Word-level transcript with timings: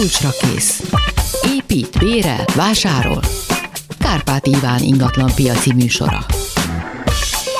Kulcsra 0.00 0.30
kész. 0.40 0.82
Épít, 1.56 1.98
bérel, 1.98 2.44
vásárol. 2.54 3.20
Kárpát 3.98 4.46
Iván 4.46 4.82
ingatlan 4.82 5.34
piaci 5.34 5.72
műsora. 5.72 6.26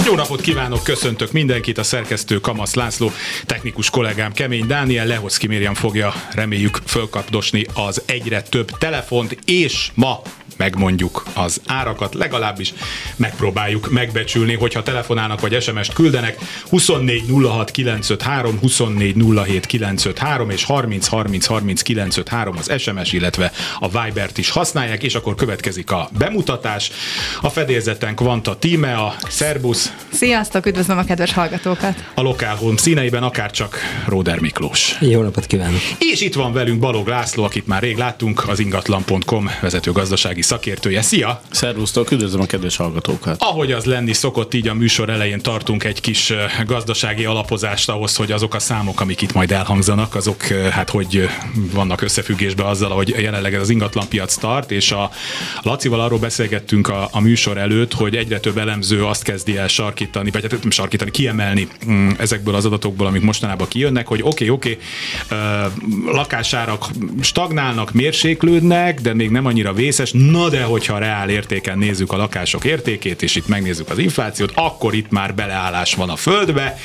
Jó 0.06 0.14
napot 0.14 0.40
kívánok, 0.40 0.82
köszöntök 0.82 1.32
mindenkit, 1.32 1.78
a 1.78 1.82
szerkesztő 1.82 2.40
Kamasz 2.40 2.74
László, 2.74 3.10
technikus 3.46 3.90
kollégám 3.90 4.32
Kemény 4.32 4.66
Dániel, 4.66 5.06
Lehoszki 5.06 5.46
Miriam 5.46 5.74
fogja 5.74 6.12
reméljük 6.32 6.80
fölkapdosni 6.86 7.66
az 7.74 8.02
egyre 8.06 8.42
több 8.42 8.70
telefont, 8.78 9.38
és 9.44 9.90
ma 9.94 10.22
megmondjuk 10.60 11.24
az 11.34 11.60
árakat, 11.66 12.14
legalábbis 12.14 12.74
megpróbáljuk 13.16 13.90
megbecsülni, 13.90 14.54
hogyha 14.54 14.82
telefonálnak 14.82 15.40
vagy 15.40 15.62
SMS-t 15.62 15.92
küldenek, 15.92 16.38
24 16.68 17.24
06 17.42 17.70
953, 17.70 18.58
24 18.58 19.14
07 19.46 19.66
953 19.66 20.50
és 20.50 20.64
30 20.64 21.06
30 21.06 21.46
30 21.46 21.82
953 21.82 22.56
az 22.56 22.72
SMS, 22.80 23.12
illetve 23.12 23.52
a 23.78 23.88
Vibert 23.88 24.38
is 24.38 24.50
használják, 24.50 25.02
és 25.02 25.14
akkor 25.14 25.34
következik 25.34 25.90
a 25.90 26.08
bemutatás. 26.18 26.90
A 27.40 27.48
fedélzeten 27.50 28.14
Kvanta 28.14 28.56
Tímea, 28.56 29.14
Szerbusz. 29.28 29.92
Sziasztok, 30.12 30.66
üdvözlöm 30.66 30.98
a 30.98 31.04
kedves 31.04 31.32
hallgatókat. 31.32 32.04
A 32.14 32.22
Lokál 32.22 32.54
Home 32.56 32.78
színeiben 32.78 33.22
akár 33.22 33.50
csak 33.50 33.78
Róder 34.06 34.38
Miklós. 34.38 34.96
Jó 35.00 35.22
napot 35.22 35.46
kívánok! 35.46 35.80
És 35.98 36.20
itt 36.20 36.34
van 36.34 36.52
velünk 36.52 36.78
Balog 36.78 37.06
László, 37.06 37.44
akit 37.44 37.66
már 37.66 37.82
rég 37.82 37.96
láttunk, 37.96 38.48
az 38.48 38.58
ingatlan.com 38.58 39.50
vezető 39.60 39.92
gazdasági 39.92 40.42
szakértője. 40.50 41.02
Szia! 41.02 41.40
Szervusztok, 41.50 42.10
üdvözlöm 42.10 42.40
a 42.40 42.46
kedves 42.46 42.76
hallgatókat! 42.76 43.36
Ahogy 43.42 43.72
az 43.72 43.84
lenni 43.84 44.12
szokott, 44.12 44.54
így 44.54 44.68
a 44.68 44.74
műsor 44.74 45.08
elején 45.08 45.40
tartunk 45.40 45.84
egy 45.84 46.00
kis 46.00 46.32
gazdasági 46.66 47.24
alapozást 47.24 47.88
ahhoz, 47.88 48.16
hogy 48.16 48.32
azok 48.32 48.54
a 48.54 48.58
számok, 48.58 49.00
amik 49.00 49.20
itt 49.20 49.32
majd 49.32 49.52
elhangzanak, 49.52 50.14
azok 50.14 50.42
hát 50.70 50.90
hogy 50.90 51.28
vannak 51.72 52.02
összefüggésben 52.02 52.66
azzal, 52.66 52.90
hogy 52.90 53.08
jelenleg 53.08 53.54
ez 53.54 53.60
az 53.60 53.70
ingatlanpiac 53.70 54.34
tart, 54.34 54.70
és 54.70 54.92
a 54.92 55.10
Lacival 55.62 56.00
arról 56.00 56.18
beszélgettünk 56.18 56.88
a, 56.88 57.08
a 57.12 57.20
műsor 57.20 57.58
előtt, 57.58 57.92
hogy 57.94 58.16
egyre 58.16 58.40
több 58.40 58.58
elemző 58.58 59.04
azt 59.04 59.22
kezdi 59.22 59.56
el 59.56 59.68
sarkítani, 59.68 60.30
vagy 60.30 60.42
hát 60.42 60.60
nem 60.60 60.70
sarkítani, 60.70 61.10
kiemelni 61.10 61.68
mm, 61.90 62.10
ezekből 62.18 62.54
az 62.54 62.64
adatokból, 62.64 63.06
amik 63.06 63.22
mostanában 63.22 63.68
kijönnek, 63.68 64.06
hogy 64.06 64.20
oké, 64.22 64.48
okay, 64.48 64.48
oké, 64.50 64.78
okay, 65.28 66.14
lakásárak 66.14 66.86
stagnálnak, 67.20 67.92
mérséklődnek, 67.92 69.00
de 69.00 69.14
még 69.14 69.30
nem 69.30 69.46
annyira 69.46 69.72
vészes, 69.72 70.12
na 70.40 70.48
de 70.48 70.62
hogyha 70.62 70.98
reál 70.98 71.28
értéken 71.28 71.78
nézzük 71.78 72.12
a 72.12 72.16
lakások 72.16 72.64
értékét, 72.64 73.22
és 73.22 73.36
itt 73.36 73.48
megnézzük 73.48 73.90
az 73.90 73.98
inflációt, 73.98 74.52
akkor 74.54 74.94
itt 74.94 75.10
már 75.10 75.34
beleállás 75.34 75.94
van 75.94 76.10
a 76.10 76.16
földbe. 76.16 76.78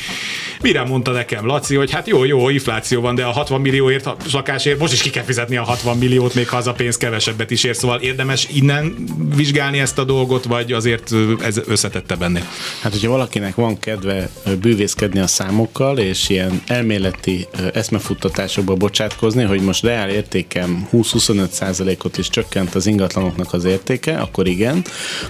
Mire 0.62 0.84
mondta 0.84 1.12
nekem 1.12 1.46
Laci, 1.46 1.76
hogy 1.76 1.92
hát 1.92 2.08
jó, 2.08 2.24
jó, 2.24 2.50
infláció 2.50 3.02
van, 3.02 3.16
de 3.16 3.24
a 3.24 3.32
60 3.32 3.62
millióért 3.62 4.10
lakásért 4.32 4.80
most 4.80 4.94
is 4.94 5.02
ki 5.02 5.10
kell 5.10 5.24
fizetni 5.24 5.58
a 5.58 5.64
60 5.64 5.98
milliót, 5.98 6.34
még 6.34 6.50
ha 6.50 6.58
az 6.58 6.68
a 6.68 6.74
pénz 6.74 6.98
kevesebbet 6.98 7.52
is 7.52 7.64
ér, 7.64 7.76
szóval 7.76 8.00
érdemes 8.00 8.48
innen 8.54 8.96
vizsgálni 9.36 9.80
ezt 9.80 9.98
a 9.98 10.04
dolgot, 10.04 10.44
vagy 10.44 10.72
azért 10.72 11.12
ez 11.42 11.62
összetette 11.68 12.16
benne? 12.16 12.42
Hát, 12.82 12.92
hogyha 12.92 13.10
valakinek 13.10 13.56
van 13.56 13.80
kedve 13.80 14.30
bűvészkedni 14.62 15.20
a 15.20 15.28
számokkal, 15.28 15.98
és 15.98 16.30
ilyen 16.30 16.62
elméleti 16.68 17.48
eszmefuttatásokba 17.74 18.76
bocsátkozni, 18.76 19.44
hogy 19.44 19.62
most 19.62 19.84
reál 19.84 20.10
értékem 20.10 20.88
20-25 20.94 21.50
százalékot 21.50 22.18
is 22.18 22.30
csökkent 22.30 22.76
az 22.76 22.86
ingatlanoknak 22.86 23.45
az 23.54 23.66
értéke, 23.66 24.18
akkor 24.18 24.48
igen, 24.48 24.84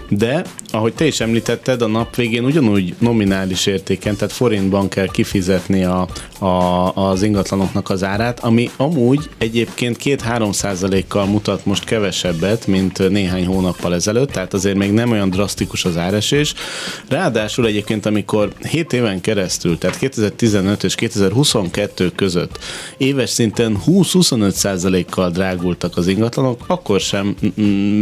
de 0.10 0.44
ahogy 0.72 0.94
te 0.94 1.06
is 1.06 1.20
említetted, 1.20 1.82
a 1.82 1.88
nap 1.88 2.16
végén 2.16 2.46
ugyanúgy 2.46 2.96
nominális 3.00 3.66
értéken, 3.66 4.16
tehát 4.16 4.34
forintban 4.34 4.88
kell 4.88 5.08
kifizetni 5.08 5.84
a, 5.84 6.08
a, 6.40 6.92
az 6.96 7.24
ingatlanoknak 7.24 7.90
az 7.90 8.04
árát, 8.04 8.40
ami 8.40 8.70
amúgy 8.78 9.30
egyébként 9.38 9.98
2-3 10.04 10.54
százalékkal 10.54 11.26
mutat 11.26 11.66
most 11.66 11.84
kevesebbet, 11.84 12.68
mint 12.68 13.10
néhány 13.10 13.46
hónappal 13.46 13.94
ezelőtt, 13.94 14.32
tehát 14.32 14.54
azért 14.54 14.78
még 14.78 14.92
nem 14.92 15.12
olyan 15.12 15.30
drasztikus 15.30 15.86
az 15.86 15.98
áresés. 15.98 16.54
Ráadásul 17.10 17.66
egyébként, 17.66 18.06
amikor 18.06 18.54
7 18.70 18.94
éven 18.94 19.22
keresztül, 19.22 19.78
tehát 19.78 19.98
2015 19.98 20.84
és 20.84 20.96
2022 20.96 22.12
között 22.16 22.60
éves 22.98 23.30
szinten 23.30 23.78
20-25 23.88 24.50
százalékkal 24.50 25.30
drágultak 25.30 25.98
az 25.98 26.08
ingatlanok, 26.08 26.64
akkor 26.68 27.00
sem 27.00 27.36
mm, 27.62 27.95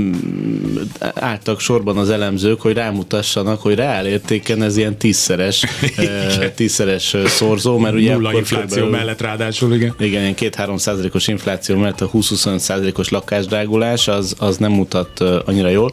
álltak 1.13 1.59
sorban 1.59 1.97
az 1.97 2.09
elemzők, 2.09 2.61
hogy 2.61 2.73
rámutassanak, 2.73 3.61
hogy 3.61 3.75
reál 3.75 4.07
értéken 4.07 4.61
ez 4.61 4.77
ilyen 4.77 4.97
tízszeres, 4.97 5.65
tízszeres 6.55 7.15
szorzó, 7.25 7.77
mert 7.77 7.95
ugye 7.95 8.13
Nulla 8.13 8.33
infláció 8.33 8.85
mellett 8.85 9.21
ráadásul, 9.21 9.73
igen. 9.73 9.95
Igen, 9.99 10.21
ilyen 10.21 10.35
2-3 10.37 10.77
százalékos 10.77 11.27
infláció 11.27 11.77
mellett 11.77 12.01
a 12.01 12.09
20-25 12.09 12.57
százalékos 12.57 13.09
lakásdrágulás 13.09 14.07
az, 14.07 14.35
az 14.39 14.57
nem 14.57 14.71
mutat 14.71 15.19
annyira 15.19 15.69
jól. 15.69 15.91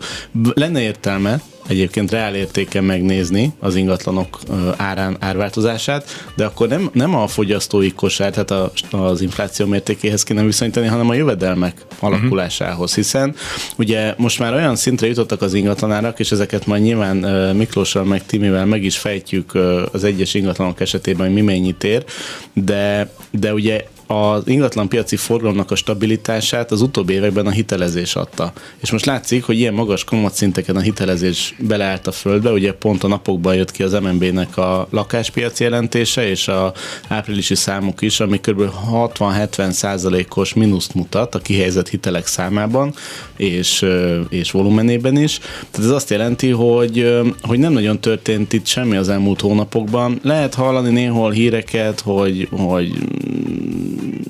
Lenne 0.55 0.81
értelme, 0.81 1.41
egyébként 1.71 2.11
reál 2.11 2.35
értéken 2.35 2.85
megnézni 2.85 3.53
az 3.59 3.75
ingatlanok 3.75 4.39
árán, 4.77 5.17
árváltozását, 5.21 6.25
de 6.37 6.45
akkor 6.45 6.69
nem, 6.69 6.91
nem 6.93 7.15
a 7.15 7.27
fogyasztói 7.27 7.93
kosár, 7.93 8.31
tehát 8.31 8.51
a, 8.51 8.73
az 8.91 9.21
infláció 9.21 9.67
mértékéhez 9.67 10.23
kéne 10.23 10.43
viszonyítani, 10.43 10.87
hanem 10.87 11.09
a 11.09 11.15
jövedelmek 11.15 11.85
alakulásához, 11.99 12.95
hiszen 12.95 13.35
ugye 13.79 14.15
most 14.17 14.39
már 14.39 14.55
olyan 14.55 14.77
szintre 14.77 15.07
jutottak 15.07 15.43
az 15.43 15.55
ingatlanárak, 15.55 16.19
és 16.19 16.33
ezeket 16.33 16.67
majd 16.67 16.83
nyilván 16.83 17.17
Miklóssal 17.57 18.05
meg 18.05 18.27
Timivel 18.27 18.67
meg 18.67 18.85
is 18.85 18.99
fejtjük 18.99 19.55
az 19.93 20.05
egyes 20.05 20.35
ingatlanok 20.35 20.81
esetében, 20.81 21.27
hogy 21.27 21.35
mi 21.35 21.41
mennyit 21.43 21.85
ér, 21.85 22.05
de, 22.53 23.13
de 23.31 23.53
ugye 23.53 23.85
az 24.10 24.43
ingatlan 24.47 24.88
piaci 24.88 25.16
forgalomnak 25.16 25.71
a 25.71 25.75
stabilitását 25.75 26.71
az 26.71 26.81
utóbbi 26.81 27.12
években 27.12 27.47
a 27.47 27.50
hitelezés 27.50 28.16
adta. 28.16 28.53
És 28.81 28.91
most 28.91 29.04
látszik, 29.04 29.44
hogy 29.44 29.59
ilyen 29.59 29.75
magas 29.75 30.04
kamatszinteken 30.04 30.76
a 30.76 30.81
hitelezés 30.81 31.54
beleállt 31.59 32.06
a 32.06 32.12
földbe, 32.12 32.50
ugye 32.50 32.72
pont 32.72 33.04
a 33.04 33.09
napokban 33.09 33.54
jött 33.54 33.71
ki 33.71 33.82
az 33.82 33.93
MNB-nek 33.93 34.56
a 34.56 34.87
lakáspiaci 34.91 35.62
jelentése, 35.62 36.28
és 36.28 36.48
a 36.48 36.72
áprilisi 37.09 37.54
számok 37.54 38.03
is, 38.03 38.21
ami 38.21 38.41
kb. 38.41 38.62
60-70 38.93 39.71
százalékos 39.71 40.54
mínuszt 40.54 40.94
mutat 40.94 41.34
a 41.34 41.38
kihelyezett 41.38 41.88
hitelek 41.88 42.27
számában, 42.27 42.94
és, 43.37 43.87
és 44.28 44.50
volumenében 44.50 45.16
is. 45.16 45.38
Tehát 45.71 45.91
ez 45.91 45.94
azt 45.97 46.10
jelenti, 46.10 46.50
hogy, 46.50 47.21
hogy 47.42 47.59
nem 47.59 47.72
nagyon 47.72 48.00
történt 48.00 48.53
itt 48.53 48.66
semmi 48.66 48.97
az 48.97 49.09
elmúlt 49.09 49.41
hónapokban. 49.41 50.21
Lehet 50.22 50.54
hallani 50.54 50.91
néhol 50.91 51.31
híreket, 51.31 52.00
hogy, 52.00 52.48
hogy 52.50 52.92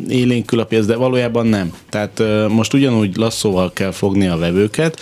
élénkül 0.09 0.61
a 0.61 0.65
piac, 0.65 0.87
de 0.87 0.97
valójában 0.97 1.47
nem. 1.47 1.73
Tehát 1.89 2.23
most 2.49 2.75
ugyanúgy 2.75 3.17
lasszóval 3.17 3.73
kell 3.73 3.91
fogni 3.91 4.27
a 4.27 4.37
vevőket, 4.37 5.01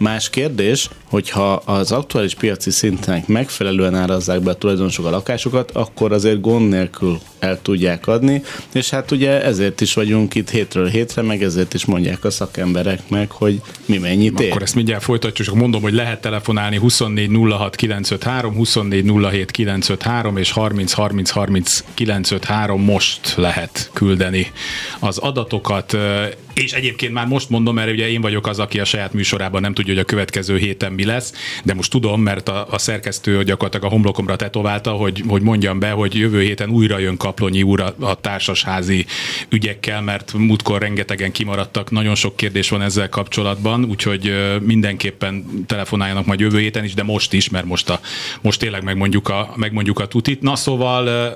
Más 0.00 0.30
kérdés, 0.30 0.88
hogyha 1.04 1.52
az 1.52 1.92
aktuális 1.92 2.34
piaci 2.34 2.70
szintnek 2.70 3.26
megfelelően 3.26 3.94
árazzák 3.94 4.40
be 4.40 4.50
a 4.50 4.54
tulajdonosok 4.54 5.06
a 5.06 5.10
lakásokat, 5.10 5.70
akkor 5.70 6.12
azért 6.12 6.40
gond 6.40 6.68
nélkül 6.68 7.18
el 7.38 7.62
tudják 7.62 8.06
adni, 8.06 8.42
és 8.72 8.90
hát 8.90 9.10
ugye 9.10 9.42
ezért 9.42 9.80
is 9.80 9.94
vagyunk 9.94 10.34
itt 10.34 10.50
hétről 10.50 10.88
hétre, 10.88 11.22
meg 11.22 11.42
ezért 11.42 11.74
is 11.74 11.84
mondják 11.84 12.24
a 12.24 12.30
szakemberek 12.30 13.08
meg, 13.08 13.30
hogy 13.30 13.60
mi 13.86 13.98
mennyit 13.98 14.40
ér. 14.40 14.50
Akkor 14.50 14.62
ezt 14.62 14.74
mindjárt 14.74 15.02
folytatjuk, 15.02 15.46
csak 15.46 15.56
mondom, 15.56 15.82
hogy 15.82 15.92
lehet 15.92 16.20
telefonálni 16.20 16.76
24 16.76 17.30
06 17.50 17.76
953, 17.76 18.54
24 18.54 19.12
07 19.30 19.50
953 19.50 20.36
és 20.36 20.50
30 20.50 20.92
30 20.92 21.30
30 21.30 21.84
953 21.94 22.82
most 22.82 23.34
lehet 23.36 23.90
küldeni 23.92 24.52
az 24.98 25.18
adatokat 25.18 25.96
és 26.54 26.72
egyébként 26.72 27.12
már 27.12 27.26
most 27.26 27.50
mondom, 27.50 27.74
mert 27.74 27.90
ugye 27.90 28.08
én 28.08 28.20
vagyok 28.20 28.46
az, 28.46 28.58
aki 28.58 28.80
a 28.80 28.84
saját 28.84 29.12
műsorában 29.12 29.60
nem 29.60 29.74
tudja, 29.74 29.89
hogy 29.90 29.98
a 29.98 30.04
következő 30.04 30.56
héten 30.56 30.92
mi 30.92 31.04
lesz, 31.04 31.32
de 31.64 31.74
most 31.74 31.90
tudom, 31.90 32.22
mert 32.22 32.48
a, 32.48 32.66
a 32.70 32.78
szerkesztő 32.78 33.42
gyakorlatilag 33.42 33.86
a 33.86 33.88
homlokomra 33.88 34.36
tetoválta, 34.36 34.90
hogy, 34.90 35.22
hogy 35.28 35.42
mondjam 35.42 35.78
be, 35.78 35.90
hogy 35.90 36.14
jövő 36.14 36.42
héten 36.42 36.70
újra 36.70 36.98
jön 36.98 37.16
Kaplonyi 37.16 37.62
úr 37.62 37.80
a, 37.80 37.94
a 38.00 38.14
társasházi 38.14 39.06
ügyekkel, 39.48 40.02
mert 40.02 40.32
múltkor 40.32 40.80
rengetegen 40.80 41.32
kimaradtak, 41.32 41.90
nagyon 41.90 42.14
sok 42.14 42.36
kérdés 42.36 42.68
van 42.68 42.82
ezzel 42.82 43.08
kapcsolatban, 43.08 43.84
úgyhogy 43.84 44.34
mindenképpen 44.62 45.64
telefonáljanak 45.66 46.26
majd 46.26 46.40
jövő 46.40 46.58
héten 46.58 46.84
is, 46.84 46.94
de 46.94 47.02
most 47.02 47.32
is, 47.32 47.48
mert 47.48 47.64
most, 47.64 47.90
a, 47.90 48.00
most 48.40 48.60
tényleg 48.60 48.82
megmondjuk 48.82 49.28
a, 49.28 49.52
megmondjuk 49.56 49.98
a 49.98 50.06
tutit. 50.06 50.40
Na 50.40 50.56
szóval 50.56 51.34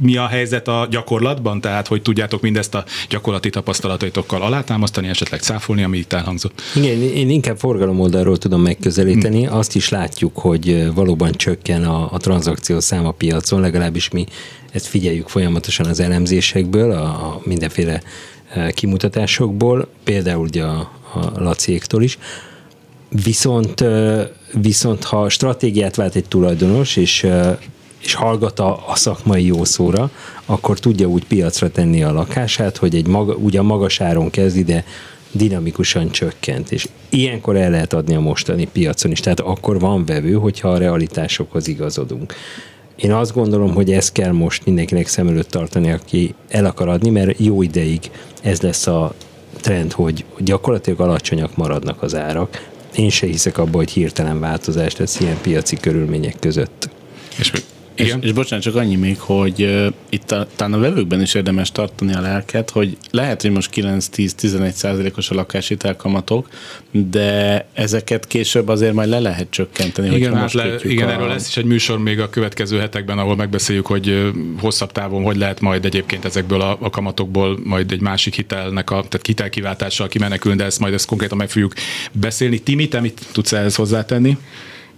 mi 0.00 0.16
a 0.16 0.26
helyzet 0.26 0.68
a 0.68 0.86
gyakorlatban, 0.90 1.60
tehát 1.60 1.86
hogy 1.86 2.02
tudjátok 2.02 2.40
mindezt 2.40 2.74
a 2.74 2.84
gyakorlati 3.08 3.50
tapasztalataitokkal 3.50 4.42
alátámasztani, 4.42 5.08
esetleg 5.08 5.40
cáfolni, 5.40 5.82
ami 5.82 5.98
itt 5.98 6.12
elhangzott? 6.12 6.62
Igen, 6.74 7.02
én 7.02 7.30
inkább 7.30 7.58
forgalom 7.58 8.00
oldalról 8.00 8.38
tudom 8.38 8.62
megközelíteni. 8.62 9.44
Hmm. 9.44 9.56
Azt 9.56 9.74
is 9.74 9.88
látjuk, 9.88 10.38
hogy 10.38 10.92
valóban 10.94 11.32
csökken 11.32 11.84
a, 11.84 12.12
a 12.12 12.18
tranzakció 12.18 12.80
száma 12.80 13.10
piacon, 13.10 13.60
legalábbis 13.60 14.08
mi 14.08 14.26
ezt 14.72 14.86
figyeljük 14.86 15.28
folyamatosan 15.28 15.86
az 15.86 16.00
elemzésekből, 16.00 16.90
a, 16.90 17.04
a 17.04 17.40
mindenféle 17.44 18.02
kimutatásokból, 18.70 19.88
például 20.04 20.46
ugye 20.46 20.62
a, 20.62 20.90
a 21.14 21.42
Laciéktól 21.42 22.02
is. 22.02 22.18
Viszont, 23.08 23.84
viszont 24.52 25.04
ha 25.04 25.28
stratégiát 25.28 25.96
vált 25.96 26.14
egy 26.14 26.28
tulajdonos, 26.28 26.96
és 26.96 27.26
és 28.02 28.14
hallgat 28.14 28.58
a, 28.60 28.88
a 28.88 28.96
szakmai 28.96 29.46
jó 29.46 29.64
szóra, 29.64 30.10
akkor 30.46 30.78
tudja 30.78 31.06
úgy 31.06 31.24
piacra 31.24 31.70
tenni 31.70 32.02
a 32.02 32.12
lakását, 32.12 32.76
hogy 32.76 32.94
egy 32.94 33.06
maga, 33.06 33.34
ugyan 33.34 33.64
magas 33.64 34.00
áron 34.00 34.30
kezdi, 34.30 34.62
de 34.62 34.84
dinamikusan 35.32 36.10
csökkent, 36.10 36.72
és 36.72 36.88
ilyenkor 37.08 37.56
el 37.56 37.70
lehet 37.70 37.92
adni 37.92 38.14
a 38.14 38.20
mostani 38.20 38.68
piacon 38.72 39.10
is, 39.10 39.20
tehát 39.20 39.40
akkor 39.40 39.80
van 39.80 40.04
vevő, 40.04 40.32
hogyha 40.32 40.68
a 40.68 40.78
realitásokhoz 40.78 41.68
igazodunk. 41.68 42.34
Én 42.96 43.12
azt 43.12 43.34
gondolom, 43.34 43.74
hogy 43.74 43.92
ezt 43.92 44.12
kell 44.12 44.32
most 44.32 44.64
mindenkinek 44.64 45.06
szem 45.06 45.28
előtt 45.28 45.50
tartani, 45.50 45.90
aki 45.90 46.34
el 46.48 46.64
akar 46.64 46.88
adni, 46.88 47.10
mert 47.10 47.38
jó 47.38 47.62
ideig 47.62 48.10
ez 48.42 48.60
lesz 48.60 48.86
a 48.86 49.14
trend, 49.60 49.92
hogy 49.92 50.24
gyakorlatilag 50.38 51.00
alacsonyak 51.00 51.56
maradnak 51.56 52.02
az 52.02 52.14
árak. 52.14 52.70
Én 52.96 53.10
se 53.10 53.26
hiszek 53.26 53.58
abba, 53.58 53.76
hogy 53.76 53.90
hirtelen 53.90 54.40
változást 54.40 54.98
lesz 54.98 55.20
ilyen 55.20 55.38
piaci 55.40 55.76
körülmények 55.76 56.36
között. 56.40 56.88
És 57.38 57.52
igen. 57.94 58.18
És, 58.20 58.26
és 58.26 58.32
bocsánat, 58.32 58.64
csak 58.64 58.74
annyi 58.74 58.96
még, 58.96 59.18
hogy 59.18 59.62
uh, 59.62 59.86
itt 60.08 60.30
a, 60.30 60.46
talán 60.56 60.72
a 60.72 60.78
vevőkben 60.78 61.20
is 61.20 61.34
érdemes 61.34 61.72
tartani 61.72 62.14
a 62.14 62.20
lelket, 62.20 62.70
hogy 62.70 62.96
lehet, 63.10 63.42
hogy 63.42 63.50
most 63.50 63.70
9-10-11 63.74 64.70
százalékos 64.70 65.30
a 65.30 65.34
lakáshitelkamatok, 65.34 66.48
de 66.90 67.66
ezeket 67.72 68.26
később 68.26 68.68
azért 68.68 68.92
majd 68.92 69.08
le 69.08 69.18
lehet 69.18 69.46
csökkenteni. 69.50 70.16
Igen, 70.16 70.34
hát 70.34 70.52
le, 70.52 70.74
igen 70.82 71.08
a... 71.08 71.12
erről 71.12 71.28
lesz 71.28 71.48
is 71.48 71.56
egy 71.56 71.64
műsor 71.64 71.98
még 71.98 72.20
a 72.20 72.30
következő 72.30 72.78
hetekben, 72.78 73.18
ahol 73.18 73.36
megbeszéljük, 73.36 73.86
hogy 73.86 74.32
hosszabb 74.60 74.92
távon 74.92 75.22
hogy 75.22 75.36
lehet 75.36 75.60
majd 75.60 75.84
egyébként 75.84 76.24
ezekből 76.24 76.60
a, 76.60 76.76
a 76.80 76.90
kamatokból 76.90 77.58
majd 77.64 77.92
egy 77.92 78.00
másik 78.00 78.34
hitelnek 78.34 78.90
a 78.90 78.94
tehát 79.08 79.26
hitelkiváltással 79.26 80.08
kimenekülni, 80.08 80.56
de 80.56 80.64
ezt 80.64 80.78
majd 80.78 80.94
ezt 80.94 81.06
konkrétan 81.06 81.38
meg 81.38 81.50
fogjuk 81.50 81.72
beszélni. 82.12 82.58
Timi, 82.58 82.88
te 82.88 83.00
mit 83.00 83.20
tudsz 83.32 83.52
ehhez 83.52 83.74
hozzátenni? 83.74 84.36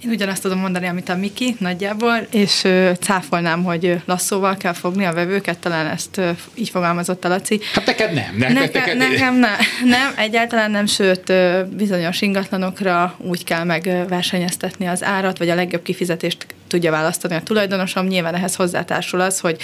Én 0.05 0.11
ugyanazt 0.11 0.43
tudom 0.43 0.59
mondani, 0.59 0.87
amit 0.87 1.09
a 1.09 1.17
Miki 1.17 1.57
nagyjából, 1.59 2.27
és 2.31 2.65
ö, 2.65 2.91
cáfolnám, 3.01 3.65
hogy 3.65 3.97
lasszóval 4.05 4.57
kell 4.57 4.73
fogni 4.73 5.05
a 5.05 5.13
vevőket, 5.13 5.59
talán 5.59 5.87
ezt 5.87 6.19
ö, 6.19 6.31
így 6.55 6.69
fogalmazott 6.69 7.25
a 7.25 7.29
Laci. 7.29 7.61
Hát 7.73 7.87
neked 7.87 8.13
nem. 8.13 8.35
Ne, 8.39 8.49
Neke, 8.49 8.79
neked... 8.79 8.97
Nekem 8.97 9.35
ne, 9.35 9.49
nem, 9.85 10.13
egyáltalán 10.17 10.71
nem, 10.71 10.87
sőt 10.87 11.29
ö, 11.29 11.63
bizonyos 11.77 12.21
ingatlanokra 12.21 13.15
úgy 13.19 13.45
kell 13.45 13.65
megversenyeztetni 13.65 14.87
az 14.87 15.05
árat, 15.05 15.39
vagy 15.39 15.49
a 15.49 15.55
legjobb 15.55 15.83
kifizetést 15.83 16.47
tudja 16.75 16.91
választani 16.91 17.35
a 17.35 17.43
tulajdonosom. 17.43 18.07
Nyilván 18.07 18.35
ehhez 18.35 18.55
hozzátársul 18.55 19.21
az, 19.21 19.41
hogy 19.41 19.57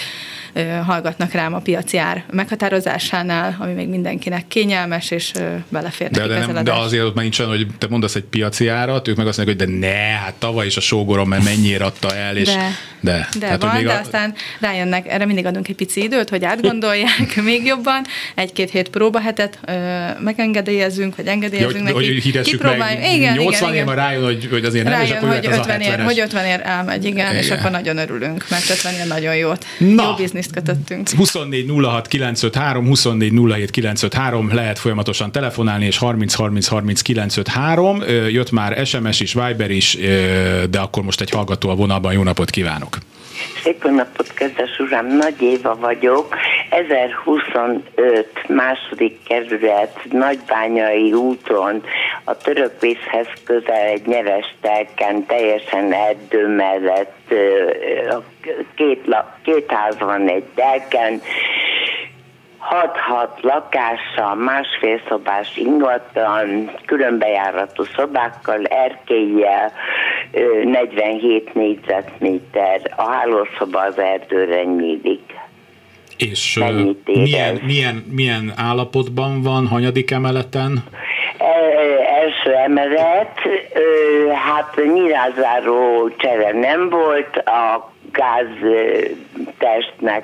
hallgatnak 0.85 1.31
rám 1.31 1.53
a 1.53 1.59
piaci 1.59 1.97
ár 1.97 2.23
meghatározásánál, 2.31 3.55
ami 3.59 3.73
még 3.73 3.87
mindenkinek 3.87 4.47
kényelmes, 4.47 5.11
és 5.11 5.31
ö, 5.35 5.55
belefér 5.69 6.09
de, 6.09 6.27
de, 6.27 6.45
nem, 6.45 6.63
de 6.63 6.73
azért 6.73 7.03
ott 7.03 7.13
már 7.13 7.23
nincs 7.23 7.39
olyan, 7.39 7.51
hogy 7.51 7.67
te 7.77 7.87
mondasz 7.89 8.15
egy 8.15 8.23
piaci 8.23 8.67
árat, 8.67 9.07
ők 9.07 9.15
meg 9.15 9.27
azt 9.27 9.37
mondják, 9.37 9.57
hogy 9.57 9.67
de 9.67 9.87
ne, 9.87 10.17
hát 10.17 10.33
tavaly 10.33 10.65
is 10.65 10.77
a 10.77 10.81
sógorom, 10.81 11.29
mert 11.29 11.43
mennyire 11.43 11.85
adta 11.85 12.15
el, 12.15 12.37
és 12.37 12.47
de, 12.47 12.69
de, 13.01 13.27
de 13.33 13.39
tehát, 13.39 13.61
van, 13.61 13.75
még 13.75 13.85
de 13.85 13.93
a... 13.93 13.99
aztán 13.99 14.33
rájönnek, 14.59 15.07
erre 15.07 15.25
mindig 15.25 15.45
adunk 15.45 15.67
egy 15.67 15.75
pici 15.75 16.03
időt, 16.03 16.29
hogy 16.29 16.43
átgondolják 16.45 17.41
még 17.43 17.65
jobban, 17.65 18.05
egy-két 18.35 18.69
hét 18.69 18.89
próbahetet 18.89 19.59
ö, 19.65 19.73
megengedélyezünk, 20.19 21.15
vagy 21.15 21.27
engedélyezünk 21.27 21.87
ja, 21.87 21.93
hogy, 21.93 22.03
neki. 22.03 22.31
Hogy 22.31 22.41
Kipróbáljuk. 22.41 23.01
meg, 23.01 23.13
igen, 23.13 23.37
80 23.37 23.73
igen, 23.73 23.87
ér, 23.87 23.95
rájön, 23.95 24.23
hogy, 24.23 24.47
hogy 24.51 24.65
azért 24.65 24.83
nem, 24.83 24.93
rájön, 24.93 25.07
és 25.07 25.13
akkor 25.13 25.29
hogy 25.29 25.47
50 25.51 25.81
ér, 25.81 25.99
hogy 25.99 26.19
50 26.19 26.45
ér 26.45 26.61
elmegy, 26.63 27.05
igen, 27.05 27.31
igen, 27.31 27.43
és 27.43 27.49
akkor 27.51 27.71
nagyon 27.71 27.97
örülünk, 27.97 28.45
mert 28.49 28.69
50 28.69 28.93
ér 28.93 29.07
nagyon 29.07 29.35
jót. 29.35 29.65
Na, 29.77 30.03
Jó 30.03 30.13
bizniszt 30.13 30.51
kötöttünk. 30.51 31.09
24 31.09 31.71
06 31.83 32.07
953, 32.07 32.85
24 32.85 33.31
07 33.31 33.71
953, 33.71 34.53
lehet 34.53 34.79
folyamatosan 34.79 35.31
telefonálni, 35.31 35.85
és 35.85 35.97
30 35.97 36.33
30 36.33 36.67
30 36.67 37.01
953, 37.01 38.03
jött 38.29 38.51
már 38.51 38.85
SMS 38.85 39.19
is, 39.19 39.33
Viber 39.33 39.71
is, 39.71 39.97
de 40.69 40.79
akkor 40.79 41.03
most 41.03 41.21
egy 41.21 41.29
hallgató 41.29 41.69
a 41.69 41.75
vonalban. 41.75 42.13
Jó 42.13 42.23
napot 42.23 42.49
kívánok! 42.49 42.90
Szép 43.63 43.83
napot, 43.83 44.33
kedves 44.33 44.79
uram! 44.79 45.05
Nagy 45.05 45.41
Éva 45.41 45.75
vagyok. 45.75 46.35
1025 46.69 48.47
második 48.47 49.23
kerület 49.23 49.99
Nagybányai 50.11 51.13
úton 51.13 51.83
a 52.23 52.37
törökvészhez 52.37 53.27
közel 53.43 53.85
egy 53.85 54.05
nyeres 54.05 54.55
telken, 54.61 55.25
teljesen 55.25 55.93
erdő 55.93 56.47
mellett 56.47 57.33
két, 58.75 59.15
két 59.43 59.71
ház 59.71 59.99
van 59.99 60.29
egy 60.29 60.45
telken, 60.55 61.21
6-6 62.69 63.41
lakással, 63.41 64.35
másfél 64.35 65.01
szobás 65.07 65.57
ingatlan, 65.57 66.71
különbejáratú 66.85 67.83
szobákkal, 67.95 68.63
erkélyel, 68.65 69.71
47 70.63 71.53
négyzetméter, 71.53 72.93
a 72.95 73.03
hálószoba 73.03 73.79
az 73.79 73.97
erdőre 73.97 74.63
nyílik. 74.63 75.33
És 76.17 76.59
milyen, 77.05 77.59
milyen, 77.65 78.05
milyen 78.11 78.53
állapotban 78.55 79.41
van, 79.41 79.67
hanyadik 79.67 80.11
emeleten? 80.11 80.83
első 82.21 82.53
emelet, 82.55 83.39
hát 84.45 84.75
nyilázáró 84.93 86.09
csere 86.17 86.51
nem 86.51 86.89
volt, 86.89 87.37
a 87.37 87.91
gáztestnek, 88.11 89.09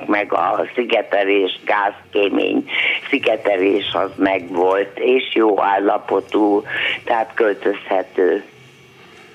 meg 0.07 0.33
a 0.33 0.65
szigetelés, 0.75 1.59
gázkémény 1.65 2.69
szigetelés 3.09 3.93
az 3.93 4.09
megvolt, 4.15 4.99
és 4.99 5.23
jó 5.33 5.61
állapotú, 5.61 6.63
tehát 7.03 7.31
költözhető. 7.33 8.43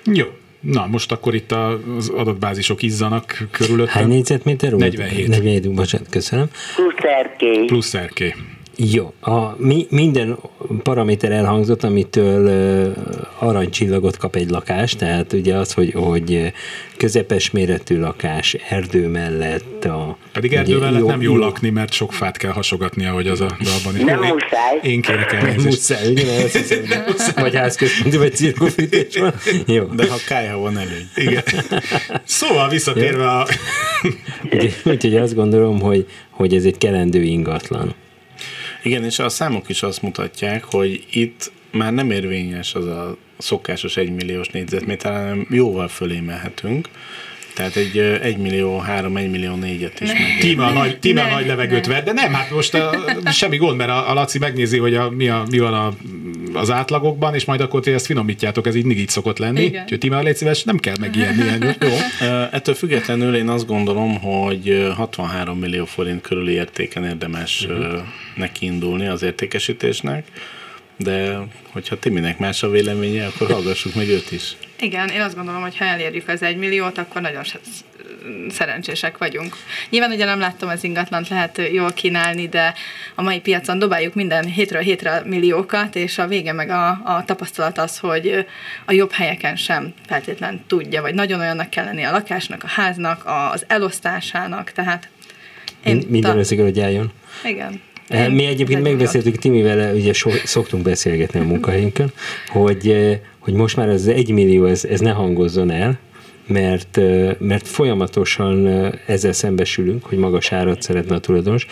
Jó. 0.04 0.24
Na, 0.60 0.86
most 0.86 1.12
akkor 1.12 1.34
itt 1.34 1.52
az 1.52 2.08
adatbázisok 2.08 2.82
izzanak 2.82 3.38
körülöttem. 3.50 3.94
Hány 3.94 4.08
négyzetméter? 4.08 4.72
47. 4.72 5.28
47, 5.28 5.74
bocsánat, 5.74 6.08
köszönöm. 6.10 6.46
Plusz 6.74 7.02
erkély. 7.02 7.64
Plusz 7.64 7.94
erkély. 7.94 8.34
Jó, 8.76 9.12
a, 9.20 9.54
mi, 9.56 9.86
minden 9.90 10.38
paraméter 10.82 11.32
elhangzott, 11.32 11.84
amitől 11.84 12.46
uh, 12.46 13.48
aranycsillagot 13.48 14.16
kap 14.16 14.36
egy 14.36 14.50
lakás, 14.50 14.96
tehát 14.96 15.32
ugye 15.32 15.54
az, 15.54 15.72
hogy, 15.72 15.92
hogy 15.92 16.52
közepes 16.96 17.50
méretű 17.50 17.98
lakás, 17.98 18.56
erdő 18.68 19.08
mellett. 19.08 19.84
A, 19.84 20.16
Pedig 20.32 20.52
erdő 20.52 20.78
mellett 20.78 21.00
jó, 21.00 21.06
nem 21.06 21.22
jó, 21.22 21.32
jó 21.32 21.38
lakni, 21.38 21.70
mert 21.70 21.92
sok 21.92 22.12
fát 22.12 22.36
kell 22.36 22.50
hasogatni, 22.50 23.06
ahogy 23.06 23.26
az 23.26 23.40
a 23.40 23.56
dalban 23.62 23.96
is. 23.96 24.04
Nem 24.04 24.22
én, 24.22 24.32
muszáj. 24.32 24.78
Én 24.82 25.00
kérek 25.00 25.32
el. 25.32 25.42
Nem 25.42 25.64
muszáj, 25.64 26.10
ugye, 26.10 26.24
mert 26.26 26.44
azt 26.44 26.56
hiszem, 26.56 27.42
vagy 27.42 27.54
házközponti, 27.54 28.16
vagy 28.16 28.34
cirkofítés 28.34 29.16
van. 29.16 29.34
Jó. 29.66 29.84
De 29.84 30.08
ha 30.10 30.16
kájha 30.28 30.58
van 30.58 30.76
előny. 30.76 31.08
Igen. 31.14 31.42
Szóval 32.24 32.68
visszatérve 32.68 33.28
a... 33.28 33.46
Úgyhogy 34.84 35.16
azt 35.16 35.34
gondolom, 35.34 35.80
hogy, 35.80 36.06
hogy 36.30 36.54
ez 36.54 36.64
egy 36.64 36.78
kelendő 36.78 37.22
ingatlan. 37.22 37.94
Igen, 38.82 39.04
és 39.04 39.18
a 39.18 39.28
számok 39.28 39.68
is 39.68 39.82
azt 39.82 40.02
mutatják, 40.02 40.64
hogy 40.64 41.06
itt 41.10 41.52
már 41.70 41.92
nem 41.92 42.10
érvényes 42.10 42.74
az 42.74 42.86
a 42.86 43.16
szokásos 43.38 43.96
egymilliós 43.96 44.48
négyzetméter, 44.48 45.12
hanem 45.12 45.46
jóval 45.50 45.88
fölé 45.88 46.20
mehetünk. 46.20 46.88
Tehát 47.54 47.76
egy 47.76 47.98
1 47.98 48.36
millió 48.36 48.78
3, 48.78 49.16
1 49.16 49.30
millió 49.30 49.58
4-et 49.62 49.92
is 50.00 50.08
meg. 50.08 50.38
Tíma 50.40 50.66
a 50.66 50.72
nagy, 50.72 50.98
tíma 50.98 51.22
nagy 51.30 51.46
levegőt 51.46 51.86
ver, 51.86 52.04
de 52.04 52.12
nem, 52.12 52.32
hát 52.32 52.50
most 52.50 52.74
a, 52.74 52.90
semmi 53.32 53.56
gond, 53.56 53.76
mert 53.76 53.90
a, 53.90 54.10
a 54.10 54.14
Laci 54.14 54.38
megnézi, 54.38 54.78
hogy 54.78 54.94
a, 54.94 55.10
mi, 55.10 55.28
a, 55.28 55.44
mi 55.50 55.58
van 55.58 55.74
a, 55.74 55.92
az 56.52 56.70
átlagokban, 56.70 57.34
és 57.34 57.44
majd 57.44 57.60
akkor 57.60 57.80
ti 57.80 57.90
ezt 57.90 58.06
finomítjátok, 58.06 58.66
ez 58.66 58.74
így 58.74 58.84
mindig 58.84 59.02
így 59.02 59.08
szokott 59.08 59.38
lenni. 59.38 59.62
Igen. 59.62 59.82
Úgyhogy 59.82 59.98
Tíma, 59.98 60.20
légy 60.20 60.36
szíves, 60.36 60.62
nem 60.62 60.78
kell 60.78 60.96
megijedni. 61.00 61.76
Jó? 61.80 61.88
Ettől 62.50 62.74
függetlenül 62.74 63.36
én 63.36 63.48
azt 63.48 63.66
gondolom, 63.66 64.20
hogy 64.20 64.92
63 64.96 65.58
millió 65.58 65.84
forint 65.84 66.20
körüli 66.20 66.52
értéken 66.52 67.04
érdemes 67.04 67.66
uh-huh. 67.68 68.00
neki 68.36 68.64
indulni 68.64 69.06
az 69.06 69.22
értékesítésnek 69.22 70.24
de 70.96 71.38
hogyha 71.70 71.98
Timinek 71.98 72.38
más 72.38 72.62
a 72.62 72.70
véleménye, 72.70 73.26
akkor 73.26 73.50
hallgassuk 73.50 73.94
meg 73.94 74.08
őt 74.08 74.32
is. 74.32 74.56
Igen, 74.82 75.08
én 75.08 75.20
azt 75.20 75.34
gondolom, 75.34 75.60
hogy 75.60 75.76
ha 75.76 75.84
elérjük 75.84 76.28
az 76.28 76.42
egy 76.42 76.56
milliót, 76.56 76.98
akkor 76.98 77.20
nagyon 77.20 77.42
szerencsések 78.50 79.18
vagyunk. 79.18 79.56
Nyilván 79.90 80.10
ugye 80.10 80.24
nem 80.24 80.38
láttam 80.38 80.68
az 80.68 80.84
ingatlant, 80.84 81.28
lehet 81.28 81.60
jól 81.72 81.92
kínálni, 81.92 82.48
de 82.48 82.74
a 83.14 83.22
mai 83.22 83.40
piacon 83.40 83.78
dobáljuk 83.78 84.14
minden 84.14 84.44
hétről 84.44 84.82
hétre 84.82 85.22
milliókat, 85.24 85.96
és 85.96 86.18
a 86.18 86.26
vége 86.26 86.52
meg 86.52 86.70
a, 86.70 86.88
a 86.88 87.22
tapasztalat 87.26 87.78
az, 87.78 87.98
hogy 87.98 88.46
a 88.84 88.92
jobb 88.92 89.12
helyeken 89.12 89.56
sem 89.56 89.94
feltétlen 90.06 90.64
tudja, 90.66 91.02
vagy 91.02 91.14
nagyon 91.14 91.40
olyannak 91.40 91.70
kell 91.70 91.84
lenni 91.84 92.02
a 92.02 92.10
lakásnak, 92.10 92.64
a 92.64 92.68
háznak, 92.68 93.22
az 93.52 93.64
elosztásának, 93.66 94.72
tehát 94.72 95.08
én 95.84 96.02
Minden 96.08 96.32
ta... 96.32 96.38
összekel, 96.38 96.64
hogy 96.64 96.80
álljon. 96.80 97.12
Igen. 97.44 97.80
Én 98.08 98.30
Mi 98.30 98.46
egyébként 98.46 98.82
megbeszéltük 98.82 99.36
Timivel, 99.36 99.94
ugye 99.94 100.12
so, 100.12 100.30
szoktunk 100.44 100.82
beszélgetni 100.82 101.40
a 101.40 101.42
munkahelyünkön, 101.42 102.12
hogy, 102.48 102.96
hogy 103.42 103.54
most 103.54 103.76
már 103.76 103.88
az 103.88 104.08
egy 104.08 104.30
millió, 104.30 104.64
ez, 104.64 104.84
ez 104.84 105.00
ne 105.00 105.10
hangozzon 105.10 105.70
el, 105.70 105.98
mert, 106.46 107.00
mert 107.38 107.68
folyamatosan 107.68 108.66
ezzel 109.06 109.32
szembesülünk, 109.32 110.04
hogy 110.04 110.18
magas 110.18 110.52
árat 110.52 110.82
szeretne 110.82 111.14
a 111.14 111.18
tulajdonos, 111.18 111.66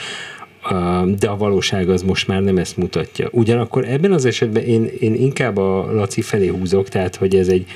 de 1.19 1.29
a 1.29 1.37
valóság 1.37 1.89
az 1.89 2.03
most 2.03 2.27
már 2.27 2.43
nem 2.43 2.57
ezt 2.57 2.77
mutatja. 2.77 3.29
Ugyanakkor 3.33 3.85
ebben 3.89 4.13
az 4.13 4.25
esetben 4.25 4.63
én, 4.63 4.91
én 5.01 5.15
inkább 5.15 5.57
a 5.57 5.93
Laci 5.93 6.23
felé 6.23 6.47
húzok, 6.47 6.89
tehát 6.89 7.17
hogy 7.17 7.37
ez 7.37 7.49
egy 7.49 7.67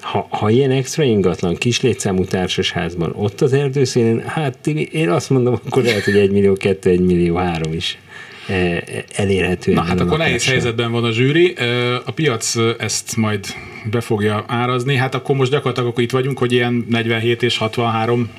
ha, 0.00 0.26
ha 0.30 0.50
ilyen 0.50 0.70
extra 0.70 1.02
ingatlan 1.02 1.54
kis 1.54 1.80
létszámú 1.80 2.24
társasházban, 2.24 3.12
ott 3.16 3.40
az 3.40 3.52
erdőszínén, 3.52 4.20
hát 4.20 4.66
én 4.66 5.10
azt 5.10 5.30
mondom, 5.30 5.58
akkor 5.66 5.82
lehet, 5.82 6.04
hogy 6.04 6.16
1 6.16 6.30
millió 6.30 6.52
2, 6.52 6.90
1 6.90 7.00
millió 7.00 7.34
3 7.34 7.72
is 7.72 7.98
elérhető. 9.12 9.72
Na 9.72 9.82
hát 9.82 10.00
akkor 10.00 10.18
nehéz 10.18 10.46
helyzetben 10.46 10.92
van 10.92 11.04
a 11.04 11.10
zsűri, 11.12 11.54
a 12.04 12.10
piac 12.10 12.54
ezt 12.78 13.16
majd 13.16 13.46
be 13.90 14.00
fogja 14.00 14.44
árazni, 14.46 14.96
hát 14.96 15.14
akkor 15.14 15.36
most 15.36 15.50
gyakorlatilag 15.50 15.88
akkor 15.88 16.02
itt 16.02 16.10
vagyunk, 16.10 16.38
hogy 16.38 16.52
ilyen 16.52 16.86
47 16.88 17.42
és 17.42 17.58
63 17.58 18.30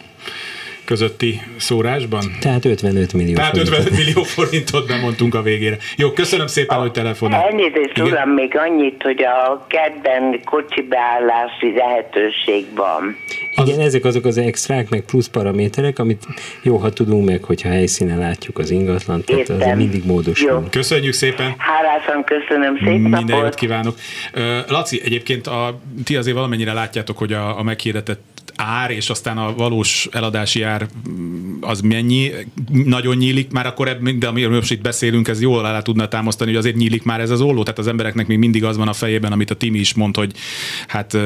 közötti 0.89 1.41
szórásban? 1.57 2.23
Tehát 2.39 2.65
55 2.65 3.13
millió 3.13 3.35
Tehát 3.35 3.57
55 3.57 3.89
millió 3.89 4.23
forintot 4.23 4.87
bemondtunk 4.87 5.35
a 5.35 5.41
végére. 5.41 5.77
Jó, 5.97 6.11
köszönöm 6.11 6.47
szépen, 6.47 6.77
a, 6.77 6.79
hogy 6.79 6.91
telefonál. 6.91 7.41
Elnézést, 7.41 7.99
uram, 7.99 8.29
még 8.29 8.57
annyit, 8.57 9.01
hogy 9.03 9.23
a 9.23 9.65
kedden 9.67 10.39
kocsi 10.45 10.81
beállási 10.81 11.73
lehetőség 11.75 12.65
van. 12.75 13.17
Igen, 13.55 13.79
az... 13.79 13.85
ezek 13.85 14.05
azok 14.05 14.25
az 14.25 14.37
extrák, 14.37 14.89
meg 14.89 15.01
plusz 15.01 15.27
paraméterek, 15.27 15.99
amit 15.99 16.23
jó, 16.63 16.77
ha 16.77 16.89
tudunk 16.89 17.25
meg, 17.25 17.43
hogyha 17.43 17.69
helyszínen 17.69 18.19
látjuk 18.19 18.57
az 18.57 18.69
ingatlan, 18.69 19.23
tehát 19.23 19.49
az 19.49 19.77
mindig 19.77 20.05
módosul. 20.05 20.63
Köszönjük 20.69 21.13
szépen. 21.13 21.55
Hálásan 21.57 22.23
köszönöm, 22.23 22.77
szép 22.77 22.99
Minden 22.99 23.27
jót 23.27 23.55
kívánok. 23.55 23.95
Laci, 24.67 25.01
egyébként 25.03 25.47
a, 25.47 25.79
ti 26.03 26.15
azért 26.15 26.35
valamennyire 26.35 26.73
látjátok, 26.73 27.17
hogy 27.17 27.33
a, 27.33 27.59
a 27.59 27.63
meghirdetett 27.63 28.28
ár, 28.61 28.91
és 28.91 29.09
aztán 29.09 29.37
a 29.37 29.53
valós 29.55 30.07
eladási 30.11 30.61
ár 30.61 30.87
mm, 31.09 31.57
az 31.61 31.81
mennyi, 31.81 32.31
nagyon 32.71 33.17
nyílik 33.17 33.51
már 33.51 33.65
akkor, 33.65 33.97
de 34.17 34.27
amiről 34.27 34.55
most 34.55 34.71
itt 34.71 34.81
beszélünk, 34.81 35.27
ez 35.27 35.41
jól 35.41 35.59
alá 35.59 35.81
tudna 35.81 36.07
támasztani, 36.07 36.49
hogy 36.49 36.59
azért 36.59 36.75
nyílik 36.75 37.03
már 37.03 37.19
ez 37.19 37.29
az 37.29 37.41
olló, 37.41 37.63
tehát 37.63 37.79
az 37.79 37.87
embereknek 37.87 38.27
még 38.27 38.37
mindig 38.37 38.63
az 38.63 38.77
van 38.77 38.87
a 38.87 38.93
fejében, 38.93 39.31
amit 39.31 39.51
a 39.51 39.55
Timi 39.55 39.79
is 39.79 39.93
mond, 39.93 40.15
hogy 40.15 40.33
hát 40.87 41.17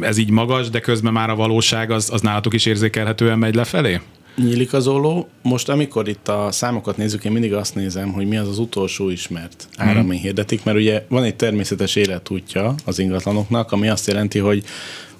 ez 0.00 0.18
így 0.18 0.30
magas, 0.30 0.70
de 0.70 0.80
közben 0.80 1.12
már 1.12 1.30
a 1.30 1.34
valóság 1.34 1.90
az, 1.90 2.10
az 2.12 2.20
nálatok 2.20 2.54
is 2.54 2.66
érzékelhetően 2.66 3.38
megy 3.38 3.54
lefelé? 3.54 4.00
Nyílik 4.36 4.72
az 4.72 4.86
olló. 4.86 5.28
Most, 5.42 5.68
amikor 5.68 6.08
itt 6.08 6.28
a 6.28 6.48
számokat 6.50 6.96
nézzük, 6.96 7.24
én 7.24 7.32
mindig 7.32 7.54
azt 7.54 7.74
nézem, 7.74 8.12
hogy 8.12 8.26
mi 8.26 8.36
az 8.36 8.48
az 8.48 8.58
utolsó 8.58 9.08
ismert 9.10 9.68
ára, 9.76 10.00
hmm. 10.00 10.10
hirdetik, 10.10 10.64
mert 10.64 10.76
ugye 10.76 11.04
van 11.08 11.24
egy 11.24 11.36
természetes 11.36 11.96
életútja 11.96 12.74
az 12.84 12.98
ingatlanoknak, 12.98 13.72
ami 13.72 13.88
azt 13.88 14.06
jelenti, 14.06 14.38
hogy 14.38 14.64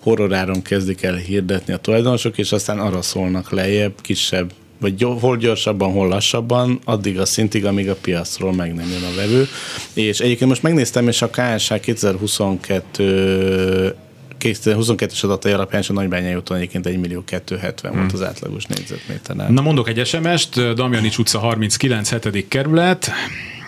horroráron 0.07 0.63
kezdik 0.63 1.03
el 1.03 1.15
hirdetni 1.15 1.73
a 1.73 1.77
tulajdonosok, 1.77 2.39
és 2.39 2.53
aztán 2.53 2.79
arra 2.79 3.03
szólnak 3.03 3.51
lejjebb, 3.51 4.01
kisebb 4.01 4.53
vagy 4.81 5.07
hol 5.21 5.37
gyorsabban, 5.37 5.93
hol 5.93 6.09
lassabban, 6.09 6.81
addig 6.85 7.19
a 7.19 7.25
szintig, 7.25 7.65
amíg 7.65 7.89
a 7.89 7.95
piacról 7.95 8.53
meg 8.53 8.75
nem 8.75 8.89
jön 8.89 9.13
a 9.13 9.15
vevő. 9.17 9.49
És 9.93 10.21
egyébként 10.21 10.51
most 10.51 10.63
megnéztem, 10.63 11.09
és 11.09 11.23
a 11.23 11.31
KSH 11.31 11.81
2022 11.81 13.95
2022-es 14.41 15.25
adatai 15.25 15.53
alapján 15.53 15.81
is 15.81 15.89
a 15.89 15.93
Nagybányai 15.93 16.35
úton 16.35 16.57
egyébként 16.57 16.87
1 16.87 16.99
millió 16.99 17.25
270 17.25 17.91
hmm. 17.91 18.01
volt 18.01 18.13
az 18.13 18.23
átlagos 18.23 18.65
négyzetméter. 18.65 19.51
Na 19.51 19.61
mondok 19.61 19.89
egy 19.89 20.07
SMS-t, 20.07 20.75
Damjanics 20.75 21.19
utca 21.19 21.39
39. 21.39 22.11
7. 22.11 22.49
kerület, 22.49 23.11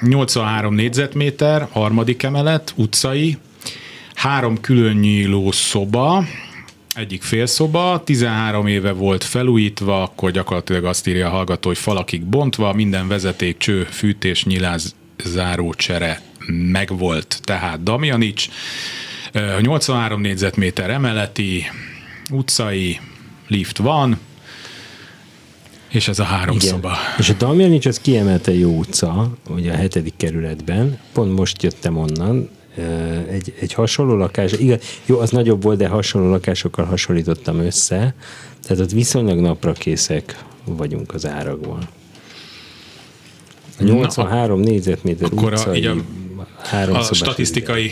83 0.00 0.74
négyzetméter, 0.74 1.66
harmadik 1.70 2.22
emelet, 2.22 2.72
utcai, 2.76 3.38
három 4.18 4.60
külön 4.60 4.96
nyíló 4.96 5.50
szoba, 5.52 6.24
egyik 6.94 7.22
félszoba, 7.22 8.02
13 8.04 8.66
éve 8.66 8.92
volt 8.92 9.24
felújítva, 9.24 10.02
akkor 10.02 10.30
gyakorlatilag 10.30 10.84
azt 10.84 11.06
írja 11.06 11.26
a 11.26 11.30
hallgató, 11.30 11.68
hogy 11.68 11.78
falakig 11.78 12.24
bontva, 12.24 12.72
minden 12.72 13.08
vezeték, 13.08 13.56
cső, 13.56 13.84
fűtés, 13.90 14.44
nyiláz, 14.44 14.94
záró 15.24 15.74
csere 15.74 16.20
megvolt, 16.72 17.40
tehát 17.42 17.82
Damjanics, 17.82 18.48
83 19.60 20.20
négyzetméter 20.20 20.90
emeleti, 20.90 21.64
utcai, 22.30 23.00
lift 23.46 23.76
van, 23.76 24.18
és 25.88 26.08
ez 26.08 26.18
a 26.18 26.24
három 26.24 26.56
Igen. 26.56 26.68
szoba. 26.68 26.96
És 27.18 27.28
a 27.28 27.34
Damjanics 27.38 27.86
az 27.86 28.00
kiemelte 28.00 28.54
jó 28.54 28.78
utca, 28.78 29.32
ugye 29.48 29.72
a 29.72 29.76
hetedik 29.76 30.14
kerületben, 30.16 30.98
pont 31.12 31.36
most 31.36 31.62
jöttem 31.62 31.96
onnan, 31.96 32.50
egy, 33.30 33.54
egy 33.60 33.72
hasonló 33.72 34.16
lakás, 34.16 34.52
igen, 34.52 34.78
jó, 35.06 35.18
az 35.18 35.30
nagyobb 35.30 35.62
volt, 35.62 35.78
de 35.78 35.88
hasonló 35.88 36.30
lakásokkal 36.30 36.84
hasonlítottam 36.84 37.58
össze, 37.58 38.14
tehát 38.62 38.82
ott 38.82 38.90
viszonylag 38.90 39.38
napra 39.38 39.72
készek 39.72 40.44
vagyunk 40.64 41.14
az 41.14 41.26
árakból. 41.26 41.78
A 43.78 43.82
83 43.82 44.60
Na, 44.60 44.66
négyzetméter 44.66 45.28
akkor 45.32 45.52
utcai, 45.52 45.86
a, 45.86 45.96
három 46.62 46.94
a 46.94 47.02
statisztikai 47.02 47.90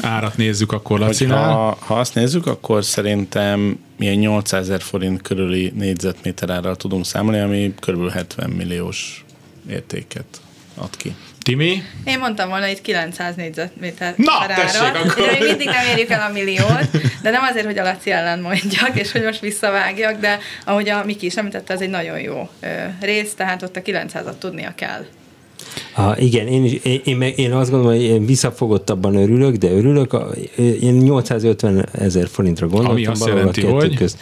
árat 0.00 0.36
nézzük 0.36 0.72
akkor 0.72 0.98
Lacinál. 0.98 1.52
Ha, 1.52 1.76
ha 1.80 1.98
azt 1.98 2.14
nézzük, 2.14 2.46
akkor 2.46 2.84
szerintem 2.84 3.78
milyen 3.96 4.16
800 4.16 4.60
ezer 4.60 4.80
forint 4.80 5.22
körüli 5.22 5.72
négyzetméter 5.76 6.50
árral 6.50 6.76
tudunk 6.76 7.04
számolni, 7.04 7.38
ami 7.38 7.74
kb. 7.80 8.10
70 8.10 8.50
milliós 8.50 9.24
értéket 9.70 10.40
ad 10.74 10.96
ki. 10.96 11.14
Timi? 11.48 11.82
Én 12.04 12.18
mondtam 12.18 12.48
volna 12.48 12.66
itt 12.66 12.80
900 12.80 13.34
négyzetméter 13.34 14.14
Na, 14.16 14.46
tessék, 14.46 14.80
akkor. 14.82 15.22
Ugye 15.22 15.38
még 15.38 15.48
mindig 15.48 15.66
nem 15.66 15.86
érjük 15.92 16.10
el 16.10 16.26
a 16.28 16.32
milliót, 16.32 16.90
de 17.22 17.30
nem 17.30 17.42
azért, 17.50 17.66
hogy 17.66 17.78
a 17.78 17.82
Laci 17.82 18.10
ellen 18.10 18.40
mondjak, 18.40 18.90
és 18.94 19.12
hogy 19.12 19.22
most 19.22 19.40
visszavágjak, 19.40 20.20
de 20.20 20.38
ahogy 20.64 20.88
a 20.88 21.04
Miki 21.04 21.26
is 21.26 21.36
említette, 21.36 21.72
ez 21.72 21.80
egy 21.80 21.90
nagyon 21.90 22.20
jó 22.20 22.48
rész, 23.00 23.34
tehát 23.34 23.62
ott 23.62 23.76
a 23.76 23.82
900-at 23.82 24.38
tudnia 24.38 24.72
kell. 24.76 25.04
Ha, 25.92 26.18
igen, 26.18 26.46
én, 26.46 26.64
is, 26.64 26.72
én, 26.82 27.00
én, 27.04 27.22
én 27.22 27.52
azt 27.52 27.70
gondolom, 27.70 27.96
hogy 27.96 28.04
én 28.04 28.26
visszafogottabban 28.26 29.14
örülök, 29.14 29.56
de 29.56 29.70
örülök. 29.70 30.16
Én 30.80 30.94
850 30.94 31.88
ezer 31.92 32.28
forintra 32.28 32.66
gondoltam. 32.66 32.96
Ami 32.96 33.06
azt 33.06 33.26
jelenti, 33.26 33.64
hogy... 33.64 33.94
Közt. 33.94 34.18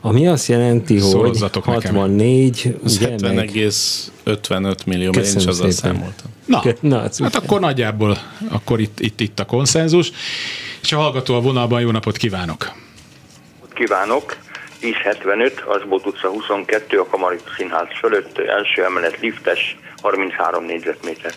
Ami 0.00 0.26
azt 0.26 0.46
jelenti, 0.46 0.98
hogy 0.98 1.38
64, 1.62 2.76
ugye, 2.84 3.14
70,55 3.16 4.76
millió, 4.86 5.10
mert 5.14 5.26
én 5.26 5.36
is 5.36 5.46
azzal 5.46 5.70
számoltam. 5.70 6.31
Na, 6.52 6.62
Na 6.80 6.98
hát 6.98 7.34
akkor 7.34 7.60
nagyjából 7.60 8.18
akkor 8.50 8.80
itt, 8.80 9.00
itt, 9.00 9.20
itt 9.20 9.38
a 9.38 9.44
konszenzus. 9.44 10.12
És 10.82 10.92
a 10.92 10.96
hallgató 10.96 11.34
a 11.34 11.40
vonalban, 11.40 11.80
jó 11.80 11.90
napot 11.90 12.16
kívánok! 12.16 12.72
Kívánok! 13.74 14.36
1075, 14.82 15.60
Asbót 15.66 16.06
utca 16.06 16.28
22, 16.28 16.98
a 16.98 17.06
Kamarit 17.06 17.42
Színház 17.56 17.86
fölött, 18.00 18.38
első 18.38 18.84
emelet 18.84 19.20
liftes, 19.20 19.76
33 20.02 20.64
négyzetméter. 20.64 21.32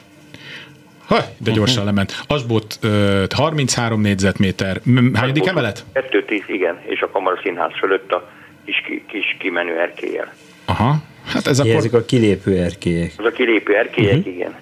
Ha, 1.08 1.18
de 1.38 1.52
gyorsan 1.52 1.84
uh-huh. 1.84 1.86
lement. 1.86 2.24
Asbot 2.28 2.80
uh, 2.84 3.24
33 3.36 4.02
négyzetméter. 4.02 4.82
Hányadik 5.14 5.46
emelet? 5.46 5.86
210, 5.94 6.44
igen, 6.48 6.82
és 6.86 7.02
a 7.02 7.10
Kamara 7.10 7.40
Színház 7.44 7.72
fölött 7.80 8.12
a 8.12 8.30
kis, 8.66 8.84
kis 9.08 9.36
kimenő 9.40 9.80
erkélyel. 9.80 10.34
Aha. 10.66 10.96
Hát 11.26 11.48
ez 11.48 11.60
akkor... 11.60 11.72
Ezek 11.72 11.94
a 11.94 12.06
kilépő 12.06 12.58
erkélyek. 12.58 13.12
Ez 13.18 13.26
a 13.26 13.32
kilépő 13.32 13.76
erkélyek, 13.76 14.18
uh-huh. 14.18 14.34
igen. 14.34 14.56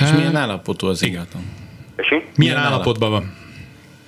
És 0.00 0.12
milyen 0.16 0.36
állapotú 0.36 0.86
az 0.86 1.02
ingatlan? 1.02 1.42
Milyen, 1.96 2.24
milyen 2.36 2.56
állapotban 2.56 3.10
van? 3.10 3.34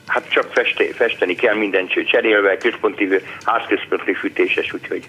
Hát 0.07 0.29
csak 0.29 0.53
feste, 0.53 0.85
festeni 0.93 1.35
kell 1.35 1.55
minden 1.55 1.87
cserélve, 2.11 2.57
központi, 2.57 3.09
házközponti 3.45 4.15
fűtéses, 4.15 4.73
úgyhogy. 4.73 5.05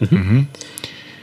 Uh-huh. 0.00 0.38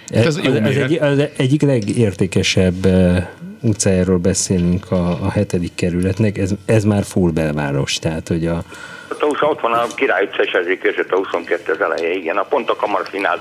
Ez, 0.07 0.25
ez, 0.25 0.37
az, 0.37 0.45
az, 0.45 0.77
egy, 0.77 0.93
az 0.93 1.23
egyik 1.37 1.61
legértékesebb 1.61 2.85
uh, 2.85 3.17
utcájáról 3.61 4.17
beszélünk 4.17 4.91
a, 4.91 5.23
a 5.23 5.31
hetedik 5.31 5.75
kerületnek, 5.75 6.37
ez, 6.37 6.51
ez 6.65 6.83
már 6.83 7.03
full 7.03 7.31
belváros, 7.31 7.99
tehát 7.99 8.27
hogy 8.27 8.45
a... 8.47 8.63
Ott, 9.21 9.43
ott 9.43 9.59
van 9.59 9.73
a 9.73 9.87
Király 9.95 10.23
utca 10.23 10.43
és 10.43 10.51
ezért 10.51 10.79
között 10.79 11.11
a 11.11 11.15
22 11.15 11.71
az 11.71 11.81
eleje, 11.81 12.13
igen, 12.13 12.37
a 12.37 12.43
pont 12.43 12.69
a 12.69 12.75
kamarszínház 12.75 13.39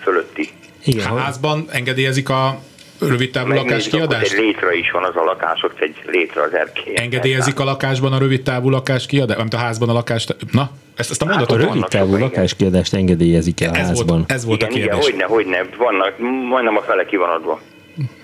fölötti. 0.00 0.48
Igen, 0.84 1.10
a 1.10 1.18
házban 1.18 1.64
engedélyezik 1.70 2.28
a 2.28 2.60
rövid 2.98 3.30
távú 3.30 3.52
lakás 3.52 3.88
kiadást? 3.88 4.32
Egy 4.32 4.38
létre 4.40 4.74
is 4.74 4.90
van 4.90 5.04
az 5.04 5.16
a 5.16 5.24
lakás, 5.24 5.62
ott 5.62 5.80
egy 5.80 5.96
létre 6.06 6.42
az 6.42 6.54
erkély. 6.54 6.94
Engedélyezik 6.96 7.60
a 7.60 7.64
lakásban 7.64 8.12
a 8.12 8.18
rövid 8.18 8.42
távú 8.42 8.70
lakás 8.70 9.06
kiadást? 9.06 9.40
Amit 9.40 9.54
a 9.54 9.58
házban 9.58 9.88
a 9.88 9.92
lakást... 9.92 10.36
Na, 10.52 10.70
ezt, 10.96 11.10
ezt 11.10 11.22
a 11.22 11.24
mondatot... 11.24 11.56
Hát, 11.56 11.66
a 11.66 11.68
rövid 11.68 11.88
távú 11.88 12.16
lakáskiadást 12.16 12.94
engedélyezik 12.94 13.60
el 13.60 13.72
a 13.72 13.76
ez 13.76 13.86
házban? 13.86 14.16
Volt, 14.16 14.32
ez 14.32 14.44
volt 14.44 14.62
igen, 14.62 14.72
a 14.72 14.76
kérdés. 14.76 15.08
Igen, 15.08 15.28
hogyne, 15.28 15.54
hogyne. 15.54 15.76
Vannak, 15.76 16.18
majdnem 16.48 16.76
a 16.76 16.80
fele 16.80 17.04
ki 17.04 17.16
van 17.16 17.30
adva. 17.30 17.60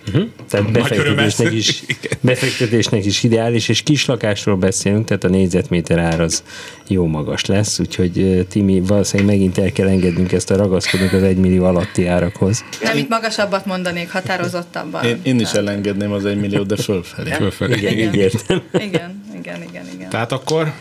Uh-huh. 0.06 0.28
Tehát 0.48 0.72
befektetésnek 0.72 1.52
is, 1.52 1.82
befektetésnek 2.20 3.04
is 3.04 3.22
ideális, 3.22 3.68
és 3.68 3.82
kis 3.82 4.06
lakásról 4.06 4.56
beszélünk, 4.56 5.04
tehát 5.04 5.24
a 5.24 5.28
négyzetméter 5.28 5.98
ár 5.98 6.20
az 6.20 6.42
jó 6.88 7.06
magas 7.06 7.44
lesz, 7.44 7.78
úgyhogy 7.78 8.46
Timi, 8.48 8.80
valószínűleg 8.80 9.32
megint 9.32 9.58
el 9.58 9.72
kell 9.72 9.88
engednünk 9.88 10.32
ezt 10.32 10.50
a 10.50 10.56
ragaszkodunk 10.56 11.12
az 11.12 11.22
egymillió 11.22 11.64
alatti 11.64 12.06
árakhoz. 12.06 12.64
Nem, 12.82 12.96
itt 12.96 13.08
magasabbat 13.08 13.66
mondanék, 13.66 14.10
határozottabban. 14.10 15.04
Én, 15.04 15.20
én 15.22 15.40
is 15.40 15.52
elengedném 15.52 16.12
az 16.12 16.24
egymillió, 16.24 16.62
de 16.62 16.76
fölfelé. 16.76 17.30
fölfelé. 17.30 17.76
Igen, 17.76 17.92
igen. 17.92 18.12
Igen, 18.14 18.30
igen, 18.72 19.22
igen, 19.38 19.62
igen, 19.62 19.86
igen. 19.94 20.08
Tehát 20.08 20.32
akkor 20.32 20.72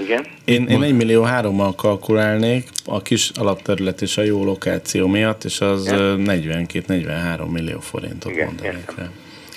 igen. 0.00 0.26
Én, 0.44 0.66
én 0.66 0.82
1 0.82 0.94
millió 0.94 1.22
hárommal 1.22 1.74
kalkulálnék 1.74 2.68
a 2.84 3.02
kis 3.02 3.30
alapterület 3.30 4.02
és 4.02 4.16
a 4.16 4.22
jó 4.22 4.44
lokáció 4.44 5.06
miatt, 5.06 5.44
és 5.44 5.60
az 5.60 5.88
42-43 5.90 7.50
millió 7.50 7.80
forintot 7.80 8.32
Igen, 8.32 8.46
mondanék 8.46 8.94
rá. 8.96 9.10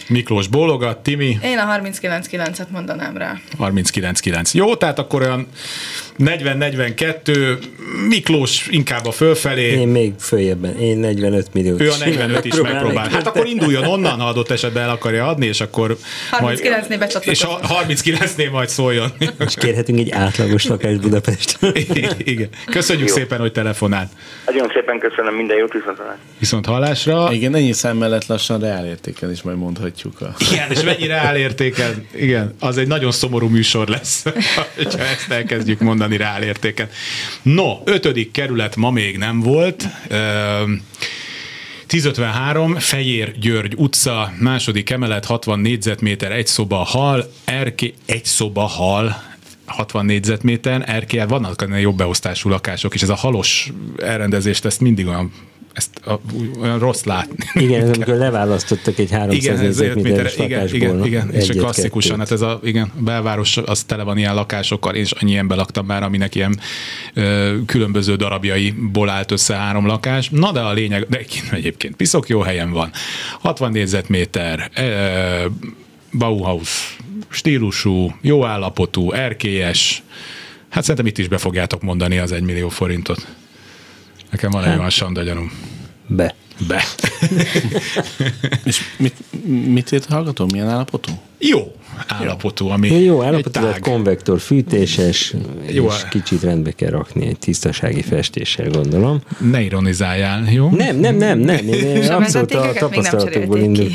Miklós 0.07 0.47
bólogat, 0.47 0.97
Timi 0.97 1.37
Én 1.43 1.57
a 1.57 1.79
39-9-et 1.81 2.69
mondanám 2.69 3.17
rá. 3.17 3.39
39-9. 3.59 4.51
Jó, 4.51 4.75
tehát 4.75 4.99
akkor 4.99 5.21
olyan 5.21 5.47
40-42, 6.19 7.57
Miklós 8.07 8.67
inkább 8.69 9.05
a 9.05 9.11
fölfelé. 9.11 9.71
Én 9.71 9.87
még 9.87 10.13
följebben, 10.19 10.79
én 10.79 10.97
45 10.97 11.53
milliót. 11.53 11.81
Ő 11.81 11.89
a 11.89 11.95
45 11.97 12.45
is 12.45 12.55
megpróbál. 12.61 13.09
Hát 13.09 13.27
akkor 13.27 13.45
induljon 13.45 13.85
onnan, 13.85 14.19
ha 14.19 14.27
adott 14.27 14.51
esetben 14.51 14.83
el 14.83 14.89
akarja 14.89 15.27
adni, 15.27 15.45
és 15.45 15.61
akkor 15.61 15.97
39-nél 16.31 16.95
becsatlakozom. 16.99 17.31
És 17.31 17.43
a 17.43 17.59
39-nél 17.85 18.51
majd 18.51 18.69
szóljon. 18.69 19.11
És 19.39 19.53
kérhetünk 19.55 19.99
egy 19.99 20.11
átlagos 20.11 20.67
lakást 20.67 21.01
Budapesten. 21.01 21.71
Igen. 22.17 22.49
Köszönjük 22.65 23.07
Jó. 23.07 23.15
szépen, 23.15 23.39
hogy 23.39 23.51
telefonált. 23.51 24.09
Nagyon 24.45 24.71
szépen 24.73 24.99
köszönöm, 24.99 25.35
minden 25.35 25.57
jót, 25.57 25.73
viszont 25.73 25.97
Viszont 26.39 26.65
hallásra. 26.65 27.29
Igen, 27.31 27.55
ennyi 27.55 27.71
szám 27.71 27.97
mellett 27.97 28.25
lassan 28.25 28.59
reálértéken 28.59 29.31
is 29.31 29.41
majd 29.41 29.57
mondhatjuk. 29.93 30.21
A... 30.21 30.53
Igen, 30.53 30.71
és 30.71 30.81
mennyire 30.81 31.15
elértéken. 31.15 32.07
Igen, 32.15 32.55
az 32.59 32.77
egy 32.77 32.87
nagyon 32.87 33.11
szomorú 33.11 33.47
műsor 33.47 33.87
lesz, 33.87 34.23
ha 34.55 34.65
ezt 34.97 35.31
elkezdjük 35.31 35.79
mondani 35.79 36.17
reálértéken. 36.17 36.89
No, 37.41 37.77
ötödik 37.83 38.31
kerület 38.31 38.75
ma 38.75 38.91
még 38.91 39.17
nem 39.17 39.39
volt. 39.39 39.87
Üm, 40.09 40.81
1053, 41.87 42.75
Fejér 42.75 43.39
György 43.39 43.73
utca, 43.77 44.33
második 44.39 44.89
emelet, 44.89 45.25
60 45.25 45.59
négyzetméter, 45.59 46.31
egy 46.31 46.47
szoba 46.47 46.75
hal, 46.75 47.31
erké, 47.45 47.93
egy 48.05 48.25
szoba 48.25 48.61
hal, 48.61 49.23
60 49.65 50.05
négyzetméteren, 50.05 50.85
erkélyel 50.85 51.27
vannak 51.27 51.61
ennél 51.61 51.79
jobb 51.79 51.97
beosztású 51.97 52.49
lakások, 52.49 52.93
és 52.93 53.01
ez 53.01 53.09
a 53.09 53.15
halos 53.15 53.71
elrendezést, 53.97 54.65
ezt 54.65 54.81
mindig 54.81 55.07
olyan, 55.07 55.31
ezt 55.73 56.05
a, 56.05 56.19
olyan 56.61 56.79
rossz 56.79 57.03
látni. 57.03 57.45
Igen, 57.53 57.81
ez 57.81 57.95
amikor 57.95 58.15
leválasztottak 58.15 58.97
egy 58.97 59.11
300 59.11 59.43
Igen, 59.43 59.53
ez 59.53 59.59
négyzetméteres 59.59 60.37
igen, 60.37 60.67
igen, 60.67 61.05
igen, 61.05 61.31
és 61.31 61.49
egyet, 61.49 61.63
klasszikusan, 61.63 62.19
hát 62.19 62.31
ez 62.31 62.41
a, 62.41 62.59
igen, 62.63 62.91
a 62.97 63.01
belváros 63.01 63.57
az 63.57 63.83
tele 63.83 64.03
van 64.03 64.17
ilyen 64.17 64.35
lakásokkal, 64.35 64.95
és 64.95 65.11
annyi 65.11 65.31
ilyenben 65.31 65.57
laktam 65.57 65.85
már, 65.85 66.03
aminek 66.03 66.35
ilyen 66.35 66.59
ö, 67.13 67.55
különböző 67.65 68.15
darabjaiból 68.15 69.09
állt 69.09 69.31
össze 69.31 69.55
három 69.55 69.85
lakás. 69.85 70.29
Na 70.29 70.51
de 70.51 70.59
a 70.59 70.73
lényeg, 70.73 71.05
de 71.09 71.19
egyébként 71.51 71.95
piszok 71.95 72.27
jó 72.27 72.41
helyen 72.41 72.71
van. 72.71 72.91
60 73.39 73.71
négyzetméter, 73.71 74.71
ö, 74.75 75.45
Bauhaus 76.17 76.97
stílusú, 77.29 78.11
jó 78.21 78.45
állapotú, 78.45 79.11
erkélyes, 79.11 80.03
hát 80.69 80.81
szerintem 80.83 81.05
itt 81.05 81.17
is 81.17 81.27
be 81.27 81.37
fogjátok 81.37 81.81
mondani 81.81 82.17
az 82.17 82.31
1 82.31 82.41
millió 82.41 82.69
forintot. 82.69 83.27
Nekem 84.33 84.51
van 84.51 84.63
egy 84.63 84.77
olyan 84.77 84.89
sanda 84.89 85.23
gyanúm. 85.23 85.51
Be. 86.07 86.35
Be. 86.67 86.83
És 88.63 88.81
mit, 88.97 89.13
mit 89.67 89.91
írt 89.91 90.05
a 90.09 90.13
hallgató? 90.13 90.45
Milyen 90.51 90.69
állapotú? 90.69 91.11
Jó 91.37 91.75
állapotú, 92.07 92.67
ami 92.67 92.87
Jó, 92.87 92.99
jó 92.99 93.21
egy 93.21 93.27
állapotú, 93.27 93.49
tág. 93.49 93.63
tehát 93.63 93.79
konvektor 93.79 94.39
fűtéses, 94.39 95.33
Jó, 95.67 95.85
és 95.85 95.93
kicsit 96.09 96.43
rendbe 96.43 96.71
kell 96.71 96.89
rakni 96.89 97.27
egy 97.27 97.39
tisztasági 97.39 98.01
festéssel, 98.01 98.69
gondolom. 98.69 99.21
Ne 99.37 99.61
ironizáljál, 99.61 100.51
jó? 100.51 100.69
Nem, 100.69 100.95
nem, 100.97 101.15
nem, 101.15 101.39
nem. 101.39 101.67
Én 101.67 102.11
abszolút 102.11 102.53
a 102.53 102.71
tapasztalatokból 102.73 103.59
indul. 103.59 103.89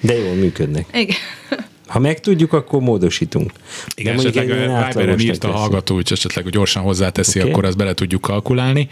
De 0.00 0.16
jól 0.16 0.34
működnek. 0.34 0.86
Igen. 0.92 1.16
Ha 1.92 1.98
megtudjuk, 1.98 2.52
akkor 2.52 2.80
módosítunk. 2.80 3.52
Igen, 3.94 4.16
De 4.16 4.20
esetleg 4.20 4.46
Viberen 4.46 5.18
írta 5.18 5.48
a 5.48 5.56
hallgató, 5.56 5.94
hogy 5.94 6.08
esetleg 6.10 6.48
gyorsan 6.48 6.82
hozzáteszi, 6.82 7.38
okay. 7.38 7.50
akkor 7.50 7.64
azt 7.64 7.76
bele 7.76 7.94
tudjuk 7.94 8.20
kalkulálni, 8.20 8.88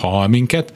ha 0.00 0.08
hall 0.08 0.26
minket. 0.26 0.72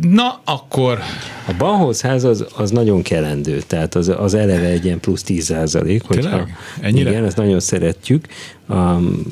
Na, 0.00 0.40
akkor 0.44 0.98
A 1.46 1.52
Bauhaus 1.58 2.00
ház 2.00 2.24
az, 2.24 2.46
az 2.56 2.70
nagyon 2.70 3.02
kelendő, 3.02 3.62
tehát 3.66 3.94
az, 3.94 4.08
az 4.08 4.34
eleve 4.34 4.66
egy 4.66 4.84
ilyen 4.84 5.00
plusz 5.00 5.22
10 5.22 5.44
százalék. 5.44 6.02
Tényleg? 6.02 6.56
Ennyire? 6.80 7.10
Igen, 7.10 7.24
ezt 7.24 7.36
nagyon 7.36 7.60
szeretjük. 7.60 8.26
Um, 8.68 9.22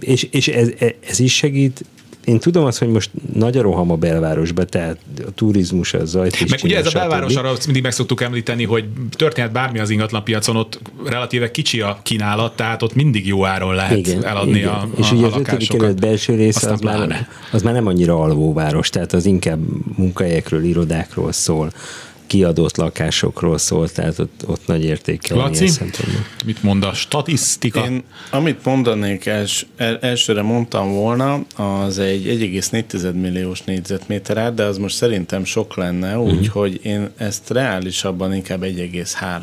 és 0.00 0.22
és 0.22 0.48
ez, 0.48 0.68
ez 1.08 1.20
is 1.20 1.34
segít, 1.34 1.84
én 2.24 2.38
tudom 2.38 2.64
azt, 2.64 2.78
hogy 2.78 2.88
most 2.88 3.10
nagy 3.34 3.56
a 3.56 3.62
roham 3.62 3.90
a 3.90 3.96
belvárosba, 3.96 4.64
tehát 4.64 4.98
a 5.26 5.30
turizmus, 5.34 5.94
a 5.94 6.04
zajt 6.04 6.40
is 6.40 6.50
Meg 6.50 6.60
ugye 6.64 6.78
ez 6.78 6.86
a 6.86 6.90
belváros, 6.92 7.34
arra 7.34 7.52
mindig 7.64 7.82
meg 7.82 7.92
szoktuk 7.92 8.22
említeni, 8.22 8.64
hogy 8.64 8.84
történhet 9.10 9.52
bármi 9.52 9.78
az 9.78 9.90
ingatlanpiacon, 9.90 10.56
ott 10.56 10.80
relatíve 11.06 11.50
kicsi 11.50 11.80
a 11.80 11.98
kínálat, 12.02 12.56
tehát 12.56 12.82
ott 12.82 12.94
mindig 12.94 13.26
jó 13.26 13.44
áron 13.44 13.74
lehet 13.74 13.96
igen, 13.96 14.24
eladni 14.24 14.58
igen. 14.58 14.68
a, 14.68 14.80
a 14.80 14.88
És 14.96 15.12
ugye 15.12 15.24
a 15.24 15.26
az 15.26 15.36
ötödik 15.36 15.68
kerület 15.68 16.00
belső 16.00 16.34
része 16.34 16.70
az 16.70 16.80
már, 16.80 17.28
az 17.52 17.62
már 17.62 17.72
nem 17.72 17.86
annyira 17.86 18.20
alvóváros, 18.20 18.90
tehát 18.90 19.12
az 19.12 19.26
inkább 19.26 19.60
munkahelyekről, 19.96 20.64
irodákról 20.64 21.32
szól, 21.32 21.72
kiadott 22.32 22.76
lakásokról 22.76 23.58
szól, 23.58 23.88
tehát 23.88 24.18
ott, 24.18 24.42
ott 24.46 24.66
nagy 24.66 24.84
értéke 24.84 25.34
van 25.34 25.44
Laci, 25.44 25.62
ilyen 25.62 25.72
szempontból. 25.72 26.24
mit 26.44 26.62
mond 26.62 26.84
a 26.84 26.92
statisztika? 26.92 27.84
Én, 27.84 28.02
amit 28.30 28.64
mondanék, 28.64 29.26
els, 29.26 29.66
el, 29.76 29.98
elsőre 29.98 30.42
mondtam 30.42 30.92
volna, 30.92 31.44
az 31.56 31.98
egy 31.98 32.26
1,4 32.26 33.20
milliós 33.20 33.62
négyzetméter 33.62 34.36
ár, 34.36 34.54
de 34.54 34.64
az 34.64 34.78
most 34.78 34.96
szerintem 34.96 35.44
sok 35.44 35.76
lenne, 35.76 36.18
úgyhogy 36.18 36.80
én 36.82 37.10
ezt 37.16 37.50
reálisabban 37.50 38.34
inkább 38.34 38.62
1,3 38.62 39.42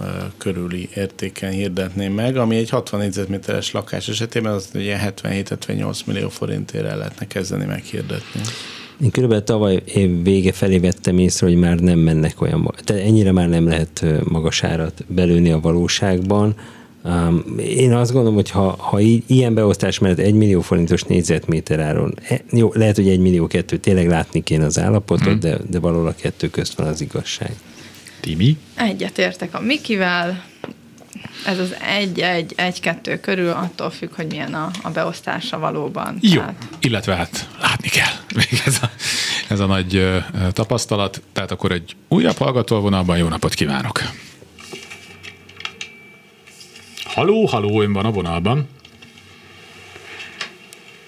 ö, 0.00 0.04
körüli 0.38 0.88
értéken 0.94 1.50
hirdetném 1.50 2.12
meg, 2.12 2.36
ami 2.36 2.56
egy 2.56 2.70
60 2.70 3.00
négyzetméteres 3.00 3.72
lakás 3.72 4.08
esetében 4.08 4.52
az 4.52 4.68
ugye 4.74 5.12
77-78 5.22 6.04
millió 6.04 6.28
forintért 6.28 6.84
el 6.84 6.96
lehetne 6.96 7.26
kezdeni 7.26 7.64
meghirdetni. 7.64 8.40
Én 9.02 9.10
körülbelül 9.10 9.44
tavaly 9.44 9.82
év 9.94 10.22
vége 10.22 10.52
felé 10.52 10.78
vettem 10.78 11.18
észre, 11.18 11.46
hogy 11.46 11.56
már 11.56 11.78
nem 11.78 11.98
mennek 11.98 12.40
olyan, 12.40 12.74
tehát 12.84 13.02
ennyire 13.02 13.32
már 13.32 13.48
nem 13.48 13.68
lehet 13.68 14.04
magas 14.24 14.62
árat 14.62 15.04
belőni 15.08 15.50
a 15.50 15.60
valóságban. 15.60 16.54
Um, 17.04 17.44
én 17.58 17.92
azt 17.92 18.12
gondolom, 18.12 18.34
hogy 18.34 18.50
ha, 18.50 18.76
ha 18.78 19.00
így, 19.00 19.22
ilyen 19.26 19.54
beosztás 19.54 19.98
mellett 19.98 20.18
egy 20.18 20.34
millió 20.34 20.60
forintos 20.60 21.02
négyzetméter 21.02 21.80
áron, 21.80 22.14
e, 22.28 22.40
jó, 22.50 22.70
lehet, 22.74 22.96
hogy 22.96 23.08
egy 23.08 23.18
millió 23.18 23.46
kettő, 23.46 23.76
tényleg 23.76 24.08
látni 24.08 24.42
kéne 24.42 24.64
az 24.64 24.78
állapotot, 24.78 25.26
Hmm. 25.26 25.40
de, 25.40 25.58
de 25.70 25.78
valahol 25.78 26.06
a 26.06 26.14
kettő 26.20 26.50
közt 26.50 26.74
van 26.74 26.86
az 26.86 27.00
igazság. 27.00 27.52
Timi? 28.20 28.56
Egyet 28.74 29.18
értek 29.18 29.54
a 29.54 29.60
Mikivel, 29.60 30.44
ez 31.46 31.58
az 31.58 31.74
egy-egy-egy-kettő 31.98 33.20
körül, 33.20 33.50
attól 33.50 33.90
függ, 33.90 34.14
hogy 34.14 34.26
milyen 34.26 34.54
a, 34.54 34.70
a 34.82 34.90
beosztása 34.90 35.58
valóban. 35.58 36.18
Jó, 36.20 36.40
Tehát 36.40 36.54
illetve 36.80 37.14
hát 37.14 37.48
látni 37.60 37.88
kell. 37.88 38.12
Még 38.36 38.62
ez 38.64 38.78
a, 38.82 38.90
ez 39.48 39.60
a 39.60 39.66
nagy 39.66 39.96
ö, 39.96 40.18
tapasztalat. 40.52 41.22
Tehát 41.32 41.50
akkor 41.50 41.72
egy 41.72 41.96
újabb 42.08 42.36
hallgató 42.36 42.76
a 42.76 42.80
vonalban. 42.80 43.18
Jó 43.18 43.28
napot 43.28 43.54
kívánok! 43.54 44.02
Haló, 47.04 47.46
haló, 47.46 47.82
ön 47.82 47.92
van 47.92 48.04
a 48.04 48.10
vonalban. 48.10 48.68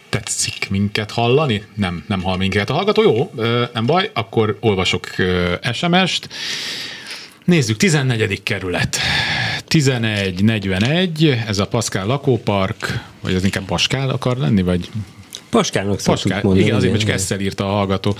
Tetszik 0.08 0.70
minket 0.70 1.10
hallani? 1.10 1.64
Nem, 1.74 2.04
nem 2.06 2.22
hall 2.22 2.36
minket 2.36 2.70
a 2.70 2.72
hallgató. 2.72 3.02
Jó, 3.02 3.32
ö, 3.36 3.64
nem 3.72 3.86
baj, 3.86 4.10
akkor 4.14 4.56
olvasok 4.60 5.08
ö, 5.16 5.54
SMS-t. 5.72 6.28
Nézzük, 7.44 7.76
14. 7.76 8.42
kerület. 8.42 8.98
1141, 9.68 11.38
ez 11.46 11.58
a 11.58 11.66
Pascal 11.66 12.06
lakópark, 12.06 13.04
vagy 13.20 13.34
az 13.34 13.44
inkább 13.44 13.64
Paskál 13.64 14.08
akar 14.10 14.36
lenni, 14.36 14.62
vagy 14.62 14.90
Paskálnak 15.50 16.00
szoktuk 16.00 16.22
Paskál, 16.22 16.40
mondani. 16.42 16.64
igen, 16.64 16.76
azért, 16.76 16.90
hogy 16.92 17.00
csak 17.00 17.10
Esszel 17.10 17.40
írta 17.40 17.64
a 17.64 17.72
hallgató. 17.72 18.16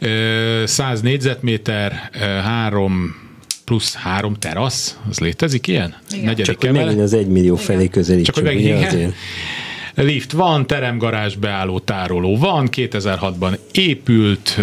Ö, 0.00 0.62
100 0.66 1.00
négyzetméter, 1.00 2.10
3 2.44 3.14
plusz 3.64 3.94
3 3.94 4.34
terasz, 4.34 4.98
az 5.08 5.18
létezik 5.18 5.66
ilyen? 5.66 5.96
Igen. 6.10 6.24
Negyedik 6.24 6.44
Csak 6.44 6.56
hogy 6.58 6.68
emelet? 6.68 6.86
megint 6.86 7.02
az 7.04 7.12
egy 7.12 7.26
millió 7.26 7.56
felé 7.56 7.88
közelítsük. 7.88 8.34
Csak 8.34 8.44
hogy 8.44 8.54
meg 8.54 8.62
ugye, 8.62 8.76
igen. 8.76 8.88
azért. 8.88 9.14
Lift 9.94 10.32
van, 10.32 10.66
teremgarázs 10.66 11.34
beálló 11.34 11.78
tároló 11.78 12.36
van, 12.36 12.68
2006-ban 12.72 13.58
épült, 13.72 14.58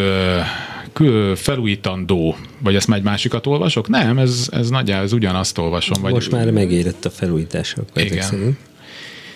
kül- 0.93 1.39
felújítandó, 1.39 2.35
vagy 2.59 2.75
ezt 2.75 2.87
már 2.87 2.97
egy 2.97 3.03
másikat 3.03 3.47
olvasok? 3.47 3.87
Nem, 3.87 4.17
ez, 4.17 4.49
ez 4.51 4.69
nagyjából 4.69 5.05
ez 5.05 5.13
ugyanazt 5.13 5.57
olvasom. 5.57 6.01
Vagy 6.01 6.13
Most 6.13 6.31
már 6.31 6.51
megérett 6.51 7.05
a 7.05 7.09
ezek 7.93 8.11
Igen. 8.11 8.23
szerint. 8.23 8.57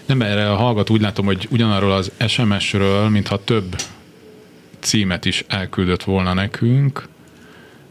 Nem, 0.05 0.21
erre 0.21 0.51
a 0.51 0.55
hallgató 0.55 0.93
úgy 0.93 1.01
látom, 1.01 1.25
hogy 1.25 1.47
ugyanarról 1.51 1.91
az 1.91 2.11
SMS-ről, 2.27 3.09
mintha 3.09 3.43
több 3.43 3.75
címet 4.79 5.25
is 5.25 5.45
elküldött 5.47 6.03
volna 6.03 6.33
nekünk, 6.33 7.07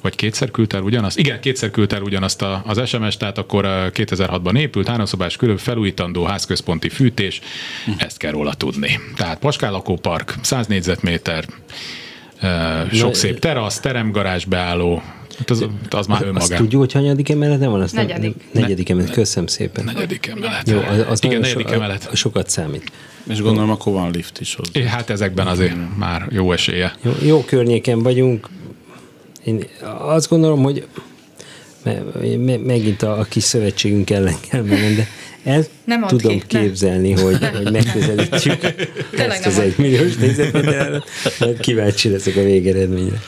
vagy 0.02 0.16
kétszer 0.16 0.50
küldte 0.50 0.76
el 0.76 0.82
ugyanazt? 0.82 1.18
Igen, 1.18 1.40
kétszer 1.40 1.70
küldte 1.70 1.96
el 1.96 2.02
ugyanazt 2.02 2.42
a, 2.42 2.62
az 2.66 2.88
SMS, 2.88 3.16
tehát 3.16 3.38
akkor 3.38 3.64
ö, 3.64 3.86
2006-ban 3.92 4.58
épült, 4.58 4.88
háromszobás 4.88 5.36
külön 5.36 5.56
felújítandó 5.56 6.24
házközponti 6.24 6.88
fűtés, 6.88 7.40
ezt 7.96 8.16
kell 8.16 8.30
róla 8.30 8.54
tudni. 8.54 9.00
Tehát 9.16 9.38
Paskál 9.38 9.70
lakópark, 9.70 10.34
100 10.42 10.66
négyzetméter, 10.66 11.44
sok 12.92 13.08
Na, 13.08 13.14
szép 13.14 13.38
terasz, 13.38 13.80
teremgarázs 13.80 14.44
beálló, 14.44 15.02
Hát 15.38 15.50
az, 15.50 15.66
az 15.90 16.06
már 16.06 16.16
Azt 16.18 16.26
önmagán. 16.26 16.58
tudjuk, 16.58 16.80
hogy 16.80 16.92
hanyadik 16.92 17.28
emelet 17.28 17.58
nem 17.58 17.70
van? 17.70 17.80
Azt 17.80 17.94
nem- 17.94 18.06
Negyedik. 18.06 18.34
Negyedik 18.52 18.88
emelet, 18.88 19.10
köszönöm 19.10 19.46
szépen. 19.46 19.84
Negyedik 19.84 20.26
emelet. 20.26 20.68
Jó, 20.70 20.78
az, 20.78 21.04
az 21.08 21.24
Igen, 21.24 21.40
negyedik 21.40 21.66
so, 21.68 21.74
emelet. 21.74 22.08
sokat 22.14 22.50
számít. 22.50 22.92
És 23.28 23.40
gondolom, 23.40 23.70
akkor 23.70 23.92
van 23.92 24.10
lift 24.10 24.40
is 24.40 24.54
hozzá. 24.54 24.70
É, 24.72 24.82
Hát 24.82 25.10
ezekben 25.10 25.46
azért 25.46 25.74
már 25.96 26.26
jó 26.30 26.52
esélye. 26.52 26.94
Jó, 27.02 27.12
jó 27.22 27.44
környéken 27.44 28.02
vagyunk. 28.02 28.48
Én 29.44 29.64
azt 29.98 30.28
gondolom, 30.28 30.62
hogy 30.62 30.86
me- 31.84 32.44
me- 32.44 32.64
megint 32.64 33.02
a, 33.02 33.18
a 33.18 33.24
kis 33.24 33.42
szövetségünk 33.42 34.10
ellen 34.10 34.34
kell 34.50 34.62
mennem, 34.62 34.94
de 34.94 35.06
el 35.46 35.64
Nem 35.84 36.06
tudom 36.06 36.38
ki, 36.38 36.44
nem. 36.56 36.62
képzelni, 36.62 37.12
hogy, 37.12 37.38
hogy 37.54 37.72
megközelítsük 37.72 38.62
ezt 38.64 39.16
nem 39.16 39.30
az 39.44 39.56
mondd. 39.56 39.66
egy 39.66 39.74
milliós 39.78 40.14
négyzetméteren, 40.16 41.04
mert 41.38 41.60
kíváncsi 41.60 42.08
leszek 42.08 42.36
a 42.36 42.42
végeredményre. 42.42 43.22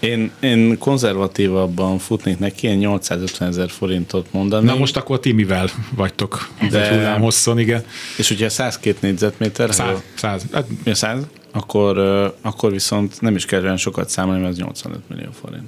Én, 0.00 0.30
én 0.40 0.78
konzervatívabban 0.78 1.98
futnék 1.98 2.38
neki, 2.38 2.66
ilyen 2.66 2.78
850 2.78 3.48
ezer 3.48 3.70
forintot 3.70 4.26
mondani. 4.32 4.66
Na 4.66 4.74
most 4.76 4.96
akkor 4.96 5.20
ti 5.20 5.32
mivel 5.32 5.68
vagytok? 5.96 6.48
De-. 6.70 6.88
Hullám 6.88 7.20
hosszon, 7.20 7.58
igen. 7.58 7.84
És 8.16 8.30
ugye 8.30 8.48
102 8.48 9.00
négyzetméter, 9.00 9.74
Száz, 9.74 9.98
száz. 10.14 10.42
Hát, 10.52 10.66
mi 10.84 10.90
a 10.90 10.94
100? 10.94 11.22
Akkor, 11.52 11.98
akkor 12.42 12.72
viszont 12.72 13.20
nem 13.20 13.34
is 13.36 13.44
kell 13.44 13.62
olyan 13.62 13.76
sokat 13.76 14.08
számolni, 14.08 14.40
mert 14.40 14.52
ez 14.52 14.58
85 14.58 15.00
millió 15.08 15.28
forint. 15.40 15.64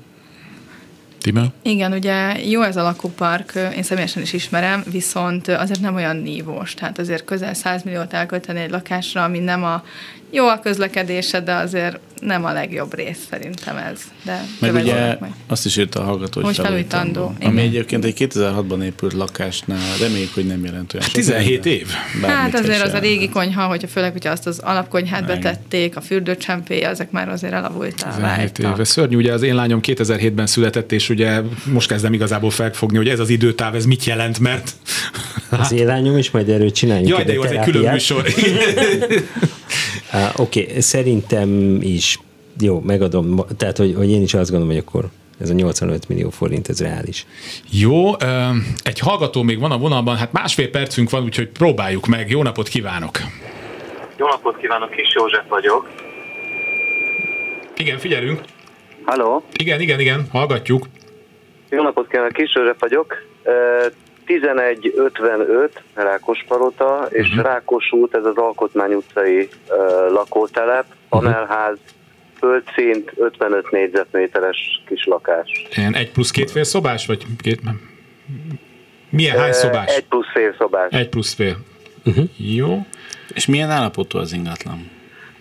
Timmel? 1.23 1.53
Igen, 1.63 1.93
ugye 1.93 2.49
jó 2.49 2.63
ez 2.63 2.77
a 2.77 2.83
lakópark, 2.83 3.53
én 3.77 3.83
személyesen 3.83 4.23
is 4.23 4.33
ismerem, 4.33 4.85
viszont 4.91 5.49
azért 5.49 5.81
nem 5.81 5.95
olyan 5.95 6.17
nívós. 6.17 6.75
Tehát 6.75 6.99
azért 6.99 7.25
közel 7.25 7.55
100 7.55 7.83
milliót 7.83 8.13
elkölteni 8.13 8.61
egy 8.61 8.71
lakásra, 8.71 9.25
ami 9.25 9.39
nem 9.39 9.65
a 9.65 9.85
jó 10.31 10.47
a 10.49 10.61
közlekedése, 10.61 11.41
de 11.41 11.55
azért 11.55 11.99
nem 12.25 12.45
a 12.45 12.53
legjobb 12.53 12.95
rész 12.95 13.19
szerintem 13.31 13.77
ez. 13.77 14.01
De 14.23 14.45
Meg 14.59 14.75
ugye 14.75 15.17
meg. 15.21 15.33
azt 15.47 15.67
is 15.67 15.77
írta 15.77 16.01
a 16.01 16.05
hallgató, 16.05 16.43
hogy 16.43 16.57
felújítandó, 16.57 17.35
Ami 17.43 17.61
egyébként 17.61 18.05
egy 18.05 18.29
2006-ban 18.35 18.83
épült 18.83 19.13
lakásnál 19.13 19.97
reméljük, 20.01 20.35
hogy 20.35 20.47
nem 20.47 20.65
jelent 20.65 20.95
olyan 20.95 21.07
sok 21.07 21.15
17 21.15 21.63
de 21.63 21.71
év. 21.71 21.89
Hát 22.23 22.55
azért 22.55 22.83
az 22.83 22.93
a 22.93 22.99
régi 22.99 23.29
konyha, 23.29 23.67
hogyha 23.67 23.89
főleg, 23.89 24.13
hogyha 24.13 24.31
azt 24.31 24.47
az 24.47 24.59
alapkonyhát 24.59 25.23
Igen. 25.23 25.41
betették, 25.41 25.97
a 25.97 26.01
fürdőcsempéje, 26.01 26.89
ezek 26.89 27.11
már 27.11 27.29
azért 27.29 27.53
elavultál 27.53 28.15
17 28.15 28.59
év. 28.59 28.81
Ez 28.81 28.89
szörnyű, 28.89 29.17
ugye 29.17 29.33
az 29.33 29.43
én 29.43 29.55
lányom 29.55 29.81
2007-ben 29.83 30.47
született, 30.47 30.93
és 30.93 31.09
ugye 31.09 31.41
most 31.73 31.89
kezdem 31.89 32.13
igazából 32.13 32.51
felfogni, 32.51 32.97
hogy 32.97 33.09
ez 33.09 33.19
az 33.19 33.29
időtáv, 33.29 33.75
ez 33.75 33.85
mit 33.85 34.05
jelent, 34.05 34.39
mert... 34.39 34.73
Az 35.51 35.73
élányom 35.73 36.19
is, 36.19 36.31
majd 36.31 36.49
erről 36.49 36.71
csináljunk 36.71 37.09
Jaj, 37.09 37.25
de 37.25 37.33
jó, 37.33 37.43
ez 37.43 37.51
egy 37.51 37.65
külön 37.65 37.93
műsor. 37.93 38.25
Uh, 40.13 40.41
Oké, 40.41 40.63
okay, 40.63 40.81
szerintem 40.81 41.79
is 41.81 42.19
jó, 42.61 42.81
megadom, 42.81 43.45
tehát 43.57 43.77
hogy, 43.77 43.95
hogy 43.97 44.11
én 44.11 44.23
is 44.23 44.35
azt 44.35 44.51
gondolom, 44.51 44.75
hogy 44.75 44.85
akkor 44.87 45.05
ez 45.41 45.51
a 45.51 45.55
85 45.55 46.09
millió 46.09 46.31
forint, 46.31 46.69
ez 46.69 46.81
reális. 46.81 47.27
Jó, 47.71 48.13
egy 48.83 48.99
hallgató 48.99 49.43
még 49.43 49.59
van 49.59 49.71
a 49.71 49.79
vonalban, 49.79 50.17
hát 50.17 50.33
másfél 50.33 50.71
percünk 50.71 51.11
van, 51.11 51.23
úgyhogy 51.23 51.49
próbáljuk 51.49 52.07
meg. 52.07 52.31
Jó 52.31 52.43
napot 52.43 52.69
kívánok! 52.69 53.19
Jó 54.17 54.27
napot 54.27 54.57
kívánok, 54.57 54.91
Kis 54.91 55.15
József 55.15 55.49
vagyok. 55.49 55.91
Igen, 57.77 57.99
figyelünk. 57.99 58.41
Halló, 59.05 59.45
Igen, 59.53 59.81
igen, 59.81 60.01
igen, 60.01 60.27
hallgatjuk. 60.31 60.89
jó 61.71 61.83
napot 61.83 62.09
kívánok, 62.09 62.33
Kis 62.33 62.55
József 62.55 62.81
vagyok. 62.81 63.15
Ö, 64.27 64.35
1155 64.35 65.83
Rákospalota 65.95 67.07
és 67.11 67.29
uh-huh. 67.29 67.45
Rákos 67.45 67.93
út, 67.93 68.15
ez 68.15 68.25
az 68.25 68.37
Alkotmány 68.37 68.93
utcai 68.93 69.49
ö, 69.69 70.11
lakótelep, 70.13 70.85
panelház, 71.09 71.79
földszint, 72.39 73.13
55 73.17 73.71
négyzetméteres 73.71 74.83
kis 74.87 75.05
lakás. 75.05 75.67
Ilyen 75.77 75.95
egy 75.95 76.13
plusz 76.13 76.31
két 76.31 76.51
fél 76.51 76.65
szobás, 76.65 77.07
vagy 77.07 77.27
két... 77.43 77.61
Milyen, 79.11 79.39
hány 79.39 79.53
szobás? 79.53 79.97
Egy 79.97 80.05
plusz 80.05 80.31
fél 80.33 80.55
szobás. 80.59 80.93
Egy 80.93 81.09
plusz 81.09 81.35
fél. 81.35 81.57
Uh-huh. 82.05 82.25
Jó. 82.37 82.79
És 83.35 83.47
milyen 83.47 83.71
állapotú 83.71 84.19
az 84.19 84.33
ingatlan? 84.33 84.91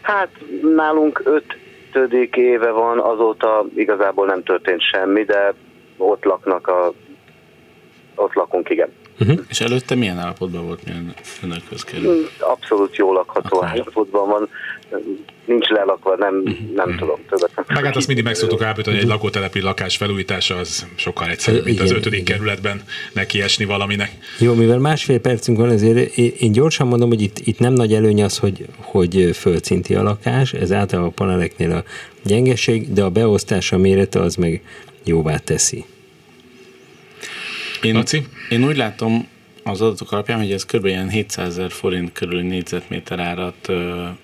Hát 0.02 0.30
nálunk 0.76 1.24
ötödik 1.24 2.36
éve 2.36 2.72
van, 2.72 3.00
azóta 3.00 3.66
igazából 3.76 4.26
nem 4.26 4.44
történt 4.44 4.82
semmi, 4.82 5.24
de 5.24 5.54
ott 5.98 6.24
laknak 6.24 6.68
a... 6.68 6.94
Ott 8.16 8.34
lakunk, 8.34 8.70
igen. 8.70 8.90
És 9.50 9.62
előtte 9.62 9.96
milyen 9.96 10.18
állapotban 10.18 10.66
volt, 10.66 10.86
milyen 10.86 11.14
önökhöz 11.44 11.84
került? 11.84 12.32
Abszolút 12.40 12.96
jó 12.96 13.14
lakható 13.14 13.58
Akkor. 13.58 13.68
állapotban 13.68 14.30
van, 14.30 14.50
nincs 15.46 15.68
lelakva, 15.68 16.16
nem, 16.16 16.44
nem 16.76 16.96
tudom, 16.98 17.20
többet. 17.30 17.52
Meg 17.68 17.86
hát 17.86 17.96
azt 17.96 18.08
mindig 18.08 18.26
meg 18.26 18.36
szoktuk 18.36 18.62
állapítani, 18.62 18.96
hogy 18.96 19.06
egy 19.06 19.12
lakótelepi 19.12 19.62
lakás 19.62 19.98
felújítása 19.98 20.56
az 20.56 20.88
sokkal 20.96 21.30
egyszerűbb, 21.30 21.66
mint 21.66 21.80
az 21.80 21.86
Igen, 21.86 21.98
ötödik 21.98 22.20
igen. 22.20 22.38
kerületben 22.38 22.82
neki 23.14 23.42
esni 23.42 23.66
valaminek. 23.66 24.12
Jó, 24.40 24.54
mivel 24.54 24.80
másfél 24.80 25.20
percünk 25.20 25.58
van, 25.58 25.70
ezért 25.70 26.18
én 26.18 26.32
én 26.40 26.52
gyorsan 26.52 26.88
mondom, 26.88 27.10
hogy 27.10 27.22
itt, 27.22 27.40
itt 27.40 27.60
nem 27.60 27.74
nagy 27.74 27.94
előny 27.94 28.24
az, 28.24 28.38
hogy, 28.38 28.66
hogy 28.78 29.30
földszinti 29.34 29.96
a 29.96 30.04
lakás, 30.04 30.54
ez 30.54 30.72
általában 30.72 31.12
a 31.12 31.14
paneleknél 31.16 31.72
a 31.72 31.84
gyengeség, 32.24 32.94
de 32.94 33.04
a 33.04 33.10
beosztása 33.10 33.78
mérete 33.78 34.20
az 34.20 34.36
meg 34.36 34.62
jóvá 35.04 35.38
teszi. 35.38 35.86
Én, 37.82 37.94
Laci? 37.94 38.26
én 38.50 38.64
úgy 38.64 38.78
látom 38.78 39.28
az 39.64 39.82
adatok 39.82 40.12
alapján, 40.12 40.40
hogy 40.40 40.52
ez 40.52 40.66
kb. 40.66 40.86
ilyen 40.86 41.10
700 41.10 41.48
ezer 41.48 41.72
forint 41.72 42.12
körüli 42.12 42.48
négyzetméter 42.48 43.20
árat 43.20 43.72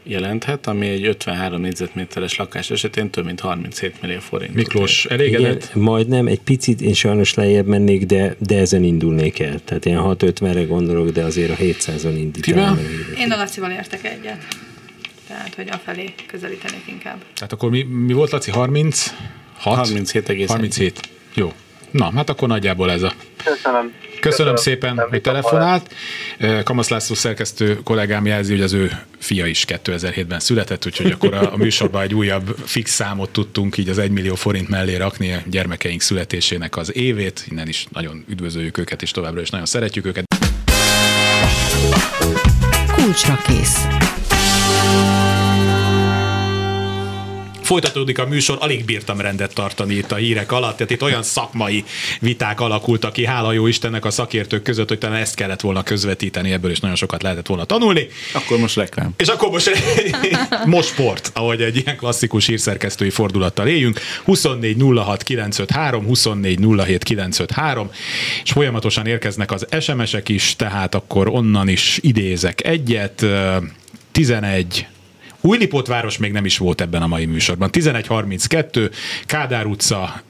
jelenthet, 0.03 0.67
ami 0.67 0.87
egy 0.87 1.05
53 1.05 1.61
négyzetméteres 1.61 2.35
lakás 2.35 2.69
esetén 2.71 3.09
több 3.09 3.25
mint 3.25 3.39
37 3.39 4.01
millió 4.01 4.19
forint. 4.19 4.53
Miklós, 4.53 5.05
Igen, 5.05 5.19
elégedett? 5.19 5.75
majdnem, 5.75 6.27
egy 6.27 6.39
picit 6.39 6.81
én 6.81 6.93
sajnos 6.93 7.33
lejjebb 7.33 7.65
mennék, 7.65 8.05
de, 8.05 8.35
de 8.39 8.57
ezen 8.57 8.83
indulnék 8.83 9.39
el. 9.39 9.59
Tehát 9.59 9.85
ilyen 9.85 10.01
6-50-re 10.03 10.63
gondolok, 10.63 11.09
de 11.09 11.23
azért 11.23 11.51
a 11.51 11.55
700-on 11.55 12.13
indítanám. 12.17 12.79
Én 13.17 13.31
a 13.31 13.35
Lacival 13.35 13.71
értek 13.71 14.03
egyet. 14.03 14.47
Tehát, 15.27 15.55
hogy 15.55 15.69
afelé 15.69 16.13
közelítenék 16.27 16.83
inkább. 16.87 17.17
Tehát 17.33 17.53
akkor 17.53 17.69
mi, 17.69 17.83
mi 17.83 18.13
volt, 18.13 18.31
Laci? 18.31 18.51
36? 18.51 19.15
37,1. 19.63 20.45
37. 20.47 20.99
Jó. 21.33 21.53
Na, 21.91 22.11
hát 22.15 22.29
akkor 22.29 22.47
nagyjából 22.47 22.91
ez 22.91 23.01
a 23.01 23.13
Köszönöm. 23.43 23.93
Köszönöm 24.19 24.55
szépen, 24.55 25.05
hogy 25.09 25.21
telefonált. 25.21 25.93
Kamasz 26.63 26.89
László 26.89 27.15
szerkesztő 27.15 27.79
kollégám 27.83 28.25
jelzi, 28.25 28.51
hogy 28.51 28.61
az 28.61 28.73
ő 28.73 28.91
fia 29.19 29.45
is 29.45 29.65
2007-ben 29.67 30.39
született, 30.39 30.85
úgyhogy 30.85 31.11
akkor 31.11 31.33
a, 31.33 31.53
a 31.53 31.57
műsorban 31.57 32.01
egy 32.01 32.13
újabb 32.13 32.55
fix 32.65 32.91
számot 32.91 33.29
tudtunk 33.29 33.77
így 33.77 33.89
az 33.89 33.97
1 33.97 34.11
millió 34.11 34.35
forint 34.35 34.69
mellé 34.69 34.95
rakni 34.95 35.33
a 35.33 35.41
gyermekeink 35.45 36.01
születésének 36.01 36.77
az 36.77 36.95
évét. 36.95 37.45
Innen 37.49 37.67
is 37.67 37.87
nagyon 37.91 38.25
üdvözöljük 38.29 38.77
őket, 38.77 39.01
és 39.01 39.11
továbbra 39.11 39.41
is 39.41 39.49
nagyon 39.49 39.65
szeretjük 39.65 40.05
őket. 40.05 40.25
Kulcsra 42.95 43.39
kész. 43.47 43.85
Folytatódik 47.67 48.19
a 48.19 48.25
műsor, 48.25 48.57
alig 48.59 48.85
bírtam 48.85 49.21
rendet 49.21 49.53
tartani 49.53 49.93
itt 49.93 50.11
a 50.11 50.15
hírek 50.15 50.51
alatt, 50.51 50.75
tehát 50.75 50.91
itt 50.91 51.03
olyan 51.03 51.23
szakmai 51.23 51.83
viták 52.19 52.59
alakultak 52.59 53.13
ki, 53.13 53.25
hála 53.25 53.51
jó 53.51 53.67
Istennek 53.67 54.05
a 54.05 54.09
szakértők 54.09 54.61
között, 54.63 54.87
hogy 54.87 54.97
talán 54.97 55.21
ezt 55.21 55.35
kellett 55.35 55.61
volna 55.61 55.83
közvetíteni, 55.83 56.51
ebből 56.51 56.71
is 56.71 56.79
nagyon 56.79 56.95
sokat 56.95 57.23
lehetett 57.23 57.47
volna 57.47 57.63
tanulni. 57.63 58.07
Akkor 58.33 58.57
most 58.57 58.75
reklám. 58.75 59.13
És 59.17 59.27
akkor 59.27 59.49
most, 59.49 59.71
most 60.65 60.87
sport, 60.87 61.31
ahogy 61.33 61.61
egy 61.61 61.81
ilyen 61.83 61.97
klasszikus 61.97 62.45
hírszerkesztői 62.47 63.09
fordulattal 63.09 63.67
éljünk. 63.67 63.99
24 64.23 64.77
06 64.95 65.23
953, 65.23 66.05
24 66.05 66.59
07 66.85 67.03
953, 67.03 67.91
és 68.43 68.51
folyamatosan 68.51 69.05
érkeznek 69.05 69.51
az 69.51 69.67
SMS-ek 69.79 70.29
is, 70.29 70.55
tehát 70.55 70.95
akkor 70.95 71.27
onnan 71.27 71.67
is 71.67 71.99
idézek 72.01 72.65
egyet. 72.65 73.21
Ö, 73.21 73.57
11 74.11 74.87
Újlipótváros 75.47 76.17
még 76.17 76.31
nem 76.31 76.45
is 76.45 76.57
volt 76.57 76.81
ebben 76.81 77.01
a 77.01 77.07
mai 77.07 77.25
műsorban. 77.25 77.69
11.32, 77.71 78.91
Kádár 79.25 79.65
utca 79.65 80.21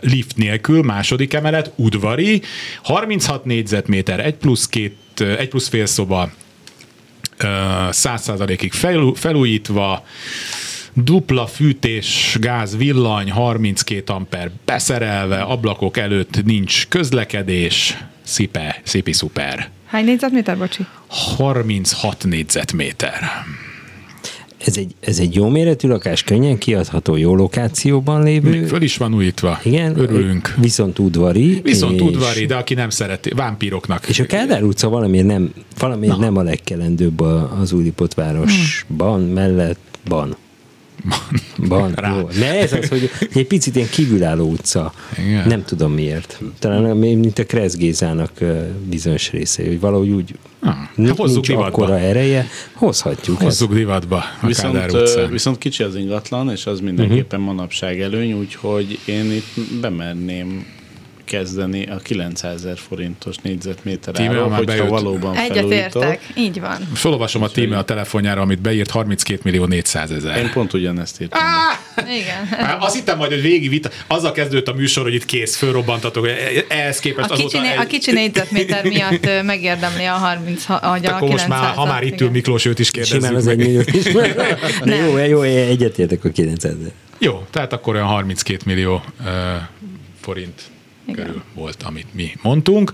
lift 0.00 0.36
nélkül, 0.36 0.82
második 0.82 1.34
emelet, 1.34 1.72
udvari, 1.76 2.42
36 2.82 3.44
négyzetméter, 3.44 4.20
1 4.20 4.34
plusz, 4.34 4.66
két, 4.66 4.96
ö, 5.20 5.36
1 5.38 5.48
plusz 5.48 5.68
fél 5.68 5.86
szoba, 5.86 6.30
ö, 7.36 7.46
100%-ig 7.90 8.72
felú, 8.72 9.14
felújítva, 9.14 10.04
dupla 10.92 11.46
fűtés, 11.46 12.36
gáz, 12.40 12.76
villany, 12.76 13.30
32 13.30 14.12
amper 14.12 14.50
beszerelve, 14.64 15.40
ablakok 15.40 15.96
előtt 15.96 16.44
nincs 16.44 16.86
közlekedés, 16.88 17.96
szipe, 18.22 18.80
szipi 18.82 19.12
szuper. 19.12 19.70
Hány 19.86 20.04
négyzetméter, 20.04 20.58
bocsi? 20.58 20.86
36 21.06 22.24
négyzetméter. 22.24 23.30
Ez 24.58 24.76
egy, 24.76 24.94
ez 25.00 25.18
egy 25.18 25.34
jó 25.34 25.48
méretű 25.48 25.88
lakás, 25.88 26.22
könnyen 26.22 26.58
kiadható, 26.58 27.16
jó 27.16 27.34
lokációban 27.34 28.22
lévő. 28.22 28.50
Még 28.50 28.66
föl 28.66 28.82
is 28.82 28.96
van 28.96 29.14
újítva. 29.14 29.60
Igen, 29.62 29.98
Örülünk. 29.98 30.54
Viszont 30.60 30.98
udvari. 30.98 31.60
Viszont 31.62 31.94
és, 31.94 32.00
udvari, 32.00 32.46
de 32.46 32.54
aki 32.54 32.74
nem 32.74 32.90
szereti, 32.90 33.30
vámpíroknak. 33.30 34.08
És 34.08 34.20
a 34.20 34.26
Kádár 34.26 34.62
utca 34.62 34.88
valamiért 34.88 35.26
nem, 35.26 35.52
valamiért 35.78 36.18
nem 36.18 36.36
a 36.36 36.42
legkelendőbb 36.42 37.20
az 37.60 37.72
Újlipott 37.72 38.14
városban, 38.14 39.20
mellett, 39.20 39.78
ban. 40.08 40.36
Ban, 41.68 41.92
Rá. 41.94 42.16
jó. 42.18 42.28
Ne, 42.38 42.58
ez 42.60 42.72
az, 42.72 42.88
hogy 42.88 43.10
egy 43.34 43.46
picit 43.46 43.76
ilyen 43.76 43.88
kívülálló 43.88 44.50
utca. 44.50 44.92
Igen. 45.18 45.48
Nem 45.48 45.64
tudom 45.64 45.92
miért. 45.92 46.40
Talán 46.58 46.96
mint 46.96 47.38
a 47.38 47.44
Kressz 47.44 47.76
Gézának 47.76 48.30
bizonyos 48.88 49.30
része, 49.30 49.64
hogy 49.66 49.80
valahogy 49.80 50.10
úgy 50.10 50.34
Ah, 50.60 50.74
nincs, 50.94 51.16
hozzuk 51.16 51.34
nincs 51.34 51.46
divatba. 51.46 51.66
akkora 51.82 51.98
ereje, 51.98 52.46
hozhatjuk. 52.72 53.40
Hozzuk 53.42 53.74
divatba 53.74 54.24
a 54.42 54.46
Viszont, 54.46 54.92
utcán. 54.92 55.30
viszont 55.30 55.58
kicsi 55.58 55.82
az 55.82 55.96
ingatlan, 55.96 56.50
és 56.50 56.66
az 56.66 56.80
mindenképpen 56.80 57.40
manapság 57.40 58.00
előny, 58.00 58.32
úgyhogy 58.32 58.98
én 59.04 59.32
itt 59.32 59.80
bemerném 59.80 60.66
kezdeni 61.26 61.86
a 61.86 61.96
900 61.96 62.54
ezer 62.54 62.78
forintos 62.88 63.36
négyzetméter 63.42 64.14
Tíme, 64.14 64.28
áron, 64.28 64.48
már 64.48 64.58
hogyha 64.58 64.74
bejött. 64.74 64.88
valóban 64.88 65.36
Egyet 65.36 65.56
felújítod. 65.56 66.02
értek, 66.02 66.20
így 66.36 66.60
van. 66.60 66.88
Fölolvasom 66.94 67.42
a 67.42 67.48
tíme 67.48 67.78
a 67.78 67.84
telefonjára, 67.84 68.40
amit 68.40 68.60
beírt 68.60 68.90
32 68.90 69.40
millió 69.44 69.64
400 69.64 70.10
Én 70.10 70.16
ezer. 70.16 70.52
pont 70.52 70.72
ugyanezt 70.72 71.20
írtam. 71.20 71.40
Igen. 72.20 72.46
Hát 72.46 72.82
Azt 72.82 72.94
hittem 72.94 73.18
majd, 73.18 73.30
hogy 73.30 73.42
végig 73.42 73.68
vita. 73.68 73.90
Azzal 74.06 74.32
kezdődött 74.32 74.68
a 74.68 74.72
műsor, 74.74 75.02
hogy 75.02 75.14
itt 75.14 75.24
kész, 75.24 75.56
fölrobbantatok. 75.56 76.28
Ehhez 76.68 76.98
képest 76.98 77.30
A 77.30 77.34
kicsi, 77.34 77.56
azóta... 77.56 77.80
a 77.80 77.84
kicsi 77.86 78.12
négyzetméter 78.12 78.84
miatt 78.84 79.28
megérdemli 79.42 80.04
a 80.04 80.12
30, 80.12 80.64
ha- 80.64 80.74
a 80.74 80.98
Akkor 81.02 81.28
most 81.28 81.48
már, 81.48 81.74
ha 81.74 81.86
már 81.86 82.02
itt 82.02 82.20
ül 82.20 82.30
Miklós, 82.30 82.64
őt 82.64 82.78
is 82.78 82.90
kérdezzük 82.90 83.20
Simán 83.20 83.34
az 83.36 83.46
egy 83.46 83.86
is. 83.94 84.04
Jó, 84.84 85.16
jó, 85.34 85.42
egyetértek 85.42 86.24
a 86.24 86.28
900 86.28 86.72
ezer. 86.80 86.92
Jó, 87.18 87.42
tehát 87.50 87.72
akkor 87.72 87.94
olyan 87.94 88.06
32 88.06 88.58
millió 88.64 89.02
uh, 89.20 89.26
forint 90.20 90.62
Igen. 91.06 91.26
körül 91.26 91.42
volt, 91.54 91.82
amit 91.82 92.14
mi 92.14 92.32
mondtunk. 92.42 92.92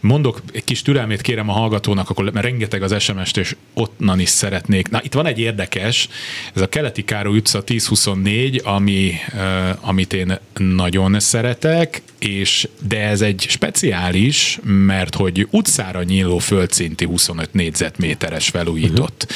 Mondok 0.00 0.42
egy 0.52 0.64
kis 0.64 0.82
türelmét 0.82 1.20
kérem 1.20 1.48
a 1.48 1.52
hallgatónak, 1.52 2.10
akkor, 2.10 2.32
mert 2.32 2.46
rengeteg 2.46 2.82
az 2.82 3.02
SMS-t, 3.02 3.36
és 3.36 3.56
onnan 3.74 4.20
is 4.20 4.28
szeretnék. 4.28 4.88
Na, 4.88 5.00
itt 5.02 5.12
van 5.12 5.26
egy 5.26 5.38
érdekes, 5.38 6.08
ez 6.54 6.62
a 6.62 6.68
Keleti 6.68 7.04
Károly 7.04 7.36
utca 7.36 7.62
1024, 7.66 8.60
ami, 8.64 9.12
uh, 9.34 9.88
amit 9.88 10.12
én 10.12 10.38
nagyon 10.54 11.20
szeretek, 11.20 12.02
és 12.18 12.68
de 12.88 13.00
ez 13.00 13.20
egy 13.20 13.46
speciális, 13.48 14.58
mert 14.62 15.14
hogy 15.14 15.46
utcára 15.50 16.02
nyíló 16.02 16.38
földszinti 16.38 17.04
25 17.04 17.52
négyzetméteres 17.52 18.48
felújított. 18.48 19.32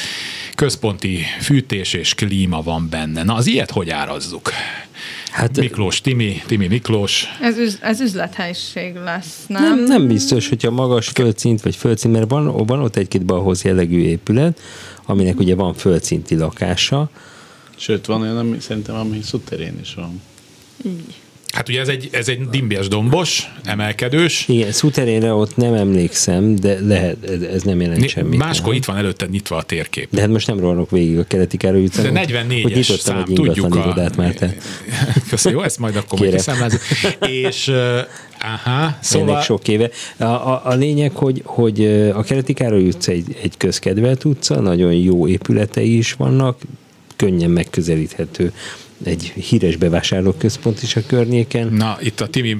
Központi 0.55 1.23
fűtés 1.39 1.93
és 1.93 2.13
klíma 2.13 2.61
van 2.61 2.89
benne. 2.89 3.23
Na, 3.23 3.33
az 3.33 3.47
ilyet 3.47 3.71
hogy 3.71 3.89
árazzuk? 3.89 4.51
Hát 5.31 5.57
Miklós, 5.57 6.01
Timi, 6.01 6.41
Timi 6.45 6.67
Miklós. 6.67 7.25
Ez, 7.41 7.57
üz, 7.57 7.77
ez 7.81 7.99
üzlethelyiség 7.99 8.95
lesz, 8.95 9.43
nem? 9.47 9.63
nem, 9.63 9.83
nem 9.83 10.07
biztos, 10.07 10.49
hogyha 10.49 10.71
magas 10.71 11.07
földszint 11.07 11.61
vagy 11.61 11.75
földszint, 11.75 12.13
mert 12.13 12.29
van, 12.29 12.65
van 12.65 12.81
ott 12.81 12.95
egy-két 12.95 13.25
balhoz 13.25 13.63
jellegű 13.63 14.01
épület, 14.01 14.59
aminek 15.05 15.39
ugye 15.39 15.55
van 15.55 15.73
földszinti 15.73 16.35
lakása, 16.35 17.09
Sőt, 17.81 18.05
van 18.05 18.21
olyan, 18.21 18.37
ami 18.37 18.59
szerintem, 18.59 18.95
ami 18.95 19.21
szuterén 19.21 19.79
is 19.81 19.93
van. 19.93 20.21
Hát 21.51 21.69
ugye 21.69 21.79
ez 21.79 21.87
egy, 21.87 22.09
ez 22.11 22.27
egy 22.27 22.49
dimbies 22.49 22.87
dombos, 22.87 23.51
emelkedős. 23.63 24.45
Igen, 24.47 24.71
szuterénre 24.71 25.33
ott 25.33 25.55
nem 25.55 25.73
emlékszem, 25.73 26.55
de 26.55 26.79
lehet, 26.79 27.17
ez- 27.53 27.63
nem 27.63 27.81
jelent 27.81 28.07
semmit. 28.07 28.39
Máskor 28.39 28.67
nem? 28.67 28.75
itt 28.75 28.85
van 28.85 28.97
előtte 28.97 29.25
nyitva 29.25 29.55
a 29.55 29.63
térkép. 29.63 30.07
De 30.11 30.21
hát 30.21 30.29
most 30.29 30.47
nem 30.47 30.59
rohanok 30.59 30.91
végig 30.91 31.17
a 31.17 31.23
keleti 31.23 31.57
Károly 31.57 31.83
utcán. 31.83 32.13
De 32.13 32.19
hogy- 32.19 32.29
44-es 32.29 32.59
hogy 32.61 32.73
nyitottam 32.73 33.15
szám, 33.15 33.23
egy 33.27 33.33
tudjuk 33.33 33.75
a... 33.75 33.79
irodát 33.79 34.17
már, 34.17 34.33
tehát 34.33 34.55
Köszönöm, 35.29 35.57
jó, 35.57 35.63
ezt 35.63 35.79
majd 35.79 35.95
akkor 35.95 36.19
majd 36.19 36.31
kiszámlázunk. 36.31 36.81
És, 37.27 37.67
uh, 37.67 37.75
aha, 38.39 38.97
szóval... 39.01 39.27
szóval... 39.27 39.41
sok 39.41 39.67
éve. 39.67 39.89
A, 40.17 40.23
a, 40.23 40.61
a 40.65 40.73
lényeg, 40.73 41.11
hogy, 41.15 41.41
hogy 41.45 41.85
a 42.13 42.23
Keleti 42.23 42.53
Károly 42.53 42.87
utca 42.87 43.11
egy, 43.11 43.35
egy 43.41 43.53
közkedvelt 43.57 44.25
utca, 44.25 44.59
nagyon 44.59 44.93
jó 44.93 45.27
épületei 45.27 45.97
is 45.97 46.13
vannak, 46.13 46.59
könnyen 47.15 47.49
megközelíthető 47.49 48.53
egy 49.03 49.23
híres 49.23 49.75
bevásárlóközpont 49.75 50.83
is 50.83 50.95
a 50.95 51.01
környéken. 51.07 51.67
Na, 51.67 51.97
itt 52.01 52.21
a 52.21 52.27
Timi 52.27 52.55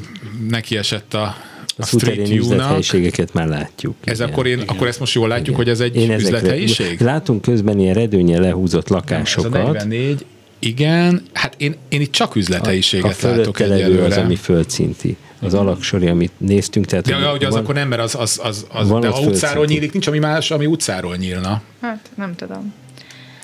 neki 0.50 0.78
esett 0.78 1.14
a, 1.14 1.22
a 1.22 1.36
A 1.78 1.86
Street 1.86 2.30
üzlethelyiségeket 2.30 3.34
már 3.34 3.48
látjuk. 3.48 3.96
Ez 4.04 4.18
igen. 4.20 4.30
akkor, 4.32 4.48
én, 4.48 4.60
akkor 4.66 4.88
ezt 4.88 5.00
most 5.00 5.14
jól 5.14 5.28
látjuk, 5.28 5.56
hogy 5.56 5.70
ez 5.70 5.80
egy 5.80 5.96
Én 5.96 6.12
ezekre- 6.12 6.36
üzlethelyiség? 6.38 7.02
Látunk 7.02 7.42
közben 7.42 7.80
ilyen 7.80 7.94
redőnye 7.94 8.40
lehúzott 8.40 8.86
Ez 8.86 8.92
a 8.92 8.94
lakásokat. 8.94 9.52
44, 9.52 10.26
igen, 10.60 11.22
hát 11.34 11.54
én, 11.58 11.76
én 11.90 12.02
itt 12.02 12.12
csak 12.12 12.36
a 12.36 12.40
üzlethelyiséget 12.40 13.22
látok 13.22 13.60
levő 13.60 13.74
az, 13.74 13.80
egyelőre. 13.80 14.22
ami 14.22 14.36
földszinti. 14.36 15.18
Az 15.44 15.54
alaksori, 15.54 16.08
amit 16.08 16.32
néztünk. 16.38 16.86
Tehát, 16.86 17.06
De 17.08 17.16
hogy 17.16 17.36
ugye 17.36 17.48
az 17.48 17.54
van- 17.54 17.64
akkor 17.64 17.76
nem, 17.76 17.88
mert 17.88 18.02
az, 18.02 18.16
az, 18.16 18.40
az, 18.44 18.66
az 18.72 18.90
Van 18.90 19.02
de 19.02 19.08
ott 19.08 19.14
ha 19.14 19.22
utcáról 19.22 19.66
nyílik, 19.66 19.92
nincs 19.92 20.08
ami 20.08 20.20
más, 20.20 20.52
ami 20.52 20.66
utcáról 20.66 21.16
nyílna. 21.16 21.62
Hát 21.82 22.10
nem 22.16 22.36
tudom. 22.36 22.74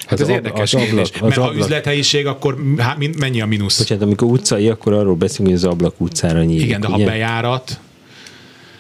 Hát 0.08 0.20
Az 0.20 0.22
ez 0.22 0.30
érdekes 0.36 0.74
az 0.74 0.82
kérdés. 0.82 0.92
ablak- 0.92 1.16
az 1.16 1.22
Mert 1.22 1.36
ha 1.36 1.42
ablak. 1.44 1.64
üzlethelyiség, 1.64 2.26
akkor 2.28 2.58
hát 2.78 2.98
mennyi 3.20 3.42
a 3.42 3.46
mínusz? 3.46 3.78
Bocsánat, 3.78 4.04
amikor 4.04 4.28
utcai, 4.28 4.70
akkor 4.70 4.94
arról 4.94 5.16
beszélünk, 5.16 5.48
hogy 5.56 5.66
az 5.66 5.74
ablak 5.74 5.94
utcára 6.02 6.44
nyílik. 6.44 6.64
Igen, 6.66 6.82
de 6.82 6.88
ha 6.88 6.96
ugye? 6.96 7.06
bejárat, 7.06 7.80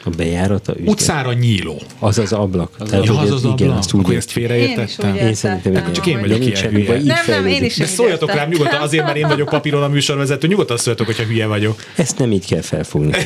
A 0.07 0.15
bejárata 0.17 0.71
üzlet. 0.73 0.87
utcára 0.89 1.33
nyíló. 1.33 1.81
Az 1.99 2.17
az 2.17 2.33
ablak. 2.33 2.71
Az 2.79 2.89
Tehát, 2.89 3.05
Ja, 3.05 3.17
az 3.19 3.31
az 3.31 3.41
igen, 3.43 3.51
ablak. 3.51 3.77
azt 3.77 3.93
úgy 3.93 4.01
Akkor 4.03 4.15
ezt 4.15 4.37
Én 4.37 4.43
is 4.43 4.47
félreértettem. 4.49 5.11
úgy 5.13 5.21
Én 5.21 5.33
szerintem 5.33 5.71
igen. 5.71 5.93
Csak 5.93 6.07
én 6.07 6.19
vagyok 6.19 6.45
ilyen 6.45 6.69
hülye. 6.69 7.01
Nem, 7.03 7.17
nem, 7.27 7.47
én 7.47 7.63
is 7.63 7.75
De 7.75 7.85
szóljatok 7.85 8.33
rám 8.33 8.49
nyugodtan, 8.49 8.81
azért, 8.81 9.03
mert 9.05 9.17
én 9.17 9.27
vagyok 9.27 9.49
papíron 9.49 9.83
a 9.83 9.87
műsorvezető, 9.87 10.47
nyugodtan 10.47 10.77
szóljatok, 10.77 11.05
hogyha 11.05 11.23
hülye 11.23 11.45
vagyok. 11.45 11.83
Ezt 11.95 12.17
nem 12.17 12.31
így 12.31 12.45
kell 12.47 12.61
felfogni. 12.61 13.11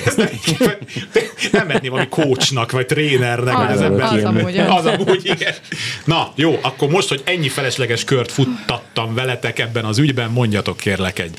Nem 1.52 1.68
menni 1.68 1.88
valami 1.88 2.08
coachnak, 2.10 2.72
vagy 2.72 2.86
trénernek, 2.86 3.56
vagy 3.56 3.72
az 3.72 3.82
ember. 3.82 4.14
az 4.14 4.24
amúgy, 4.24 4.58
Az 4.58 4.86
amúgy, 4.86 5.22
igen. 5.24 5.54
Na, 6.06 6.32
jó, 6.36 6.60
akkor 6.62 6.90
most, 6.90 7.10
hogy 7.10 7.22
ennyi 7.26 7.50
felesleges 7.50 8.04
kört 8.04 8.32
futtattam 8.32 9.14
veletek 9.14 9.60
ebben 9.60 9.86
az 9.86 9.98
ügyben, 9.98 10.30
mondjatok 10.32 10.78
kérlek 10.78 11.20
egy, 11.20 11.38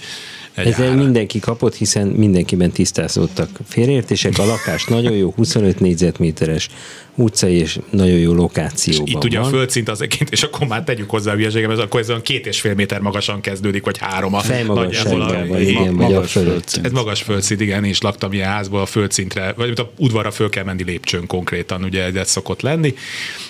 egy 0.54 0.66
Ezzel 0.66 0.86
árat. 0.86 1.02
mindenki 1.02 1.38
kapott, 1.38 1.74
hiszen 1.74 2.06
mindenkiben 2.06 2.70
tisztázódtak 2.70 3.48
félreértések. 3.68 4.38
A 4.38 4.44
lakás 4.44 4.84
nagyon 4.84 5.12
jó, 5.12 5.32
25 5.36 5.80
négyzetméteres 5.80 6.68
utcai 7.14 7.54
és 7.54 7.78
nagyon 7.90 8.18
jó 8.18 8.32
lokációban 8.32 9.06
Itt 9.06 9.24
ugye 9.24 9.38
a 9.38 9.42
van. 9.42 9.50
földszint 9.50 9.88
az 9.88 10.00
egyébként, 10.00 10.30
és 10.30 10.42
akkor 10.42 10.66
már 10.66 10.84
tegyük 10.84 11.10
hozzá 11.10 11.32
a 11.32 11.34
hülyeségem, 11.34 11.70
ez 11.70 11.78
akkor 11.78 12.00
ez 12.00 12.08
olyan 12.08 12.22
két 12.22 12.46
és 12.46 12.60
fél 12.60 12.74
méter 12.74 13.00
magasan 13.00 13.40
kezdődik, 13.40 13.84
vagy 13.84 13.98
három 13.98 14.34
a 14.34 14.40
Fejmagasságban 14.40 15.18
nagyjából 15.18 15.46
van, 15.48 15.60
igen, 15.60 15.96
vagy 15.96 16.04
a 16.04 16.08
magas 16.08 16.32
földszint. 16.32 16.86
Ez 16.86 16.92
magas 16.92 17.22
földszint, 17.22 17.60
igen, 17.60 17.84
én 17.84 17.90
is 17.90 18.00
laktam 18.00 18.32
ilyen 18.32 18.48
házból 18.48 18.80
a 18.80 18.86
földszintre, 18.86 19.52
vagy 19.56 19.80
a 19.80 19.90
udvarra 19.98 20.30
föl 20.30 20.48
kell 20.48 20.64
menni 20.64 20.82
lépcsőn 20.82 21.26
konkrétan, 21.26 21.84
ugye 21.84 22.12
ez 22.14 22.30
szokott 22.30 22.60
lenni. 22.60 22.94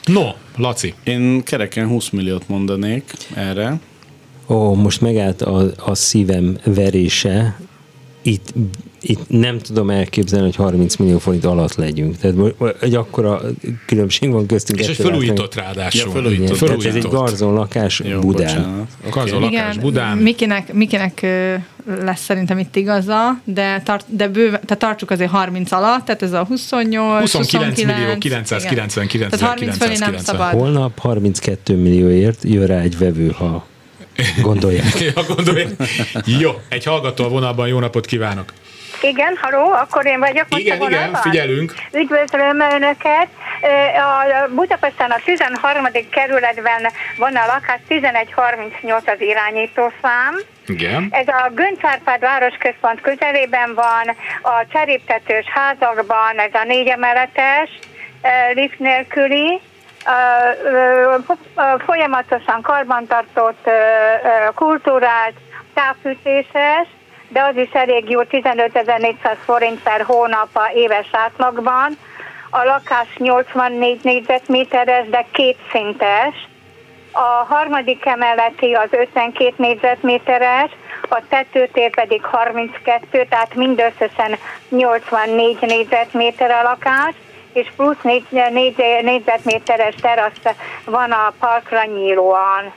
No, 0.05 0.29
Laci, 0.57 0.95
Én 1.05 1.43
kereken 1.43 1.87
20 1.87 2.09
milliót 2.11 2.49
mondanék 2.49 3.13
erre. 3.35 3.81
Ó, 4.47 4.75
most 4.75 5.01
megállt 5.01 5.43
a, 5.43 5.73
a 5.85 5.95
szívem 5.95 6.59
verése. 6.65 7.59
Itt, 8.23 8.55
itt 9.01 9.29
nem 9.29 9.59
tudom 9.59 9.91
elképzelni, 9.91 10.45
hogy 10.45 10.57
30 10.57 10.97
millió 10.97 11.19
forint 11.19 11.45
alatt 11.45 11.75
legyünk. 11.75 12.17
Tehát 12.17 12.55
egy 12.81 12.95
akkora 12.95 13.41
különbség 13.87 14.31
van 14.31 14.47
köztünk. 14.47 14.81
és 14.81 14.87
egy 14.89 14.97
felújított 14.97 15.55
ráadásul. 15.55 16.01
Ja, 16.01 16.15
felújított. 16.15 16.57
Igen, 16.57 16.59
tehát 16.59 16.79
ez 16.79 16.85
egy 16.85 16.91
Felújított. 16.93 17.13
garzon 17.13 17.55
lakás 17.55 18.03
Jó, 18.05 18.21
Budán. 18.21 18.47
bocsánat. 18.47 18.89
Garzon 19.11 19.41
lakás 19.41 19.79
Budán. 19.79 20.19
Mikinek, 20.19 20.73
Mikinek 20.73 21.27
lesz 21.87 22.21
szerintem 22.23 22.59
itt 22.59 22.77
igaza, 22.77 23.41
de, 23.45 23.83
tart, 23.85 24.07
de 24.09 24.29
bőve, 24.29 24.59
tehát 24.59 24.79
tartsuk 24.79 25.11
azért 25.11 25.31
30 25.31 25.73
alatt, 25.73 26.05
tehát 26.05 26.23
ez 26.23 26.33
a 26.33 26.45
28, 26.45 27.21
29 27.21 27.77
millió 27.85 27.93
29, 27.93 28.19
999 28.19 29.15
igen. 29.15 29.31
Tehát 29.31 29.47
30 29.47 29.77
fölé 29.77 29.97
nem 29.99 30.11
990. 30.11 30.25
szabad. 30.25 30.61
Holnap 30.61 30.99
32 30.99 31.77
millióért 31.77 32.39
jön 32.43 32.67
rá 32.67 32.81
egy 32.81 32.99
vevő, 32.99 33.29
ha 33.29 33.67
gondolják. 34.43 35.01
Ja, 35.15 35.23
gondolj. 35.35 35.67
Jó, 36.25 36.51
egy 36.69 36.85
hallgató 36.85 37.25
a 37.25 37.29
vonalban, 37.29 37.69
jó 37.69 37.79
napot 37.79 38.07
kívánok. 38.07 38.53
Igen, 39.03 39.39
haló, 39.41 39.71
akkor 39.71 40.07
én 40.07 40.19
vagyok 40.19 40.47
most 40.49 40.63
Igen, 40.63 40.81
a 40.81 40.87
igen, 40.87 40.99
vonalban? 40.99 41.21
figyelünk. 41.21 41.75
Üdvözlöm 41.93 42.61
Önöket. 42.61 43.29
A 43.95 44.49
Budapesten 44.55 45.11
a 45.11 45.19
13. 45.25 45.85
kerületben 46.11 46.93
van 47.17 47.37
a 47.37 47.47
lakás, 47.47 47.81
1138 47.89 49.09
az 49.09 49.21
irányítószám. 49.21 50.35
Igen. 50.67 51.09
Ez 51.11 51.29
a 51.29 51.51
Gönc 51.55 51.85
Árpád 51.85 52.21
városközpont 52.21 53.01
közelében 53.01 53.75
van, 53.75 54.17
a 54.43 54.67
cseréptetős 54.73 55.47
házakban, 55.55 56.39
ez 56.39 56.55
a 56.55 56.65
négy 56.65 56.87
emeletes, 56.87 57.71
lift 58.55 58.79
nélküli, 58.79 59.61
folyamatosan 61.87 62.63
karbantartott, 62.63 63.71
kultúrált, 64.55 65.35
távfűtéses, 65.75 66.89
de 67.29 67.43
az 67.43 67.57
is 67.57 67.71
elég 67.73 68.11
jó, 68.11 68.21
15.400 68.31 69.37
forint 69.45 69.83
per 69.83 70.03
hónap 70.03 70.49
a 70.53 70.71
éves 70.75 71.09
átlagban. 71.13 71.93
A 72.51 72.65
lakás 72.65 73.09
84 73.17 74.01
négyzetméteres, 74.03 75.09
de 75.09 75.27
kétszintes. 75.33 76.35
A 77.13 77.45
harmadik 77.55 78.07
emeleti 78.07 78.73
az 78.73 78.89
52 78.91 79.53
négyzetméteres, 79.57 80.71
a 81.09 81.21
tetőtér 81.29 81.91
pedig 81.91 82.25
32, 82.25 83.27
tehát 83.29 83.55
mindösszesen 83.55 84.37
84 84.69 85.61
négyzetméter 85.61 86.51
a 86.51 86.63
lakás, 86.63 87.15
és 87.53 87.67
plusz 87.77 88.03
4, 88.03 88.25
4 88.53 88.75
négyzetméteres 89.03 89.95
terasz 90.01 90.57
van 90.85 91.11
a 91.11 91.33
parkra 91.39 91.85
nyílóan. 91.85 92.73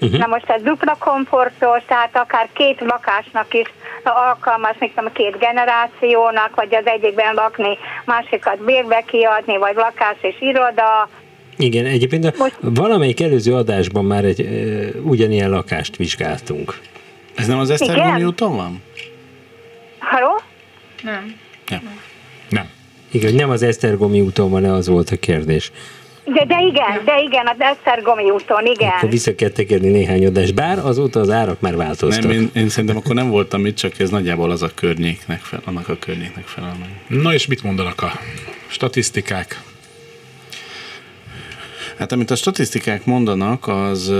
Uh-huh. 0.00 0.18
Na 0.18 0.26
most 0.26 0.50
ez 0.50 0.62
dupla 0.62 0.96
komfortos, 0.98 1.82
tehát 1.86 2.16
akár 2.16 2.48
két 2.52 2.80
lakásnak 2.80 3.54
is 3.54 3.72
alkalmas, 4.04 4.76
mint 4.78 4.94
tudom, 4.94 5.12
két 5.12 5.38
generációnak, 5.38 6.54
vagy 6.54 6.74
az 6.74 6.86
egyikben 6.86 7.34
lakni, 7.34 7.78
másikat 8.04 8.64
bérbe 8.64 9.00
kiadni, 9.06 9.56
vagy 9.56 9.74
lakás 9.74 10.16
és 10.20 10.36
iroda. 10.40 11.08
Igen, 11.56 11.84
egyébként 11.86 12.24
a, 12.24 12.32
Most- 12.38 12.56
valamelyik 12.60 13.20
előző 13.20 13.54
adásban 13.54 14.04
már 14.04 14.24
egy 14.24 14.40
ö, 14.40 14.98
ugyanilyen 15.02 15.50
lakást 15.50 15.96
vizsgáltunk. 15.96 16.78
Ez 17.34 17.46
nem 17.46 17.58
az 17.58 17.70
Esztergomi 17.70 18.16
Igen. 18.16 18.26
úton 18.26 18.56
van? 18.56 18.82
Haló? 19.98 20.40
Nem. 21.02 21.34
Ja. 21.68 21.80
Nem. 21.82 22.00
Igen, 23.10 23.34
nem 23.34 23.50
az 23.50 23.62
Esztergomi 23.62 24.20
úton 24.20 24.50
van, 24.50 24.64
az 24.64 24.88
volt 24.88 25.10
a 25.10 25.16
kérdés. 25.16 25.72
De, 26.24 26.44
de 26.44 26.60
igen, 26.60 27.04
de 27.04 27.20
igen, 27.22 27.46
az 27.46 27.56
Esztergomi 27.58 28.30
úton, 28.30 28.66
igen. 28.66 28.88
Akkor 28.88 29.10
vissza 29.10 29.34
kell 29.34 29.48
tekerni 29.48 29.88
néhány 29.88 30.26
adás, 30.26 30.52
bár 30.52 30.78
azóta 30.78 31.20
az 31.20 31.30
árak 31.30 31.60
már 31.60 31.76
változtak. 31.76 32.22
Nem, 32.22 32.32
én, 32.32 32.50
én 32.54 32.68
szerintem 32.68 32.96
akkor 32.96 33.14
nem 33.14 33.30
voltam 33.30 33.66
itt, 33.66 33.76
csak 33.76 33.98
ez 33.98 34.10
nagyjából 34.10 34.50
az 34.50 34.62
a 34.62 34.70
környéknek 34.74 35.40
fel, 35.40 35.60
annak 35.64 35.88
a 35.88 35.96
környéknek 35.98 36.44
felel 36.44 36.76
meg. 36.80 37.20
Na 37.22 37.32
és 37.32 37.46
mit 37.46 37.62
mondanak 37.62 38.02
a 38.02 38.12
statisztikák? 38.66 39.62
Hát 41.98 42.12
amit 42.12 42.30
a 42.30 42.36
statisztikák 42.36 43.04
mondanak, 43.04 43.68
az, 43.68 44.12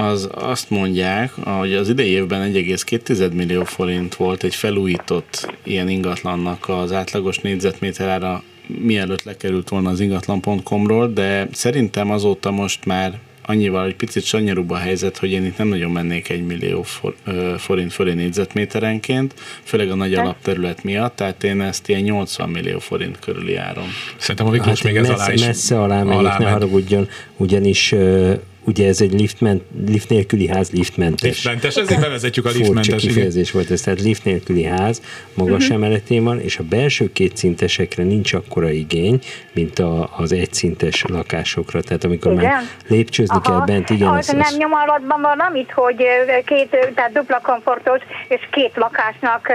az 0.00 0.28
azt 0.34 0.70
mondják, 0.70 1.32
hogy 1.32 1.74
az 1.74 1.88
idei 1.88 2.08
évben 2.08 2.52
1,2 2.52 3.32
millió 3.32 3.64
forint 3.64 4.14
volt 4.14 4.42
egy 4.42 4.54
felújított 4.54 5.54
ilyen 5.62 5.88
ingatlannak 5.88 6.68
az 6.68 6.92
átlagos 6.92 7.38
négyzetméter 7.38 8.08
ára, 8.08 8.42
mielőtt 8.66 9.22
lekerült 9.22 9.68
volna 9.68 9.90
az 9.90 10.00
ingatlan.com-ról, 10.00 11.12
de 11.12 11.48
szerintem 11.52 12.10
azóta 12.10 12.50
most 12.50 12.84
már 12.84 13.18
annyival 13.42 13.86
egy 13.86 13.96
picit 13.96 14.24
sanyarúbb 14.24 14.70
a 14.70 14.76
helyzet, 14.76 15.18
hogy 15.18 15.30
én 15.30 15.44
itt 15.44 15.58
nem 15.58 15.68
nagyon 15.68 15.90
mennék 15.90 16.28
egy 16.28 16.46
millió 16.46 16.82
for, 16.82 17.14
ö, 17.24 17.54
forint 17.58 17.92
fölé 17.92 18.12
négyzetméterenként, 18.12 19.34
főleg 19.62 19.90
a 19.90 19.94
nagy 19.94 20.14
alapterület 20.14 20.82
miatt, 20.82 21.16
tehát 21.16 21.44
én 21.44 21.60
ezt 21.60 21.88
ilyen 21.88 22.02
80 22.02 22.48
millió 22.48 22.78
forint 22.78 23.18
körüli 23.18 23.56
áron. 23.56 23.86
Szerintem 24.16 24.46
a 24.46 24.50
Miklós 24.50 24.82
még 24.82 24.96
ez 24.96 25.06
Hát 25.06 25.16
messze, 25.16 25.24
alá 25.24 25.32
is 25.32 25.44
messze 25.44 25.80
alá 25.80 26.02
alá 26.02 26.38
ne 26.38 26.50
haragudjon, 26.50 27.08
ugyanis 27.36 27.92
ö, 27.92 28.34
ugye 28.68 28.88
ez 28.88 29.00
egy 29.00 29.12
liftment, 29.12 29.62
lift 29.86 30.08
nélküli 30.08 30.48
ház, 30.48 30.70
liftmentes. 30.70 31.22
Liftmentes, 31.22 31.76
ezért 31.76 32.00
bevezetjük 32.00 32.44
a 32.44 32.48
Furcsa 32.48 32.64
liftmentes. 32.64 33.02
igen. 33.02 33.14
kifejezés 33.14 33.50
volt 33.50 33.70
ez, 33.70 33.80
tehát 33.80 34.00
lift 34.00 34.24
nélküli 34.24 34.64
ház, 34.64 35.02
magas 35.34 35.62
uh-huh. 35.62 35.76
emeletén 35.76 36.24
van, 36.24 36.40
és 36.40 36.58
a 36.58 36.62
belső 36.62 37.12
kétszintesekre 37.12 38.02
nincs 38.02 38.32
akkora 38.32 38.70
igény, 38.70 39.18
mint 39.52 39.78
a, 39.78 40.10
az 40.16 40.32
egyszintes 40.32 41.04
lakásokra. 41.08 41.82
Tehát 41.82 42.04
amikor 42.04 42.32
már 42.32 42.42
Igen? 42.42 42.68
lépcsőzni 42.86 43.40
kell 43.42 43.62
bent, 43.66 43.90
igen, 43.90 44.08
az, 44.08 44.26
nem 44.26 44.56
nyom 44.56 44.72
alatban 44.72 45.20
van 45.20 45.38
amit, 45.38 45.70
hogy 45.70 45.96
két, 46.44 46.76
tehát 46.94 47.12
dupla 47.12 47.40
komfortos, 47.42 48.00
és 48.28 48.40
két 48.50 48.72
lakásnak 48.74 49.52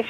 is 0.00 0.06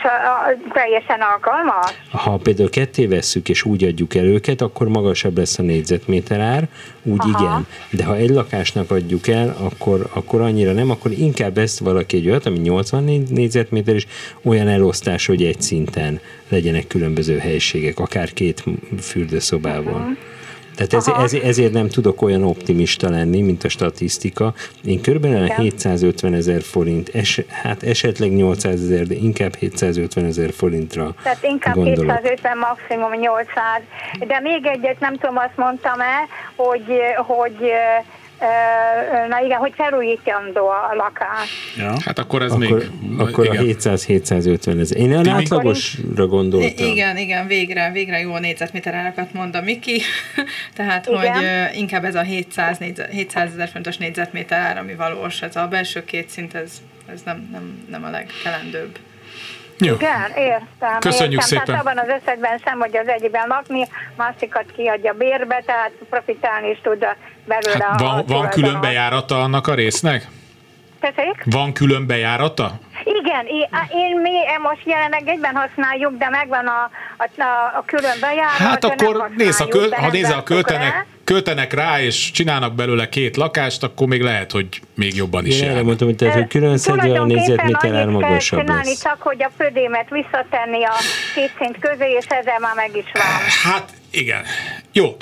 teljesen 0.73 1.21
alkalmas. 1.21 1.91
ha 2.11 2.37
például 2.37 2.71
ketté 2.71 3.07
vesszük 3.07 3.49
és 3.49 3.65
úgy 3.65 3.85
adjuk 3.85 4.15
el 4.15 4.25
őket, 4.25 4.61
akkor 4.61 4.89
magasabb 4.89 5.39
lesz 5.39 5.59
a 5.59 5.63
négyzetméter 5.63 6.41
ár, 6.41 6.69
úgy 7.03 7.19
Aha. 7.19 7.45
igen. 7.45 7.67
De 7.91 8.05
ha 8.05 8.16
egy 8.17 8.31
lakásnak 8.31 8.91
adjuk 8.91 9.29
el, 9.29 9.57
akkor, 9.59 10.11
akkor 10.13 10.41
annyira 10.41 10.73
nem, 10.73 10.91
akkor 10.91 11.13
inkább 11.13 11.59
ezt 11.59 11.79
valaki 11.79 12.17
egy 12.17 12.29
olyat, 12.29 12.47
ami 12.47 12.59
80 12.59 13.05
négy- 13.05 13.31
négyzetméter 13.31 13.95
is, 13.95 14.07
olyan 14.43 14.69
elosztás, 14.69 15.27
hogy 15.27 15.45
egy 15.45 15.61
szinten 15.61 16.21
legyenek 16.49 16.87
különböző 16.87 17.39
helyiségek, 17.39 17.99
akár 17.99 18.33
két 18.33 18.65
fürdőszobával. 19.01 20.17
Tehát 20.77 20.93
ez, 20.93 21.09
ez, 21.23 21.43
ezért 21.43 21.73
nem 21.73 21.89
tudok 21.89 22.23
olyan 22.23 22.43
optimista 22.43 23.11
lenni, 23.11 23.41
mint 23.41 23.65
a 23.65 23.69
statisztika. 23.69 24.55
Én 24.85 25.01
körülbelül 25.01 25.45
Igen. 25.45 25.57
750 25.57 26.35
ezer 26.35 26.63
forint, 26.63 27.09
es, 27.15 27.41
hát 27.63 27.83
esetleg 27.83 28.35
800 28.35 28.83
ezer, 28.83 29.07
de 29.07 29.15
inkább 29.15 29.55
750 29.55 30.25
ezer 30.25 30.53
forintra 30.53 31.15
Tehát 31.23 31.43
inkább 31.43 31.75
gondolok. 31.75 32.11
750, 32.11 32.59
maximum 32.59 33.13
800. 33.13 33.83
De 34.27 34.41
még 34.41 34.67
egyet 34.67 35.01
nem 35.01 35.17
tudom, 35.17 35.37
azt 35.37 35.57
mondtam-e, 35.57 36.27
hogy, 36.57 36.85
hogy 37.17 37.73
na 39.29 39.41
igen, 39.45 39.59
hogy 39.59 39.73
felújítandó 39.77 40.69
a 40.69 40.95
lakás. 40.95 41.75
Ja. 41.77 41.95
Hát 42.05 42.19
akkor 42.19 42.43
ez 42.43 42.53
Akkor, 42.53 42.69
még... 43.01 43.19
akkor 43.19 43.49
a 43.49 43.53
igen. 43.53 43.77
700-750 43.79 44.81
ezer. 44.81 44.99
Én 44.99 45.09
Timi? 45.11 45.29
átlagosra 45.29 46.27
gondoltam. 46.27 46.87
Igen, 46.89 47.17
igen, 47.17 47.47
végre, 47.47 47.91
végre 47.93 48.19
jó 48.19 48.39
négyzetméter 48.39 48.95
árakat 48.95 49.33
mond 49.33 49.55
a 49.55 49.61
Miki, 49.61 50.01
tehát 50.77 51.07
Igen. 51.07 51.19
hogy 51.19 51.79
inkább 51.79 52.05
ez 52.05 52.15
a 52.15 52.23
700, 52.23 52.79
négyzet, 52.79 53.11
700 53.11 53.53
ezer 53.53 53.69
fontos 53.69 53.97
négyzetméter 53.97 54.59
ár, 54.59 54.79
ami 54.79 54.95
valós, 54.95 55.43
ez 55.43 55.57
a 55.57 55.67
belső 55.67 56.05
két 56.05 56.29
szint, 56.29 56.55
ez, 56.55 56.83
ez 57.13 57.23
nem, 57.25 57.49
nem, 57.53 57.87
nem 57.91 58.05
a 58.05 58.11
legkelendőbb. 58.11 58.99
Jó. 59.79 59.95
Igen, 59.95 60.31
értem. 60.37 60.99
Köszönjük 60.99 61.33
értem. 61.33 61.47
szépen. 61.47 61.65
Tehát 61.65 61.81
abban 61.81 61.99
az 61.99 62.09
esetben 62.09 62.61
sem, 62.65 62.79
hogy 62.79 62.97
az 62.97 63.09
egyikben 63.09 63.47
lakni, 63.49 63.89
másikat 64.17 64.65
kiadja 64.77 65.13
bérbe, 65.13 65.63
tehát 65.67 65.91
profitálni 66.11 66.71
is 66.71 66.81
tud 66.83 67.03
a- 67.05 67.17
belőle 67.45 67.85
Hát 67.85 68.01
a 68.01 68.05
van, 68.05 68.19
a 68.19 68.23
van 68.27 68.49
külön 68.49 68.81
bejárata 68.81 69.43
annak 69.43 69.67
a 69.67 69.75
résznek? 69.75 70.27
Tessék? 71.01 71.43
Van 71.45 71.73
külön 71.73 72.07
bejárata? 72.07 72.71
Igen, 73.05 73.47
én, 73.47 73.69
én 73.95 74.21
mi 74.21 74.33
most 74.63 74.83
jelenleg 74.85 75.29
egyben 75.29 75.55
használjuk, 75.57 76.19
de 76.19 76.29
megvan 76.29 76.67
a, 76.67 76.91
a, 77.17 77.43
a, 77.43 77.79
a 77.79 77.83
külön 77.87 78.17
bejárat. 78.21 78.51
Hát 78.51 78.85
akkor 78.85 79.31
nézz, 79.37 79.61
a 79.61 79.69
kö, 79.69 79.79
használjuk, 79.79 79.91
de 79.91 79.97
ha 79.97 80.11
nézel, 80.11 80.31
nem 80.31 80.43
költenek. 80.43 81.07
Költenek 81.27 81.73
rá, 81.73 82.01
és 82.01 82.31
csinálnak 82.31 82.75
belőle 82.75 83.09
két 83.09 83.37
lakást, 83.37 83.83
akkor 83.83 84.07
még 84.07 84.23
lehet, 84.23 84.53
hogy 84.53 84.67
még 84.95 85.15
jobban 85.15 85.47
is 85.47 85.61
Én 85.61 85.69
erre 85.69 85.83
mondtam, 85.83 86.09
hogy, 86.09 86.17
tehát, 86.17 86.35
hogy 86.35 86.47
külön 86.47 86.77
szedve 86.79 87.01
a 87.01 87.05
Tulajdonképpen 87.05 87.43
négyzetméter 87.43 87.95
ár 87.95 88.07
annyit 88.07 88.21
kell 88.21 88.29
magasabb 88.29 88.61
csinálni, 88.61 88.89
lesz. 88.89 89.03
csak 89.03 89.23
hogy 89.23 89.43
a 89.43 89.51
födémet 89.57 90.09
visszatenni 90.11 90.85
a 90.85 90.95
két 91.35 91.53
szint 91.61 91.79
közé, 91.79 92.11
és 92.19 92.25
ezzel 92.29 92.59
már 92.59 92.75
meg 92.75 92.97
is 92.97 93.11
van. 93.13 93.73
Hát 93.73 93.93
igen. 94.11 94.43
Jó, 94.93 95.17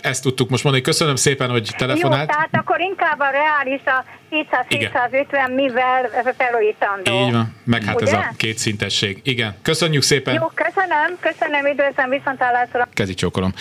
ezt 0.00 0.22
tudtuk 0.22 0.50
most 0.50 0.62
mondani. 0.64 0.84
Köszönöm 0.84 1.16
szépen, 1.16 1.50
hogy 1.50 1.68
Jó, 1.70 1.86
telefonált. 1.86 2.28
tehát 2.28 2.48
akkor 2.52 2.80
inkább 2.80 3.20
a 3.20 3.30
reális 3.30 3.80
a 3.84 4.04
700-750, 4.30 5.54
mivel 5.54 6.10
felújítandó. 6.38 7.26
Így 7.26 7.32
van, 7.32 7.54
meg 7.64 7.84
hát 7.84 8.02
ez 8.02 8.08
Ugye? 8.08 8.18
a 8.18 8.32
kétszintesség. 8.36 9.20
Igen, 9.22 9.56
köszönjük 9.62 10.02
szépen. 10.02 10.34
Jó, 10.34 10.46
köszönöm, 10.54 11.18
köszönöm, 11.20 11.66
üdvözlöm, 11.66 12.10
viszontlátásra. 12.10 12.88
Kezi 12.92 13.14
csókolom. 13.14 13.52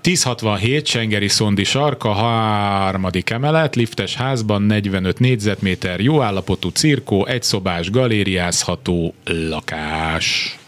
1067 0.00 0.86
Sengeri 0.86 1.28
Szondi 1.28 1.64
sarka, 1.64 2.08
harmadik 2.08 3.30
emelet, 3.30 3.76
liftes 3.76 4.14
házban, 4.14 4.62
45 4.62 5.18
négyzetméter, 5.18 6.00
jó 6.00 6.22
állapotú 6.22 6.68
cirkó, 6.68 7.26
egyszobás, 7.26 7.90
galériázható 7.90 9.14
lakás. 9.24 10.58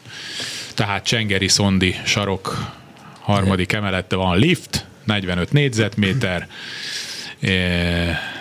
Tehát 0.75 1.05
Csengeri 1.05 1.49
Szondi 1.49 1.95
sarok, 2.05 2.73
harmadik 3.21 3.73
emelette 3.73 4.17
van 4.17 4.39
lift, 4.39 4.87
45 5.05 5.53
négyzetméter. 5.53 6.49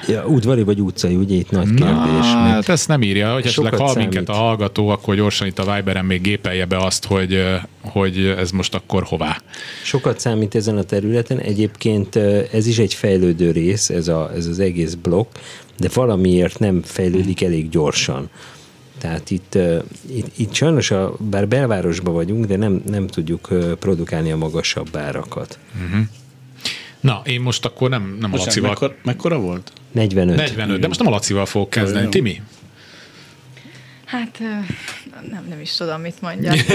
Ja, 0.07 0.25
udvari 0.25 0.63
vagy 0.63 0.81
utcai, 0.81 1.15
ugye 1.15 1.35
itt 1.35 1.51
nagy 1.51 1.73
kérdés. 1.73 1.85
Na, 1.85 1.93
mert- 2.33 2.49
hát 2.53 2.69
ezt 2.69 2.87
nem 2.87 3.01
írja, 3.01 3.33
hogy 3.33 3.45
esetleg 3.45 3.73
számít. 3.75 3.95
minket 3.95 4.29
a 4.29 4.33
hallgató, 4.33 4.89
akkor 4.89 5.15
gyorsan 5.15 5.47
itt 5.47 5.59
a 5.59 5.75
Viberen 5.75 6.05
még 6.05 6.21
gépelje 6.21 6.65
be 6.65 6.77
azt, 6.77 7.05
hogy, 7.05 7.43
hogy 7.81 8.17
ez 8.37 8.51
most 8.51 8.75
akkor 8.75 9.03
hová. 9.03 9.41
Sokat 9.83 10.19
számít 10.19 10.55
ezen 10.55 10.77
a 10.77 10.83
területen. 10.83 11.39
Egyébként 11.39 12.15
ez 12.53 12.67
is 12.67 12.79
egy 12.79 12.93
fejlődő 12.93 13.51
rész, 13.51 13.89
ez, 13.89 14.07
a, 14.07 14.31
ez 14.35 14.45
az 14.45 14.59
egész 14.59 14.93
blokk, 14.93 15.35
de 15.77 15.89
valamiért 15.93 16.59
nem 16.59 16.81
fejlődik 16.83 17.41
elég 17.43 17.69
gyorsan. 17.69 18.29
Tehát 18.97 19.31
itt, 19.31 19.57
itt, 20.15 20.27
itt 20.37 20.53
sajnos, 20.53 20.91
a, 20.91 21.15
bár 21.19 21.47
belvárosban 21.47 22.13
vagyunk, 22.13 22.45
de 22.45 22.57
nem, 22.57 22.81
nem 22.89 23.07
tudjuk 23.07 23.47
produkálni 23.79 24.31
a 24.31 24.37
magasabb 24.37 24.95
árakat. 24.95 25.59
Na, 26.99 27.21
én 27.25 27.41
most 27.41 27.65
akkor 27.65 27.89
nem, 27.89 28.01
nem 28.01 28.29
a 28.33 28.37
Bocsánat, 28.37 28.45
Lacival. 28.45 28.69
mekkora, 28.69 28.95
mekkora 29.03 29.39
volt? 29.39 29.71
45. 29.91 30.35
45, 30.35 30.79
de 30.79 30.87
most 30.87 30.99
nem 30.99 31.07
a 31.07 31.11
Lacival 31.15 31.45
fogok 31.45 31.69
kezdeni. 31.69 32.03
Jó. 32.03 32.09
Timi? 32.09 32.41
Hát 34.05 34.39
nem, 35.29 35.45
nem 35.49 35.59
is 35.61 35.75
tudom, 35.75 36.01
mit 36.01 36.21
mondjak. 36.21 36.55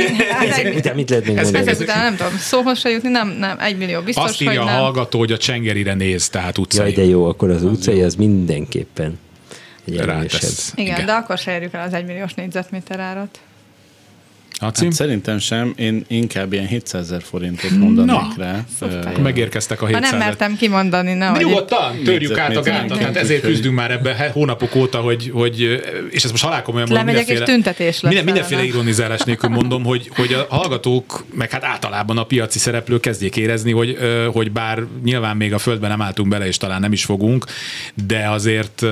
Mit, 0.75 0.95
mit 0.95 1.11
lehet 1.11 1.27
még 1.27 1.37
Ez- 1.37 1.43
mondani? 1.51 1.69
Ezek 1.71 1.81
után 1.81 2.03
nem 2.03 2.17
tudom 2.17 2.39
szóhoz 2.39 2.79
se 2.79 2.91
jutni, 2.91 3.09
nem, 3.09 3.29
nem, 3.29 3.59
egy 3.59 3.77
millió 3.77 4.01
biztos, 4.01 4.25
Azt 4.25 4.41
írja 4.41 4.61
a 4.61 4.65
hogy 4.65 4.73
nem. 4.73 4.81
hallgató, 4.81 5.19
hogy 5.19 5.33
a 5.33 5.37
Csengerire 5.37 5.95
néz, 5.95 6.29
tehát 6.29 6.59
utcai. 6.59 6.85
Jaj, 6.85 6.93
de 6.93 7.11
jó, 7.11 7.25
akkor 7.29 7.51
az 7.51 7.63
utcai 7.63 8.03
az 8.03 8.15
mindenképpen 8.15 9.19
egy. 9.87 9.95
Igen, 9.95 10.29
Igen. 10.75 11.07
de 11.07 11.13
akkor 11.13 11.39
se 11.39 11.55
érjük 11.55 11.73
el 11.73 11.87
az 11.87 11.93
egymilliós 11.93 12.35
négyzetméter 12.35 13.01
árat. 13.01 13.39
Acim? 14.59 14.87
Hát 14.87 14.97
szerintem 14.97 15.39
sem, 15.39 15.73
én 15.77 16.05
inkább 16.09 16.53
ilyen 16.53 16.67
700 16.67 17.03
ezer 17.03 17.23
forintot 17.23 17.71
mondanék 17.71 18.15
Na, 18.15 18.33
rá. 18.37 18.65
Szóval 18.79 19.13
megérkeztek 19.23 19.83
a 19.83 19.87
700 19.87 20.05
Ha 20.05 20.11
nem 20.11 20.27
mertem 20.27 20.57
kimondani, 20.57 21.13
ne 21.13 21.33
De 21.33 21.39
Nyugodtan, 21.39 22.03
törjük 22.05 22.39
át 22.39 22.57
a 22.57 22.61
gátat, 22.61 22.99
hát 22.99 23.17
ezért 23.17 23.43
küzdünk 23.43 23.75
már 23.75 23.91
ebbe 23.91 24.31
hónapok 24.33 24.75
óta, 24.75 24.99
hogy, 25.01 25.31
hogy 25.35 25.61
és 26.11 26.25
ez 26.25 26.31
most 26.31 26.43
halálkomolyan 26.43 26.89
mondom, 26.89 27.07
mindenféle, 27.07 27.41
és 27.41 27.45
tüntetés 27.45 28.01
lesz 28.01 28.13
minden, 28.13 28.25
mindenféle 28.25 28.65
ironizálás 28.65 29.21
nélkül 29.21 29.51
mondom, 29.51 29.85
hogy, 29.85 30.11
hogy 30.15 30.33
a 30.33 30.47
hallgatók, 30.55 31.25
meg 31.35 31.51
hát 31.51 31.65
általában 31.65 32.19
a 32.19 32.25
piaci 32.25 32.59
szereplők 32.59 33.01
kezdjék 33.01 33.37
érezni, 33.37 33.73
hogy, 33.73 33.99
hogy 34.33 34.53
bár 34.53 34.83
nyilván 35.05 35.37
még 35.37 35.53
a 35.53 35.59
földben 35.59 35.91
nem 35.91 36.03
álltunk 36.03 36.29
bele, 36.29 36.47
és 36.47 36.57
talán 36.57 36.81
nem 36.81 36.93
is 36.93 37.05
fogunk, 37.05 37.45
de 38.07 38.29
azért 38.29 38.83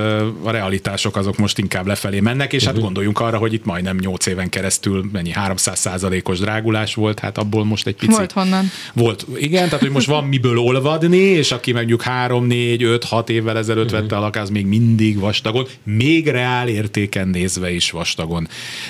a 0.43 0.51
realitások 0.51 1.15
azok 1.15 1.37
most 1.37 1.57
inkább 1.57 1.87
lefelé 1.87 2.19
mennek, 2.19 2.53
és 2.53 2.63
hát 2.63 2.73
mhm. 2.73 2.83
gondoljunk 2.83 3.19
arra, 3.19 3.37
hogy 3.37 3.53
itt 3.53 3.65
majdnem 3.65 3.97
8 3.99 4.25
éven 4.25 4.49
keresztül 4.49 5.09
mennyi, 5.11 5.31
három 5.31 5.52
300%-os 5.55 6.39
drágulás 6.39 6.95
volt, 6.95 7.19
hát 7.19 7.37
abból 7.37 7.65
most 7.65 7.87
egy 7.87 7.95
picit... 7.95 8.15
Volt 8.15 8.31
honnan. 8.31 8.71
Volt, 8.93 9.25
igen, 9.35 9.65
tehát 9.65 9.79
hogy 9.79 9.89
most 9.89 10.07
van 10.07 10.23
miből 10.23 10.57
olvadni, 10.57 11.17
és 11.17 11.51
aki 11.51 11.71
mondjuk 11.71 12.01
3, 12.01 12.45
4, 12.45 12.83
5, 12.83 13.03
6 13.03 13.29
évvel 13.29 13.57
ezelőtt 13.57 13.85
uh-huh. 13.85 14.01
vette 14.01 14.17
a 14.17 14.19
lakást, 14.19 14.51
még 14.51 14.65
mindig 14.65 15.19
vastagon, 15.19 15.67
még 15.83 16.27
reál 16.27 16.67
értéken 16.67 17.27
nézve 17.27 17.71
is 17.71 17.91
vastagon 17.91 18.47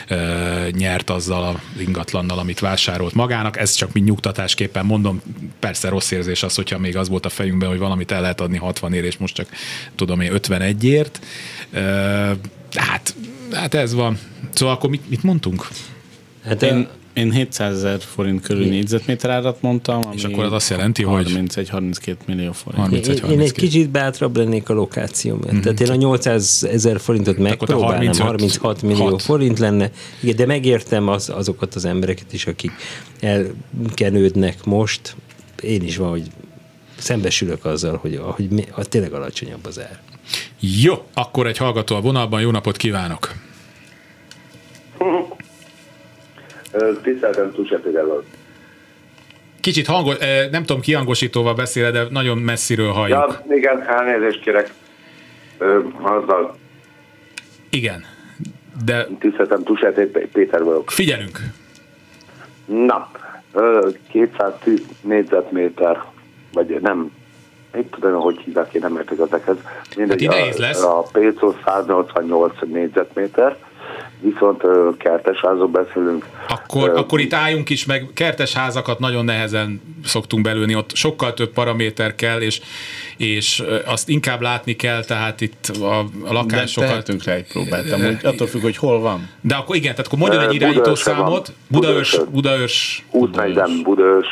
ö, 0.08 0.16
uh, 0.16 0.70
nyert 0.70 1.10
azzal 1.10 1.44
a 1.44 1.60
ingatlannal, 1.80 2.40
amit 2.40 2.60
vásárolt 2.60 3.14
magának. 3.14 3.58
Ez 3.58 3.74
csak 3.74 3.94
mint 3.94 4.06
nyugtatásképpen 4.06 4.86
mondom, 4.86 5.22
persze 5.60 5.90
rossz 5.90 6.12
érzés 6.12 6.44
az, 6.44 6.56
hogyha 6.56 6.80
még 6.80 6.98
az 6.98 7.10
volt 7.10 7.26
a 7.26 7.30
fejünkben, 7.30 7.70
hogy 7.70 7.80
valamit 7.80 8.12
el 8.12 8.22
lehet 8.22 8.42
adni 8.42 8.58
60 8.58 8.94
ér, 8.94 9.04
és 9.04 9.18
most 9.18 9.36
csak 9.36 9.48
tudom 9.96 10.22
én 10.22 10.32
51-ért. 10.36 11.20
Hát, 12.76 13.16
hát 13.52 13.74
ez 13.74 13.94
van. 13.94 14.20
Szóval 14.54 14.74
akkor 14.74 14.90
mit, 14.90 15.10
mit 15.10 15.24
mondtunk? 15.24 15.68
Hát 16.46 16.62
Én, 16.62 16.88
én 17.14 17.32
700 17.32 17.74
ezer 17.76 18.00
forint 18.02 18.42
körül 18.42 18.66
négyzetméter 18.66 19.30
árat 19.30 19.62
mondtam, 19.62 20.06
ami 20.06 20.16
És 20.16 20.24
akkor 20.24 20.44
az 20.44 20.52
azt 20.52 20.70
jelenti, 20.70 21.04
hogy- 21.04 21.32
31-32 21.32 22.16
millió 22.26 22.52
forint. 22.52 22.82
30 22.84 23.08
Én, 23.08 23.30
én 23.30 23.40
egy 23.40 23.52
kicsit 23.52 23.90
bátrabb 23.90 24.38
lennék 24.38 24.70
a 24.70 24.74
lokáció 24.74 25.36
miatt. 25.36 25.62
Tehát 25.62 25.80
én 25.80 25.90
a 25.90 25.96
800 25.96 26.68
ezer 26.72 27.00
forintot 27.00 27.38
megpróbálnám, 27.38 27.90
35 27.98 28.18
36 28.22 28.82
millió 28.82 29.06
hat. 29.10 29.22
forint 29.22 29.60
lenne. 29.60 29.92
Igen, 30.22 30.36
de 30.36 30.46
megértem 30.46 31.08
az, 31.08 31.30
azokat 31.30 31.76
az 31.76 31.86
embereket 31.86 32.34
is, 32.34 32.46
akik 32.46 32.72
elkenődnek 33.20 34.64
most. 34.66 35.16
Én 35.62 35.84
is 35.84 35.98
van, 35.98 36.10
hogy 36.10 36.24
szembesülök 36.98 37.66
azzal, 37.66 37.98
hogy, 37.98 38.20
hogy 38.24 38.50
mi, 38.50 38.64
a 38.72 38.84
tényleg 38.86 39.14
alacsonyabb 39.14 39.66
az 39.66 39.80
ár. 39.80 40.00
Jó, 40.60 40.94
akkor 41.14 41.48
egy 41.48 41.58
hallgató 41.58 41.96
a 41.96 42.02
vonalban, 42.02 42.42
jó 42.42 42.52
napot 42.52 42.78
kívánok! 42.78 43.32
Tiszteltem 47.02 47.52
Tusefidelől. 47.52 48.24
Kicsit 49.60 49.88
hangos, 49.88 50.18
nem 50.52 50.64
tudom, 50.66 50.82
kihangosítóval 50.82 51.54
beszél, 51.54 51.92
de 51.92 52.04
nagyon 52.10 52.38
messziről 52.38 52.92
halljuk. 52.92 53.42
Ja, 53.48 53.56
igen, 53.56 53.82
elnézést 53.88 54.40
kérek. 54.42 54.74
Azzal 56.02 56.56
Igen, 57.70 58.04
de 58.86 59.08
tiszteltem 59.20 59.64
Tuset 59.64 60.00
Péter 60.34 60.64
vagyok. 60.64 60.92
figyelünk. 60.92 61.40
Na, 62.66 63.12
ö, 63.54 63.90
210 64.12 64.82
négyzetméter, 65.02 66.04
vagy 66.54 66.82
nem, 66.82 67.12
mit 67.74 67.88
tudom, 67.92 68.22
hogy 68.22 68.40
hívják, 68.40 68.74
én 68.74 68.82
nem 68.82 68.96
értek 68.96 69.20
ezekhez. 69.20 69.56
Mindegy, 69.98 70.26
Hát 70.26 70.76
a, 70.76 70.98
a 71.00 71.02
Pécó 71.12 71.56
188 71.66 72.54
négyzetméter, 72.66 73.58
viszont 74.24 74.62
kertesházról 74.98 75.68
beszélünk. 75.68 76.26
Akkor, 76.48 76.90
Ö, 76.90 76.96
akkor 76.96 77.20
itt 77.20 77.34
álljunk 77.34 77.70
is, 77.70 77.86
meg 77.86 78.10
kertes 78.14 78.54
házakat 78.54 79.00
nagyon 79.00 79.26
nehezen 79.26 79.82
szoktunk 80.04 80.44
belülni, 80.44 80.76
ott 80.76 80.96
sokkal 80.96 81.34
több 81.34 81.54
paraméter 81.54 82.16
kell, 82.16 82.42
és, 82.42 82.62
és 83.18 83.64
azt 83.86 84.10
inkább 84.10 84.42
látni 84.42 84.76
kell, 84.76 85.04
tehát 85.04 85.42
itt 85.42 85.72
a, 85.82 86.00
a 86.00 86.04
De 86.24 86.32
lakásokat... 86.32 86.90
tehetünk 86.90 87.24
rá 87.24 87.34
egy 87.34 87.48
próbát, 87.48 87.92
amúgy 87.92 88.18
attól 88.24 88.48
függ, 88.48 88.62
hogy 88.62 88.78
hol 88.78 89.00
van. 89.00 89.30
De 89.42 89.56
akkor 89.56 89.76
igen, 89.76 89.92
tehát 89.92 90.08
akkor 90.08 90.20
mondjon 90.20 90.42
egy 90.42 90.54
irányító 90.54 90.96
számot. 90.96 91.54
Budaörs. 91.68 92.20
Budaörs 92.32 93.06
20-40 93.14 93.70
Budős, 93.84 94.28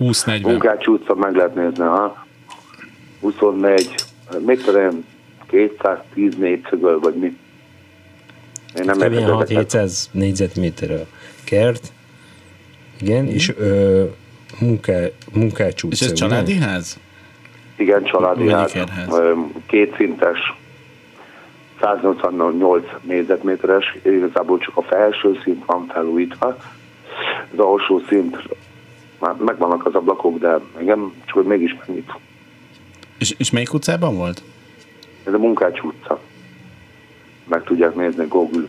20-40. 0.00 0.42
Munkács 0.42 0.86
utca 0.86 1.14
meg 1.14 1.34
lehet 1.34 1.54
nézni, 1.54 1.84
ha? 1.84 2.26
24, 3.20 3.94
mit 4.46 4.64
tudom 4.64 4.80
én, 4.80 5.04
210 5.46 6.36
négyszögöl, 6.36 6.98
vagy 6.98 7.14
mi? 7.14 7.36
Én 8.76 8.84
nem 8.84 9.00
ezeket. 9.00 9.70
6-700 9.70 10.04
négyzetméter 10.10 10.90
a 10.90 11.06
kert. 11.44 11.92
Igen, 13.00 13.26
és 13.26 13.52
ö, 13.58 14.04
munká, 14.60 15.00
munkács 15.32 15.82
utca. 15.82 15.94
És 15.94 16.00
ez 16.00 16.06
ugye? 16.06 16.16
családi 16.16 16.54
ház? 16.54 16.98
Igen, 17.76 18.04
családi 18.04 18.48
ház, 18.48 18.70
ikerház. 18.70 19.18
ö, 19.18 19.32
kétszintes, 19.66 20.38
188 21.80 22.86
négyzetméteres, 23.02 23.98
igazából 24.04 24.58
csak 24.58 24.76
a 24.76 24.82
felső 24.82 25.40
szint 25.44 25.64
van 25.66 25.86
felújítva. 25.92 26.56
Az 27.52 27.58
alsó 27.58 28.02
szint, 28.08 28.36
már 29.18 29.34
megvannak 29.34 29.86
az 29.86 29.94
ablakok, 29.94 30.38
de 30.38 30.58
igen, 30.80 31.12
csak 31.24 31.34
hogy 31.34 31.44
mégis 31.44 31.76
mennyit. 31.86 32.10
És, 33.18 33.34
és 33.38 33.50
melyik 33.50 33.72
utcában 33.74 34.16
volt? 34.16 34.42
Ez 35.24 35.32
a 35.32 35.38
Munkács 35.38 35.80
utca. 35.80 36.20
Meg 37.48 37.62
tudják 37.62 37.94
nézni 37.94 38.24
Google. 38.28 38.64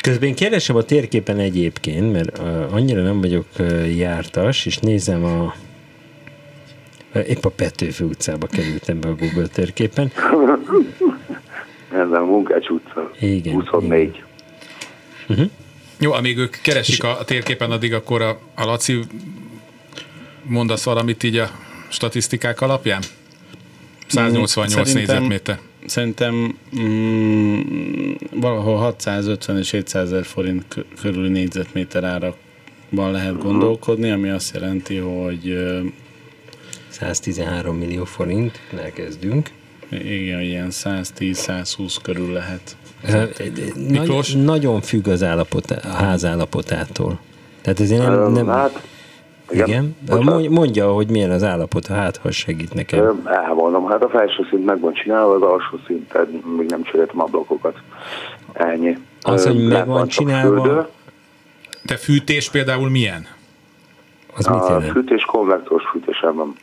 Közben 0.00 0.28
én 0.28 0.34
keresem 0.34 0.76
a 0.76 0.82
térképen 0.82 1.38
egyébként, 1.38 2.12
mert 2.12 2.38
uh, 2.38 2.74
annyira 2.74 3.02
nem 3.02 3.20
vagyok 3.20 3.46
uh, 3.58 3.96
jártas, 3.96 4.66
és 4.66 4.78
nézem 4.78 5.24
a 5.24 5.54
uh, 7.14 7.28
épp 7.28 7.44
a 7.44 7.50
Petőfi 7.50 8.04
utcába 8.04 8.46
kerültem 8.46 9.00
be 9.00 9.08
a 9.08 9.14
Google 9.14 9.46
térképen. 9.46 10.12
Ez 11.92 12.10
a 12.10 12.24
Munkács 12.24 12.68
utca. 12.68 13.10
Igen, 13.20 13.54
24. 13.54 14.22
Jó, 15.98 16.12
amíg 16.12 16.38
ők 16.38 16.56
keresik 16.62 17.04
a, 17.04 17.18
a 17.18 17.24
térképen, 17.24 17.70
addig 17.70 17.94
akkor 17.94 18.22
a, 18.22 18.38
a 18.54 18.64
Laci 18.64 19.00
mondasz 20.42 20.84
valamit 20.84 21.22
így 21.22 21.36
a 21.36 21.50
statisztikák 21.88 22.60
alapján? 22.60 23.02
188 24.06 24.86
Szerintem- 24.88 24.94
négyzetméter. 25.16 25.58
Szerintem 25.86 26.58
mm, 26.80 27.60
valahol 28.40 28.76
650 28.76 29.58
és 29.58 29.70
700 29.70 30.12
ezer 30.12 30.24
forint 30.24 30.64
kö- 30.68 30.86
körüli 31.00 31.28
négyzetméter 31.28 32.04
árakban 32.04 33.10
lehet 33.10 33.38
gondolkodni, 33.38 34.10
ami 34.10 34.28
azt 34.28 34.54
jelenti, 34.54 34.96
hogy 34.96 35.48
ö, 35.48 35.80
113 36.88 37.76
millió 37.76 38.04
forint, 38.04 38.60
elkezdünk. 38.76 39.50
igen, 39.90 40.40
ilyen 40.40 40.68
110-120 40.70 41.96
körül 42.02 42.32
lehet. 42.32 42.76
Miklós? 43.88 44.32
Nagy, 44.32 44.44
nagyon 44.44 44.80
függ 44.80 45.08
az 45.08 45.22
állapot, 45.22 45.70
a 45.70 45.88
ház 45.88 46.24
állapotától. 46.24 47.18
Tehát 47.62 47.80
ezért 47.80 48.02
nem... 48.02 48.32
Nem 48.32 48.46
Hát, 48.46 48.86
igen. 49.50 49.96
igen. 50.04 50.50
Mondja, 50.50 50.92
hogy 50.92 51.10
milyen 51.10 51.30
az 51.30 51.42
állapota, 51.42 51.94
hát 51.94 52.16
ha 52.16 52.30
segít 52.30 52.74
nekem. 52.74 53.22
Elmondom, 53.24 53.86
hát 53.86 54.02
a 54.02 54.08
felső 54.08 54.46
szint 54.50 54.64
meg 54.64 54.80
van 54.80 54.92
csinálva, 54.94 55.34
az 55.34 55.42
alsó 55.42 55.78
szinten 55.86 56.42
még 56.58 56.68
nem 56.68 56.82
cseréltem 56.82 57.20
ablakokat. 57.20 57.76
Ennyi. 58.52 58.96
Az, 59.20 59.46
hogy 59.46 59.66
meg 59.66 59.86
van 59.86 60.08
csinálva, 60.08 60.62
fürdő. 60.62 60.86
Te 61.84 61.96
fűtés 61.96 62.50
például 62.50 62.90
milyen? 62.90 63.26
Az 64.36 64.46
mit 64.46 64.60
A 64.60 64.68
jelent? 64.72 64.90
fűtés 64.92 65.22
konvektoros 65.24 65.82
fűtésem 65.92 66.34
van. 66.34 66.54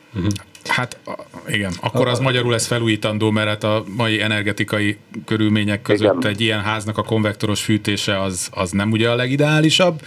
Hát 0.68 0.98
a- 1.06 1.18
igen, 1.48 1.72
akkor 1.82 2.08
az 2.08 2.18
magyarul 2.18 2.54
ez 2.54 2.66
felújítandó, 2.66 3.30
mert 3.30 3.48
hát 3.48 3.64
a 3.64 3.84
mai 3.96 4.20
energetikai 4.20 4.96
körülmények 5.24 5.82
között 5.82 6.16
Igen. 6.18 6.30
egy 6.32 6.40
ilyen 6.40 6.60
háznak 6.60 6.98
a 6.98 7.02
konvektoros 7.02 7.62
fűtése 7.64 8.20
az, 8.20 8.48
az 8.54 8.70
nem 8.70 8.90
ugye 8.90 9.10
a 9.10 9.14
legideálisabb. 9.14 10.00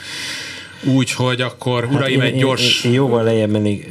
Úgyhogy 0.84 1.42
akkor, 1.42 1.88
uraim, 1.92 2.20
Hát 2.20 2.30
egy 2.30 2.38
gyors... 2.38 2.84
Én, 2.84 2.92
én 2.92 2.98
jóval 2.98 3.24
lejjebb 3.24 3.50
mennék, 3.50 3.88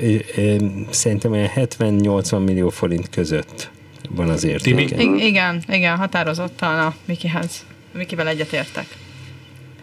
szerintem 0.90 1.32
olyan 1.32 1.48
70-80 1.54 2.44
millió 2.44 2.68
forint 2.68 3.10
között 3.10 3.70
van 4.10 4.28
az 4.28 4.44
értéke. 4.44 5.02
I- 5.02 5.26
igen, 5.26 5.62
igen, 5.68 5.96
határozottan 5.96 6.78
a 6.78 6.94
Mikihez. 7.06 7.66
Mikivel 7.92 8.28
egyetértek. 8.28 8.86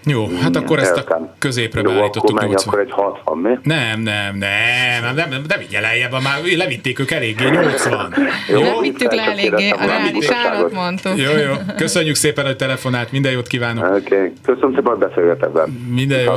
Jó, 0.05 0.27
hát 0.41 0.55
akkor 0.55 0.79
ezt 0.79 0.97
a 0.97 1.31
középre 1.39 1.79
Jó, 1.79 1.85
akkor 1.85 1.97
beállítottuk 1.97 2.39
menj 2.39 2.49
80. 2.49 2.73
akkor 2.73 2.85
egy 2.85 2.91
60, 2.91 3.37
mi? 3.37 3.49
Nem, 3.63 4.01
nem, 4.01 4.37
nem, 4.37 5.03
nem, 5.03 5.15
nem, 5.15 5.29
nem, 5.29 5.41
nem 5.47 5.59
vigye 5.59 5.79
lejjebb, 5.79 6.11
már 6.11 6.39
levitték 6.57 6.99
ők 6.99 7.11
eléggé, 7.11 7.49
80. 7.49 8.13
Jó, 8.49 8.61
Nem 8.61 8.79
vittük 8.81 9.13
le 9.13 9.21
eléggé, 9.21 9.69
a 9.69 9.85
reális 9.85 10.29
árat 10.29 10.71
mondtuk. 10.71 11.17
Jó, 11.17 11.31
jó. 11.37 11.53
Köszönjük 11.77 12.15
szépen, 12.15 12.45
hogy 12.45 12.55
telefonált. 12.55 13.11
Minden 13.11 13.31
jót 13.31 13.47
kívánok. 13.47 13.95
Oké, 13.95 14.15
okay. 14.15 14.33
köszönöm 14.43 14.73
szépen, 14.75 14.95
hogy 14.95 15.07
beszélgetek. 15.07 15.67
Minden 15.89 16.21
jó. 16.21 16.33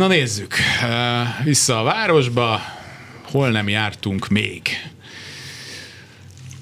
Na 0.00 0.06
nézzük. 0.06 0.54
Vissza 1.44 1.80
a 1.80 1.82
városba. 1.82 2.60
Hol 3.30 3.50
nem 3.50 3.68
jártunk 3.68 4.28
még? 4.28 4.68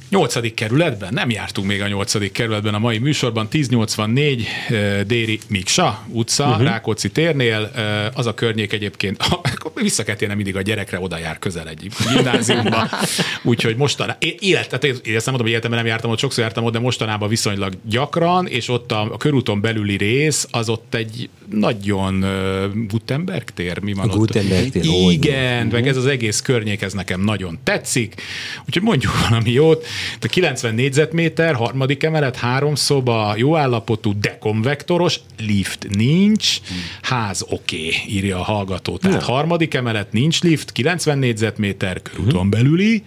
Nyolcadik 0.08 0.54
kerületben? 0.54 1.12
Nem 1.12 1.30
jártunk 1.30 1.66
még 1.66 1.82
a 1.82 1.88
nyolcadik 1.88 2.32
kerületben 2.32 2.74
a 2.74 2.78
mai 2.78 2.98
műsorban. 2.98 3.48
1084 3.50 4.46
eh, 4.68 5.00
Déri 5.06 5.38
Miksa 5.48 6.04
utca, 6.08 6.48
uh-huh. 6.48 6.62
Rákóczi 6.62 7.10
térnél. 7.10 7.70
Eh, 7.74 8.06
Az 8.14 8.26
a 8.26 8.34
környék 8.34 8.72
egyébként, 8.72 9.24
vissza 9.74 10.02
kell 10.04 10.14
térnem 10.14 10.36
mindig 10.36 10.56
a 10.56 10.62
gyerekre, 10.62 11.00
oda 11.00 11.18
jár 11.18 11.38
közel 11.38 11.68
egy 11.68 11.90
gimnáziumba. 12.14 12.88
Úgyhogy 13.42 13.76
mostanában, 13.76 14.18
élet, 14.38 14.68
tehát 14.68 14.84
én 14.84 14.92
ezt 14.92 15.04
nem 15.04 15.34
mondom, 15.34 15.40
hogy 15.40 15.50
életemben 15.50 15.78
nem 15.78 15.88
jártam 15.88 16.10
ott, 16.10 16.18
sokszor 16.18 16.42
jártam 16.42 16.64
ott, 16.64 16.72
de 16.72 16.78
mostanában 16.78 17.28
viszonylag 17.28 17.72
gyakran, 17.82 18.46
és 18.46 18.68
ott 18.68 18.92
a, 18.92 19.00
a 19.00 19.16
körúton 19.16 19.60
belüli 19.60 19.96
rész, 19.96 20.46
az 20.50 20.68
ott 20.68 20.94
egy 20.94 21.28
nagyon 21.50 22.22
uh, 22.22 22.86
Gutenberg 22.88 23.50
tér, 23.50 23.78
mi 23.78 23.92
van 23.92 24.08
A 24.08 24.12
ott? 24.12 24.18
Gutenberg 24.18 24.70
tér, 24.70 24.84
Igen, 25.10 25.66
meg 25.66 25.88
ez 25.88 25.96
az 25.96 26.06
egész 26.06 26.40
környék, 26.40 26.82
ez 26.82 26.92
nekem 26.92 27.20
nagyon 27.20 27.58
tetszik. 27.64 28.22
Úgyhogy 28.66 28.82
mondjuk 28.82 29.28
valami 29.28 29.50
jót. 29.50 29.86
De 30.20 30.28
90 30.28 30.74
négyzetméter, 30.74 31.54
harmadik 31.54 32.02
emelet, 32.02 32.36
három 32.36 32.74
szoba, 32.74 33.34
jó 33.36 33.56
állapotú, 33.56 34.20
de 34.20 34.38
konvektoros, 34.38 35.20
lift 35.38 35.86
nincs, 35.88 36.60
ház 37.02 37.44
oké, 37.48 37.86
okay, 37.86 38.00
írja 38.08 38.38
a 38.38 38.42
hallgató. 38.42 38.96
Tehát 38.96 39.20
Na. 39.20 39.32
harmadik 39.32 39.74
emelet, 39.74 40.12
nincs 40.12 40.42
lift, 40.42 40.72
90 40.72 41.18
négyzetméter, 41.18 42.02
körúton 42.02 42.50
belüli, 42.50 43.04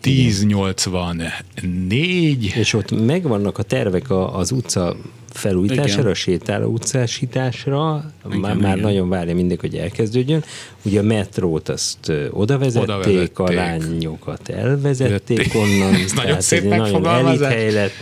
1084, 0.00 2.52
És 2.56 2.72
ott 2.72 3.06
megvannak 3.06 3.58
a 3.58 3.62
tervek 3.62 4.10
az 4.10 4.50
utca 4.50 4.96
felújítására, 5.34 6.00
Igen. 6.00 6.10
a 6.10 6.14
sétáló 6.14 6.66
utcásításra, 6.72 8.12
Igen, 8.26 8.38
már, 8.38 8.56
már 8.56 8.76
igen. 8.76 8.88
nagyon 8.88 9.08
várja 9.08 9.34
mindig, 9.34 9.60
hogy 9.60 9.74
elkezdődjön. 9.76 10.44
Ugye 10.82 11.00
a 11.00 11.02
metrót 11.02 11.68
azt 11.68 12.12
oda 12.30 12.58
vezették, 12.58 12.88
Oda 12.88 12.98
vezették. 12.98 13.38
a 13.38 13.52
lányokat 13.52 14.48
elvezették 14.48 15.36
Vezették. 15.36 15.54
onnan. 15.54 15.94
Ez 16.04 16.12
nagyon 16.12 16.40
szép 16.40 16.62
nagyon 16.62 16.78
megfogalmazás. 16.78 17.52
hely 17.52 17.72
lett, 17.72 17.92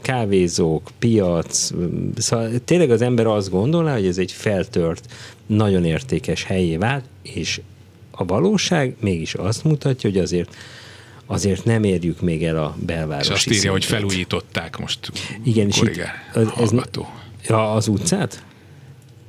kávézók, 0.00 0.90
piac, 0.98 1.70
szóval 2.16 2.50
tényleg 2.64 2.90
az 2.90 3.02
ember 3.02 3.26
azt 3.26 3.50
gondolná, 3.50 3.92
hogy 3.94 4.06
ez 4.06 4.18
egy 4.18 4.32
feltört, 4.32 5.04
nagyon 5.46 5.84
értékes 5.84 6.44
helyé 6.44 6.76
vált, 6.76 7.04
és 7.22 7.60
a 8.10 8.24
valóság 8.24 8.96
mégis 9.00 9.34
azt 9.34 9.64
mutatja, 9.64 10.10
hogy 10.10 10.18
azért 10.18 10.56
azért 11.30 11.64
nem 11.64 11.84
érjük 11.84 12.20
még 12.20 12.44
el 12.44 12.56
a 12.56 12.76
belvárosi 12.86 13.30
és 13.30 13.34
azt 13.36 13.50
írja, 13.50 13.70
hogy 13.70 13.84
felújították 13.84 14.78
most. 14.78 15.10
Igen, 15.44 15.66
és 15.66 15.80
itt, 15.80 15.98
ez, 16.34 16.48
hallgató. 16.48 17.08
ja, 17.48 17.72
az 17.72 17.88
utcát? 17.88 18.44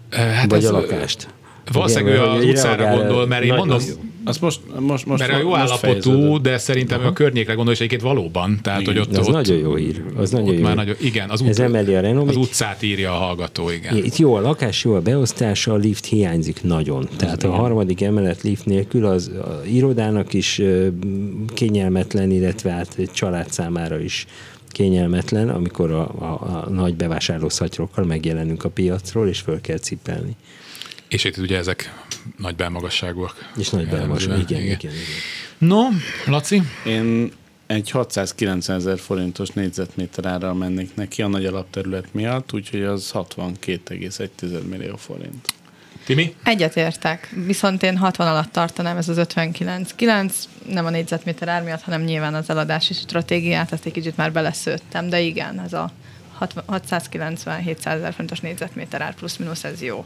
Hát 0.09 0.49
Vagy 0.49 0.63
ez, 0.63 0.69
a 0.69 0.71
lakást? 0.71 1.27
Valószínűleg 1.71 2.15
ő 2.15 2.21
az 2.21 2.43
utcára 2.45 2.95
gondol, 2.95 3.27
mert 3.27 3.43
én 3.43 3.53
mondom, 3.53 3.75
az- 3.75 3.97
Azt 4.25 4.41
most, 4.41 4.59
most, 4.79 5.05
most, 5.05 5.19
mert 5.27 5.33
a 5.33 5.37
jó 5.39 5.49
most 5.49 5.61
állapotú, 5.61 6.41
de 6.41 6.57
szerintem 6.57 7.01
ő 7.01 7.05
a 7.05 7.13
környékre 7.13 7.53
gondol, 7.53 7.73
és 7.73 7.79
egyébként 7.79 8.01
valóban. 8.01 8.59
Tehát, 8.63 8.85
hogy 8.85 8.97
ott, 8.99 9.17
Az 9.17 9.27
ott, 9.27 9.33
nagyon 9.33 9.57
jó 9.57 9.75
hír. 9.75 10.03
Az 10.15 10.31
nagyon 10.31 10.53
jó 10.53 10.61
már 10.61 10.75
nagyon, 10.75 10.95
igen, 11.01 11.29
az, 11.29 11.41
Ez 11.41 11.59
emeli 11.59 11.93
a 11.93 11.97
az 11.97 12.03
renomét. 12.03 12.35
utcát 12.35 12.81
írja 12.83 13.11
a 13.11 13.17
hallgató, 13.17 13.69
igen. 13.69 13.95
Itt 13.97 14.15
jó 14.17 14.33
a 14.35 14.41
lakás, 14.41 14.83
jó 14.83 14.93
a 14.93 15.01
beosztása, 15.01 15.73
a 15.73 15.75
lift 15.75 16.05
hiányzik 16.05 16.63
nagyon. 16.63 17.07
Tehát 17.15 17.43
a 17.43 17.51
harmadik 17.51 18.01
emelet 18.01 18.41
lift 18.41 18.65
nélkül 18.65 19.05
az 19.05 19.27
a 19.27 19.61
irodának 19.65 20.33
is 20.33 20.61
kényelmetlen, 21.53 22.31
illetve 22.31 22.71
hát 22.71 22.93
egy 22.97 23.11
család 23.11 23.51
számára 23.51 23.99
is 23.99 24.25
kényelmetlen, 24.67 25.49
amikor 25.49 25.91
a, 25.91 26.01
a, 26.01 26.25
a 26.65 26.69
nagy 26.69 26.95
bevásárlószatyrokkal 26.95 28.05
megjelenünk 28.05 28.63
a 28.63 28.69
piacról, 28.69 29.27
és 29.27 29.39
föl 29.39 29.61
kell 29.61 29.77
cipelni. 29.77 30.35
És 31.11 31.23
itt 31.23 31.37
ugye 31.37 31.57
ezek 31.57 31.93
nagy 32.37 32.55
belmagasságúak. 32.55 33.49
És 33.57 33.69
nagy 33.69 33.87
belmas. 33.87 34.23
Igen, 34.23 34.39
igen, 34.39 34.61
igen. 34.61 34.77
igen. 34.79 34.93
No, 35.57 35.81
Laci? 36.25 36.61
Én 36.85 37.31
egy 37.67 37.89
690 37.89 38.77
ezer 38.77 38.99
forintos 38.99 39.49
négyzetméter 39.49 40.25
árral 40.25 40.53
mennék 40.53 40.95
neki 40.95 41.21
a 41.21 41.27
nagy 41.27 41.45
alapterület 41.45 42.13
miatt, 42.13 42.53
úgyhogy 42.53 42.81
az 42.83 43.11
62,1 43.13 44.67
millió 44.69 44.95
forint. 44.95 45.47
Timi? 46.05 46.35
Egyetértek, 46.43 47.33
viszont 47.45 47.83
én 47.83 47.97
60 47.97 48.27
alatt 48.27 48.51
tartanám 48.51 48.97
ez 48.97 49.09
az 49.09 49.17
59. 49.17 49.91
9 49.95 50.43
nem 50.69 50.85
a 50.85 50.89
négyzetméter 50.89 51.47
ár 51.47 51.63
miatt, 51.63 51.81
hanem 51.81 52.01
nyilván 52.01 52.33
az 52.33 52.49
eladási 52.49 52.93
stratégiát, 52.93 53.71
ezt 53.71 53.85
egy 53.85 53.91
kicsit 53.91 54.17
már 54.17 54.31
beleszőttem, 54.31 55.09
de 55.09 55.19
igen, 55.19 55.59
ez 55.59 55.73
a 55.73 55.91
690-700 56.39 57.85
ezer 57.85 58.13
fontos 58.13 58.39
négyzetméter 58.39 59.01
ár 59.01 59.15
plusz-minusz, 59.15 59.63
ez 59.63 59.81
jó. 59.81 60.05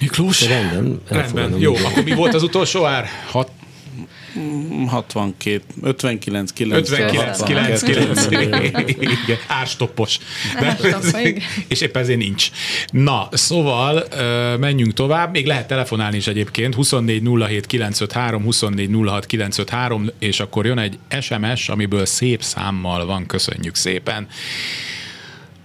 Miklós? 0.00 0.48
Rendben, 0.48 1.00
Rendben, 1.08 1.58
jó. 1.58 1.74
Akkor 1.74 2.02
mi 2.04 2.14
volt 2.14 2.34
az 2.34 2.42
utolsó 2.42 2.84
ár? 2.84 3.08
Hat, 3.30 3.50
62, 4.86 5.62
59, 5.82 6.52
9, 6.52 6.90
59, 6.90 7.42
9, 7.42 7.82
9, 7.82 8.26
igen, 8.98 9.38
árstoppos. 9.46 10.18
De, 10.60 10.76
és 11.68 11.80
épp 11.80 11.96
ezért 11.96 12.18
nincs. 12.18 12.50
Na, 12.90 13.28
szóval 13.30 14.04
menjünk 14.56 14.92
tovább, 14.92 15.30
még 15.32 15.46
lehet 15.46 15.66
telefonálni 15.68 16.16
is 16.16 16.26
egyébként, 16.26 16.74
24 16.74 17.22
07 17.46 17.66
953, 17.66 18.42
24 18.42 18.90
06 19.06 19.26
953, 19.26 20.10
és 20.18 20.40
akkor 20.40 20.66
jön 20.66 20.78
egy 20.78 20.98
SMS, 21.20 21.68
amiből 21.68 22.06
szép 22.06 22.42
számmal 22.42 23.06
van, 23.06 23.26
köszönjük 23.26 23.74
szépen. 23.74 24.28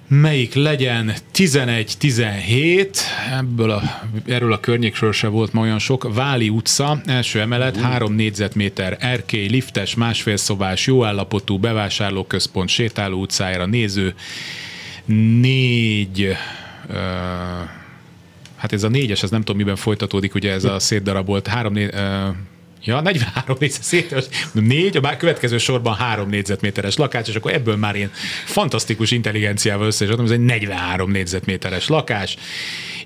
Melyik 0.10 0.53
legyen? 0.53 1.14
11-17, 1.34 2.97
ebből 3.38 3.72
a, 3.72 3.82
erről 4.26 4.53
a 4.53 4.60
környékről 4.60 5.12
se 5.12 5.28
volt 5.28 5.53
ma 5.53 5.62
olyan 5.62 5.80
sok, 5.80 6.14
Váli 6.14 6.49
utca, 6.49 7.01
első 7.05 7.39
emelet, 7.39 7.78
három 7.78 8.14
négyzetméter 8.14 8.97
erkély, 8.99 9.47
liftes, 9.47 9.95
másfél 9.95 10.38
szobás, 10.38 10.88
jó 10.88 11.03
állapotú 11.03 11.57
bevásárlóközpont, 11.57 12.70
sétáló 12.70 13.20
utcájára 13.20 13.66
néző, 13.66 14.14
négy, 15.41 16.38
ö, 16.88 16.97
hát 18.55 18.74
ez 18.74 18.84
a 18.84 18.89
négyes, 18.89 19.24
ez 19.24 19.30
nem 19.30 19.39
tudom 19.39 19.57
miben 19.57 19.76
folytatódik, 19.76 20.36
ugye 20.36 20.51
ez 20.51 20.64
a 20.64 20.80
szétdarabolt 20.80 21.47
három 21.47 21.74
né, 21.74 21.88
ö, 21.91 22.28
Ja, 22.84 23.01
43 23.01 23.57
négyzetméteres, 23.59 24.25
négy, 24.53 24.97
a 24.97 25.01
már 25.01 25.17
következő 25.17 25.57
sorban 25.57 25.95
három 25.95 26.30
négyzetméteres 26.30 26.95
lakás, 26.95 27.27
és 27.27 27.36
akkor 27.36 27.53
ebből 27.53 27.75
már 27.75 27.95
én 27.95 28.11
fantasztikus 28.45 29.11
intelligenciával 29.11 29.88
össze 29.88 30.05
is 30.05 30.11
adom, 30.11 30.25
ez 30.25 30.32
egy 30.32 30.45
43 30.45 31.11
négyzetméteres 31.11 31.88
lakás, 31.88 32.38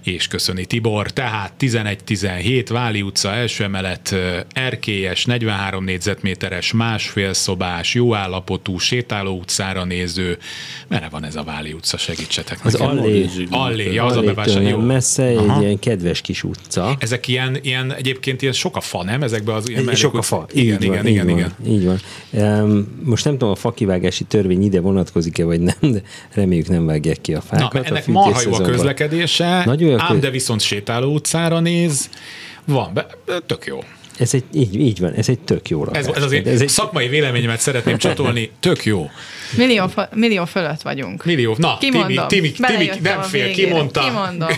és 0.03 0.27
köszöni 0.27 0.65
Tibor, 0.65 1.11
tehát 1.11 1.53
11-17, 1.59 2.65
Váli 2.69 3.01
utca, 3.01 3.33
első 3.33 3.63
emelet, 3.63 4.15
erkélyes, 4.53 5.25
43 5.25 5.83
négyzetméteres, 5.83 6.71
másfél 6.71 7.33
szobás, 7.33 7.93
jó 7.93 8.15
állapotú, 8.15 8.77
sétáló 8.77 9.37
utcára 9.37 9.83
néző, 9.83 10.37
merre 10.87 11.09
van 11.09 11.25
ez 11.25 11.35
a 11.35 11.43
Váli 11.43 11.73
utca, 11.73 11.97
segítsetek 11.97 12.65
Az 12.65 12.73
nekem. 12.73 12.97
Allé, 12.97 13.29
Allé, 13.49 13.93
ja, 13.93 14.05
az 14.05 14.15
a 14.15 14.21
bevásárló. 14.21 14.79
messze, 14.79 15.23
egy 15.23 15.37
Aha. 15.37 15.61
ilyen 15.61 15.79
kedves 15.79 16.21
kis 16.21 16.43
utca. 16.43 16.95
Ezek 16.99 17.27
ilyen, 17.27 17.57
ilyen, 17.61 17.93
egyébként 17.93 18.41
ilyen 18.41 18.53
sok 18.53 18.75
a 18.75 18.81
fa, 18.81 19.03
nem? 19.03 19.23
Ezekben 19.23 19.55
az 19.55 19.62
ilyen 19.67 19.89
Ez 19.89 19.97
sok 19.97 20.15
a 20.17 20.21
fa. 20.21 20.45
Igen, 20.51 20.75
így 20.75 20.83
igen, 20.83 20.95
van, 20.95 21.07
igen, 21.07 21.29
így 21.29 21.37
igen. 21.37 21.53
Van, 21.59 21.71
így 21.73 21.85
van. 21.85 21.99
Um, 22.63 22.99
most 23.03 23.23
nem 23.25 23.33
tudom, 23.33 23.49
a 23.49 23.55
fakivágási 23.55 24.23
törvény 24.23 24.63
ide 24.63 24.79
vonatkozik-e, 24.79 25.43
vagy 25.43 25.59
nem, 25.59 25.75
de 25.91 26.01
reméljük 26.33 26.67
nem 26.67 26.85
vágják 26.85 27.21
ki 27.21 27.33
a 27.33 27.35
Na, 27.35 27.41
fákat. 27.41 27.73
mert 27.73 27.85
a 27.85 27.89
ennek 27.89 28.07
marha 28.07 28.41
jó 28.45 28.53
a 28.53 28.61
közlekedése, 28.61 29.61
Nagyon 29.65 29.89
jó 29.89 29.95
a 29.97 30.01
ám 30.01 30.07
köz- 30.07 30.19
de 30.21 30.29
viszont 30.29 30.61
sétáló 30.61 31.13
utcára 31.13 31.59
néz, 31.59 32.09
van, 32.65 32.91
be, 32.93 33.07
tök 33.45 33.65
jó. 33.65 33.83
Ez 34.17 34.33
egy, 34.33 34.43
így, 34.53 34.75
így 34.79 34.99
van, 34.99 35.11
ez 35.13 35.29
egy 35.29 35.39
tök 35.39 35.69
jó 35.69 35.83
lakás. 35.83 36.05
Ez, 36.05 36.15
ez 36.15 36.23
az 36.23 36.31
én 36.31 36.47
ez 36.47 36.61
egy, 36.61 36.69
szakmai 36.69 37.07
véleményemet 37.07 37.59
szeretném 37.59 37.97
csatolni, 37.97 38.49
tök 38.59 38.85
jó. 38.85 39.09
Millió, 39.57 39.89
millió 40.15 40.45
fölött 40.45 40.81
vagyunk. 40.81 41.25
Millió. 41.25 41.55
Na, 41.57 41.77
Timi, 41.77 41.91
Kimondom. 41.91 42.27
Timi, 42.27 42.51
Timi 42.51 42.67
Belejöttem 42.67 43.01
nem 43.03 43.19
a 43.19 43.23
fél, 43.23 43.51
kimondta. 43.51 44.01
Kimondom. 44.01 44.49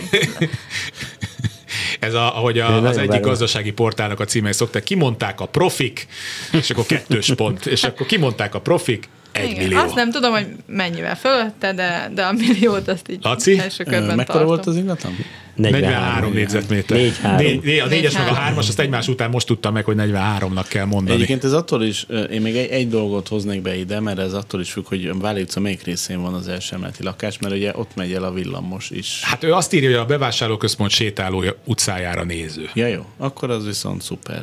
Ez 2.06 2.14
a, 2.14 2.36
ahogy 2.36 2.58
a, 2.58 2.82
az 2.84 2.96
egyik 2.96 3.08
várom. 3.08 3.28
gazdasági 3.28 3.72
portálnak 3.72 4.20
a 4.20 4.24
címei 4.24 4.52
szokták, 4.52 4.82
kimondták 4.82 5.40
a 5.40 5.46
profik, 5.46 6.06
és 6.52 6.70
akkor 6.70 6.86
kettős 6.86 7.32
pont, 7.36 7.66
és 7.66 7.84
akkor 7.84 8.06
kimondták 8.06 8.54
a 8.54 8.60
profik, 8.60 9.08
egy 9.38 9.50
Igen, 9.50 9.62
millió. 9.62 9.78
Azt 9.78 9.94
nem 9.94 10.10
tudom, 10.10 10.32
hogy 10.32 10.46
mennyivel 10.66 11.16
fölötte, 11.16 11.72
de, 11.72 12.10
de 12.14 12.22
a 12.22 12.32
milliót 12.32 12.88
azt 12.88 13.10
így 13.10 13.18
Laci? 13.22 13.58
első 13.58 13.84
körben 13.84 14.16
Mekkora 14.16 14.24
tartom. 14.26 14.46
volt 14.46 14.66
az 14.66 14.76
ingatlan? 14.76 15.12
43 15.54 16.32
négyzetméter. 16.32 16.96
4 16.96 17.18
3. 17.18 17.36
Négy, 17.36 17.62
négy, 17.64 17.78
a 17.78 17.86
négyes 17.86 18.12
meg 18.12 18.28
a 18.28 18.30
4-3. 18.30 18.34
hármas, 18.34 18.68
azt 18.68 18.80
egymás 18.80 19.08
után 19.08 19.30
most 19.30 19.46
tudtam 19.46 19.72
meg, 19.72 19.84
hogy 19.84 19.96
43-nak 19.98 20.64
kell 20.68 20.84
mondani. 20.84 21.14
Egyébként 21.14 21.44
ez 21.44 21.52
attól 21.52 21.84
is, 21.84 22.06
én 22.30 22.40
még 22.40 22.56
egy, 22.56 22.70
egy 22.70 22.88
dolgot 22.88 23.28
hoznék 23.28 23.62
be 23.62 23.76
ide, 23.76 24.00
mert 24.00 24.18
ez 24.18 24.32
attól 24.32 24.60
is 24.60 24.72
függ, 24.72 24.86
hogy 24.86 25.18
Váli 25.18 25.40
utca 25.42 25.60
melyik 25.60 25.82
részén 25.82 26.22
van 26.22 26.34
az 26.34 26.48
első 26.48 26.74
emeleti 26.76 27.02
lakás, 27.02 27.38
mert 27.38 27.54
ugye 27.54 27.72
ott 27.74 27.90
megy 27.94 28.12
el 28.12 28.24
a 28.24 28.32
villamos 28.32 28.90
is. 28.90 29.20
Hát 29.22 29.44
ő 29.44 29.52
azt 29.52 29.72
írja, 29.72 29.88
hogy 29.88 29.98
a 29.98 30.04
bevásárlóközpont 30.04 30.90
sétáló 30.90 31.44
utcájára 31.64 32.24
néző. 32.24 32.68
Ja 32.74 32.86
jó, 32.86 33.06
akkor 33.16 33.50
az 33.50 33.66
viszont 33.66 34.02
szuper. 34.02 34.42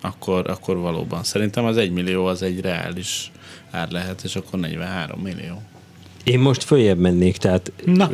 Akkor, 0.00 0.50
akkor 0.50 0.76
valóban. 0.76 1.22
Szerintem 1.24 1.64
az 1.64 1.76
egy 1.76 1.90
millió 1.90 2.24
az 2.26 2.42
egy 2.42 2.60
reális 2.60 3.30
ár 3.72 3.90
lehet, 3.90 4.22
és 4.22 4.36
akkor 4.36 4.58
43 4.58 5.20
millió. 5.20 5.62
Én 6.24 6.38
most 6.38 6.64
följebb 6.64 6.98
mennék, 6.98 7.36
tehát 7.36 7.72
Na. 7.84 8.10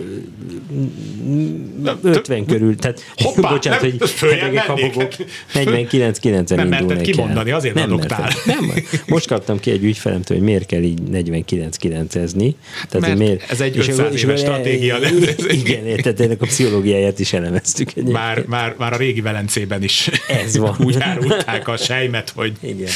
50 2.02 2.46
körül, 2.46 2.76
tehát 2.76 3.04
Hoppá, 3.16 3.50
bocsánat, 3.54 3.82
nem, 3.82 3.90
hogy 3.90 4.38
mennék. 4.40 4.58
habogok, 4.58 5.12
49 5.52 6.18
9 6.18 6.50
Nem 6.50 6.68
merted 6.68 7.00
kimondani, 7.00 7.50
azért 7.50 7.74
nem 7.74 7.92
adoktál. 7.92 8.30
Nem, 8.44 8.72
most 9.06 9.26
kaptam 9.26 9.60
ki 9.60 9.70
egy 9.70 9.84
ügyfelemtől, 9.84 10.36
hogy 10.36 10.46
miért 10.46 10.66
kell 10.66 10.82
így 10.82 11.02
49 11.02 11.76
9 11.76 12.14
ezni. 12.14 12.56
Tehát, 12.88 13.06
mert 13.06 13.18
miért, 13.18 13.50
ez 13.50 13.60
egy 13.60 13.76
és 13.76 13.88
500 13.88 14.12
és 14.12 14.22
éves 14.22 14.40
stratégia. 14.40 14.96
Igen, 15.64 15.96
tehát 15.96 16.20
ennek 16.20 16.42
a 16.42 16.46
pszichológiáját 16.46 17.18
is 17.18 17.32
elemeztük. 17.32 17.88
Egyébként. 17.90 18.16
Már, 18.16 18.44
már, 18.46 18.74
már 18.78 18.92
a 18.92 18.96
régi 18.96 19.20
Velencében 19.20 19.82
is 19.82 20.10
Ez 20.28 20.56
van. 20.56 20.76
úgy 20.84 20.96
árulták 20.98 21.68
a 21.68 21.76
sejmet, 21.76 22.32
hogy 22.34 22.52
Igen. 22.60 22.90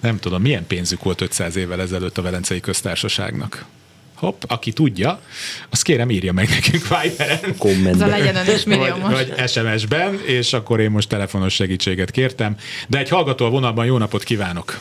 nem 0.00 0.18
tudom, 0.18 0.42
milyen 0.42 0.66
pénzük 0.66 1.02
volt 1.02 1.20
500 1.20 1.56
évvel 1.56 1.80
ezelőtt 1.80 2.18
a 2.18 2.22
Velencei 2.22 2.60
Köztársaságnak. 2.60 3.64
Hopp, 4.22 4.42
aki 4.48 4.72
tudja, 4.72 5.20
azt 5.70 5.82
kérem 5.82 6.10
írja 6.10 6.32
meg 6.32 6.48
nekünk 6.48 6.82
Viberen. 6.82 7.38
Ez 7.42 7.50
a 7.50 7.58
Kommentben. 7.58 8.08
legyen 8.08 8.36
önös 8.36 8.64
millió 8.64 8.80
vagy, 8.82 9.00
most. 9.00 9.34
vagy 9.36 9.48
SMS-ben, 9.48 10.20
és 10.26 10.52
akkor 10.52 10.80
én 10.80 10.90
most 10.90 11.08
telefonos 11.08 11.54
segítséget 11.54 12.10
kértem. 12.10 12.56
De 12.88 12.98
egy 12.98 13.08
hallgató 13.08 13.44
a 13.44 13.50
vonalban, 13.50 13.86
jó 13.86 13.96
napot 13.98 14.22
kívánok! 14.22 14.78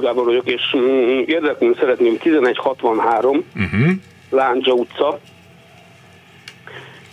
Gábor 0.00 0.24
vagyok, 0.24 0.46
és 0.46 0.62
mm, 0.76 1.20
érdeklődni 1.26 1.76
szeretném 1.78 2.16
1163 2.22 3.44
Uh-huh. 3.54 3.90
Lándzsa 4.30 4.72
utca, 4.72 5.20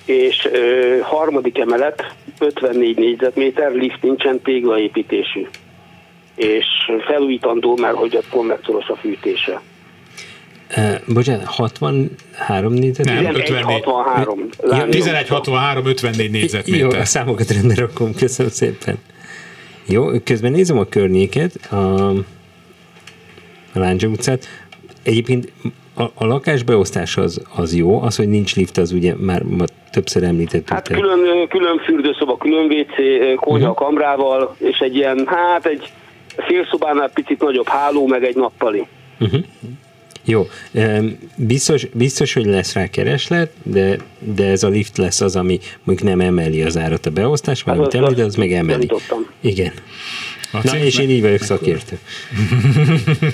és 0.06 0.48
ö, 0.52 0.98
harmadik 1.02 1.58
emelet, 1.58 2.14
54 2.40 2.98
négyzetméter, 2.98 3.72
lift 3.72 4.02
nincsen, 4.02 4.42
téglaépítésű. 4.42 5.48
És 6.36 6.66
felújítandó, 7.08 7.78
mert 7.78 7.96
hogy 7.96 8.16
ott 8.16 8.30
konvektoros 8.30 8.88
a 8.88 8.96
fűtése. 8.96 9.62
Uh, 10.78 11.14
bocsánat, 11.14 11.46
63 11.46 12.74
négyzetméter? 12.74 13.22
Nem, 13.24 13.34
11, 13.42 13.64
63. 13.64 14.40
Ja, 14.62 14.68
Lándzsa 14.68 14.98
1163, 14.98 15.86
54 15.86 16.26
Jó, 16.26 16.32
négyzetméter. 16.32 17.00
a 17.00 17.06
számokat 17.06 17.50
rendben 17.52 17.76
rakom, 17.76 18.14
köszönöm 18.16 18.52
szépen. 18.52 18.98
Jó, 19.88 20.06
közben 20.24 20.52
nézem 20.52 20.78
a 20.78 20.86
környéket, 20.86 21.56
a, 21.72 22.10
a 22.10 22.16
Lándzsa 23.74 24.08
utcát. 24.08 24.48
Egyébként 25.04 25.52
a, 25.96 26.04
a 26.04 26.26
lakásbeosztás 26.26 27.18
az, 27.18 27.42
az 27.56 27.76
jó, 27.76 28.02
az, 28.02 28.16
hogy 28.16 28.28
nincs 28.28 28.56
lift, 28.56 28.78
az 28.78 28.92
ugye 28.92 29.14
már 29.18 29.44
ma 29.44 29.64
többször 29.92 30.24
említettük. 30.24 30.70
Hát 30.70 30.88
külön, 30.88 31.48
külön 31.48 31.78
fürdőszoba, 31.80 32.38
külön 32.38 32.66
WC, 32.66 32.96
konyha 33.40 33.68
Mhm. 33.68 33.76
kamrával, 33.76 34.56
és 34.58 34.78
egy 34.80 34.96
ilyen, 34.96 35.24
hát 35.28 35.66
egy 35.66 35.92
félszobánál 36.38 37.10
picit 37.14 37.42
nagyobb 37.42 37.68
háló, 37.68 38.08
meg 38.08 38.24
egy 38.24 38.36
nappali. 38.36 38.88
Uh-huh. 39.20 39.44
Jó, 40.26 40.48
biztos, 41.36 41.86
biztos, 41.94 42.34
hogy 42.34 42.46
lesz 42.46 42.74
rá 42.74 42.88
kereslet, 42.88 43.52
de, 43.64 43.98
de 44.20 44.46
ez 44.46 44.64
a 44.64 44.68
lift 44.68 44.98
lesz 44.98 45.22
az, 45.22 45.36
ami 45.36 45.60
mondjuk 45.84 46.10
nem 46.10 46.20
emeli 46.22 46.62
az 46.64 46.78
árat 46.78 47.06
a 47.06 47.10
beosztás, 47.10 47.64
mert 47.64 47.78
amit 47.78 47.94
az- 47.94 48.02
említ, 48.04 48.20
az 48.20 48.36
meg 48.36 48.52
emeli. 48.54 48.90
Igen. 49.42 49.72
A 50.52 50.60
Na, 50.64 50.78
és 50.78 50.98
én 50.98 51.10
így 51.10 51.22
vagyok 51.22 51.42
szakértő. 51.42 52.00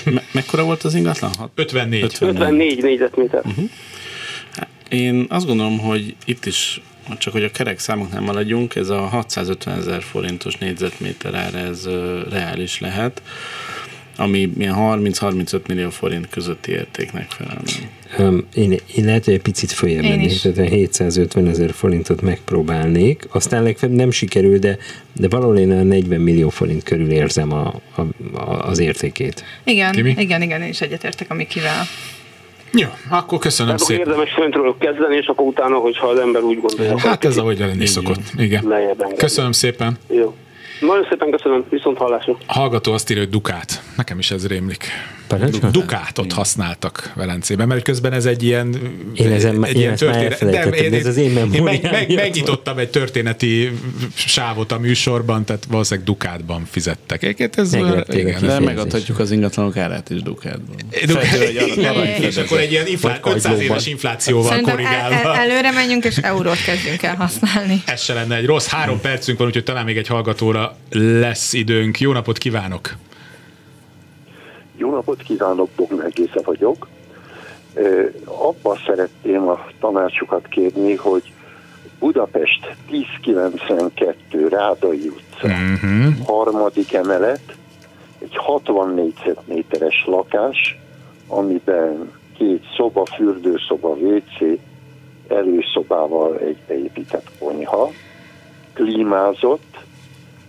Me- 0.05 0.23
mekkora 0.31 0.63
volt 0.63 0.83
az 0.83 0.93
ingatlan? 0.95 1.31
Hat- 1.37 1.51
54. 1.55 2.03
54 2.19 2.83
négyzetméter. 2.83 3.41
Mhm. 3.43 3.63
Én 4.89 5.25
azt 5.29 5.45
gondolom, 5.45 5.79
hogy 5.79 6.15
itt 6.25 6.45
is, 6.45 6.81
csak 7.17 7.33
hogy 7.33 7.43
a 7.43 7.51
kerek 7.51 7.79
számoknál 7.79 8.21
maradjunk, 8.21 8.75
ez 8.75 8.89
a 8.89 8.99
650 8.99 9.77
ezer 9.79 10.01
forintos 10.03 10.55
négyzetméter 10.57 11.33
ára 11.35 11.57
ez 11.57 11.87
reális 12.29 12.79
lehet, 12.79 13.21
ami 14.17 14.51
milyen 14.55 14.75
30-35 14.77 15.67
millió 15.67 15.89
forint 15.89 16.29
közötti 16.29 16.71
értéknek 16.71 17.29
felel. 17.29 17.61
meg. 17.65 17.89
Um, 18.27 18.45
én, 18.53 18.79
én 18.95 19.05
lehet, 19.05 19.25
hogy 19.25 19.33
egy 19.33 19.41
picit 19.41 19.71
följebb 19.71 20.03
mennék, 20.03 20.41
tehát 20.41 20.57
olyan 20.57 20.69
750 20.71 21.47
ezer 21.47 21.71
forintot 21.71 22.21
megpróbálnék, 22.21 23.27
aztán 23.31 23.63
legfeljebb 23.63 23.97
nem 23.97 24.11
sikerül, 24.11 24.57
de, 24.57 24.77
de 25.13 25.27
valahol 25.29 25.57
én 25.57 25.71
olyan 25.71 25.87
40 25.87 26.19
millió 26.19 26.49
forint 26.49 26.83
körül 26.83 27.11
érzem 27.11 27.53
a, 27.53 27.73
a, 27.95 28.01
a, 28.39 28.67
az 28.67 28.79
értékét. 28.79 29.43
Igen, 29.63 29.91
Timi? 29.91 30.13
igen, 30.17 30.41
igen, 30.41 30.61
én 30.61 30.69
is 30.69 30.81
egyetértek 30.81 31.31
a 31.31 31.33
Mikivel. 31.33 31.83
Jó, 32.77 32.87
akkor 33.09 33.39
köszönöm 33.39 33.75
Tehát 33.75 33.81
akkor 33.81 33.95
szépen. 33.95 34.11
érdemes 34.11 34.33
föntről 34.33 34.75
kezdeni, 34.79 35.15
és 35.15 35.25
akkor 35.25 35.45
utána, 35.45 35.75
hogyha 35.75 36.07
az 36.07 36.19
ember 36.19 36.41
úgy 36.41 36.61
gondolja. 36.61 36.97
Hát 36.99 37.25
ez 37.25 37.37
ahogy 37.37 37.59
lenni 37.59 37.85
szokott. 37.85 38.21
Igen. 38.37 38.73
Köszönöm 39.17 39.51
szépen. 39.51 39.97
Jó. 40.09 40.35
Nagyon 40.79 41.05
szépen 41.09 41.31
köszönöm, 41.31 41.65
viszont 41.69 41.97
hallásra. 41.97 42.37
Hallgató 42.47 42.93
azt 42.93 43.09
írja, 43.09 43.23
hogy 43.23 43.31
Dukát. 43.31 43.81
Nekem 43.97 44.19
is 44.19 44.31
ez 44.31 44.47
rémlik. 44.47 44.87
Parancsolj? 45.27 45.71
Dukátot 45.71 46.31
használtak 46.33 47.11
Velencében, 47.15 47.67
mert 47.67 47.83
közben 47.83 48.13
ez 48.13 48.25
egy 48.25 48.43
ilyen, 48.43 48.75
Én 49.13 49.31
ezen 49.31 49.63
egy 49.63 49.73
én 49.73 49.79
ilyen 49.79 49.95
történet. 49.95 50.31
elfelejtettem, 50.31 50.89
de 50.91 50.97
ez 50.97 51.05
az 51.05 51.17
én 51.17 51.37
én 51.53 51.63
meg, 51.63 51.81
meg, 51.91 52.13
megnyitottam 52.13 52.77
egy 52.77 52.89
történeti 52.89 53.71
sávot 54.15 54.71
a 54.71 54.79
műsorban, 54.79 55.45
tehát 55.45 55.65
valószínűleg 55.69 56.05
Dukátban 56.07 56.65
fizettek. 56.71 57.23
Egyébként 57.23 57.55
ez 57.57 57.73
a 57.73 58.05
igen. 58.11 58.41
De 58.41 58.59
megadhatjuk 58.59 59.19
az 59.19 59.31
ingatlanok 59.31 59.77
árát 59.77 60.09
is 60.09 60.21
Dukátban. 60.21 60.75
Dukát, 61.05 62.17
és 62.19 62.37
akkor 62.37 62.59
egy 62.59 62.71
ilyen 62.71 62.87
inflá- 62.87 63.21
Vagy 63.23 63.33
500 63.35 63.59
éves 63.59 63.85
inflációval 63.85 64.49
Szerintem 64.49 64.77
el, 64.77 64.85
el, 64.85 65.01
korrigálva. 65.09 65.37
előre 65.39 65.71
menjünk, 65.71 66.05
és 66.05 66.17
eurót 66.17 66.63
kezdjünk 66.63 67.03
el 67.03 67.15
használni. 67.15 67.81
Ez 67.85 68.01
se 68.01 68.13
lenne 68.13 68.35
egy 68.35 68.45
rossz. 68.45 68.67
Három 68.67 69.01
percünk 69.01 69.37
van, 69.37 69.47
úgyhogy 69.47 69.63
talán 69.63 69.85
még 69.85 69.97
egy 69.97 70.07
hallgatóra 70.07 70.77
lesz 70.89 71.53
időnk. 71.53 71.99
Jó 71.99 72.11
napot 72.11 72.37
kívánok! 72.37 72.95
Jó 74.77 74.91
napot 74.91 75.21
kívánok, 75.21 75.69
Bognár 75.75 76.09
Géza 76.11 76.41
vagyok. 76.43 76.87
Abba 78.25 78.77
szeretném 78.85 79.47
a 79.47 79.65
tanácsukat 79.79 80.47
kérni, 80.47 80.95
hogy 80.95 81.33
Budapest 81.99 82.75
1092 82.91 84.47
Rádai 84.47 85.07
utca, 85.07 85.47
Uh-huh. 85.47 86.25
harmadik 86.25 86.93
emelet, 86.93 87.55
egy 88.19 88.35
60 88.35 88.93
négyzetméteres 88.93 90.03
lakás, 90.07 90.79
amiben 91.27 92.11
két 92.37 92.63
szoba, 92.75 93.05
fürdőszoba, 93.05 93.89
WC, 93.89 94.59
előszobával 95.27 96.37
egybeépített 96.39 97.31
konyha, 97.39 97.89
klímázott, 98.73 99.77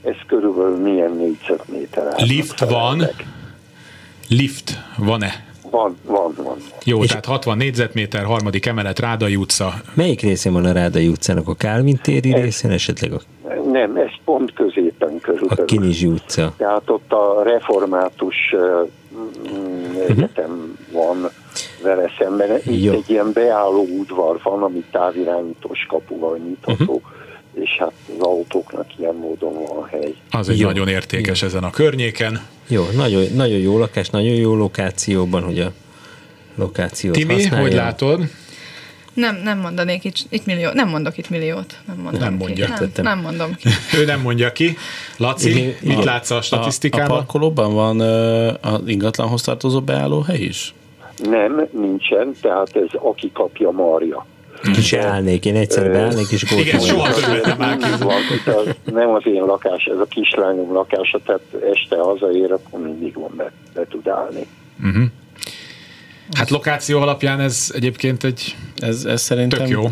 ez 0.05 0.15
körülbelül 0.27 0.77
milyen 0.77 1.13
négyzetméter? 1.13 2.15
Lift 2.17 2.59
van. 2.71 3.03
Lift 4.29 4.79
van-e? 4.99 5.45
Van, 5.71 5.97
van, 6.05 6.35
van. 6.37 6.57
Jó, 6.85 7.03
És- 7.03 7.09
tehát 7.09 7.25
60 7.25 7.57
négyzetméter, 7.57 8.25
harmadik 8.25 8.67
emelet, 8.67 8.99
Rádai 8.99 9.37
utca. 9.37 9.75
Melyik 9.95 10.21
részén 10.21 10.53
van 10.53 10.65
a 10.65 10.73
Rádai 10.73 11.09
utcának? 11.09 11.49
A 11.49 11.55
Kálvin 11.55 11.99
téri 12.03 12.35
részén, 12.35 12.71
esetleg 12.71 13.13
a, 13.13 13.21
Nem, 13.73 13.97
ez 13.97 14.11
pont 14.25 14.53
középen 14.53 15.15
a 15.17 15.21
körülbelül. 15.21 15.65
Kinizsi 15.65 16.07
utca? 16.07 16.53
Tehát 16.57 16.91
ott 16.91 17.13
a 17.13 17.43
református 17.43 18.55
mm, 19.15 20.01
egyetem 20.09 20.79
van 20.93 21.29
vele 21.83 22.11
szemben. 22.19 22.57
Itt 22.65 22.83
Jó. 22.85 22.93
egy 22.93 23.11
ilyen 23.11 23.31
beálló 23.33 23.87
udvar 23.99 24.41
van, 24.43 24.63
ami 24.63 24.85
távirányítós 24.91 25.87
kapuval 25.89 26.37
nyitható, 26.37 27.03
és 27.61 27.77
hát 27.79 27.93
az 28.19 28.27
autóknak 28.27 28.87
ilyen 28.99 29.15
módon 29.15 29.53
van 29.55 29.89
hely. 29.89 30.15
Az 30.31 30.49
egy 30.49 30.59
Jó. 30.59 30.67
nagyon 30.67 30.89
értékes 30.89 31.43
ezen 31.43 31.65
a 31.65 31.71
környéken. 31.71 32.41
Jó, 32.69 32.85
nagyon, 32.97 33.25
nagyon 33.35 33.59
jó 33.59 33.79
lakás, 33.79 34.09
nagyon 34.11 34.35
jó 34.35 34.55
lokációban, 34.55 35.43
hogy 35.43 35.61
a 35.61 35.73
lokációt 36.55 37.15
Timi, 37.15 37.33
használja. 37.33 37.65
hogy 37.67 37.75
látod? 37.75 38.21
Nem, 39.15 39.37
nem 39.45 39.59
mondanék 39.59 40.05
itt, 40.05 40.17
itt 40.29 40.47
millió, 40.47 40.71
nem 40.73 40.89
mondok 40.89 41.19
itt 41.19 41.31
milliót. 41.31 41.77
Nem, 41.87 41.97
mondom 41.97 42.21
Nem 42.21 42.39
ki. 42.39 42.45
mondja. 42.45 42.69
Nem, 42.79 42.91
nem 43.05 43.19
mondom 43.21 43.55
ki. 43.55 43.69
Ő 43.99 44.05
nem 44.05 44.21
mondja 44.21 44.53
ki. 44.53 44.77
Laci, 45.17 45.51
Igen, 45.51 45.65
mit 45.65 45.93
igen. 45.93 46.05
látsz 46.05 46.31
a 46.31 46.35
A, 46.35 46.39
a 46.39 46.43
statisztikában? 46.43 47.17
parkolóban 47.17 47.75
van 47.75 48.01
ö, 48.01 48.53
az 48.61 48.81
ingatlanhoz 48.87 49.43
tartozó 49.43 49.81
beállóhely 49.81 50.39
is? 50.41 50.75
Nem, 51.23 51.69
nincsen, 51.73 52.35
tehát 52.41 52.77
ez 52.77 52.89
aki 52.93 53.31
kapja 53.33 53.71
Marja. 53.71 54.27
Ki 54.73 54.81
se 54.81 55.01
állnék, 55.01 55.45
én 55.45 55.57
egyszer 55.57 55.91
beállnék, 55.91 56.31
és 56.31 56.43
Igen, 56.43 56.79
gótolnék. 56.79 56.85
soha 56.85 57.13
többet 57.13 57.59
nem 57.59 57.79
nem 58.85 59.11
az 59.11 59.23
én 59.27 59.43
lakás, 59.43 59.85
ez 59.85 59.99
a 59.99 60.05
kislányom 60.05 60.73
lakása, 60.73 61.21
tehát 61.25 61.43
este 61.75 61.97
hazaér, 61.97 62.53
akkor 62.53 62.81
mindig 62.81 63.15
van 63.15 63.33
be, 63.37 63.53
be 63.75 63.87
tud 63.91 64.09
állni. 64.09 64.47
Uh-huh. 64.85 65.05
Hát 66.37 66.51
lokáció 66.51 67.01
alapján 67.01 67.41
ez 67.41 67.71
egyébként 67.75 68.25
egy... 68.25 68.57
Ez, 68.77 69.05
ez 69.05 69.23
szerintem 69.23 69.59
Tök 69.59 69.69
jó. 69.69 69.89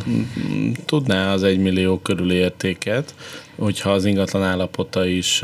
tudná 0.86 1.32
az 1.32 1.42
egy 1.42 1.58
millió 1.58 1.98
körüli 1.98 2.34
értéket, 2.34 3.14
hogyha 3.58 3.90
az 3.90 4.04
ingatlan 4.04 4.42
állapota 4.42 5.06
is 5.06 5.42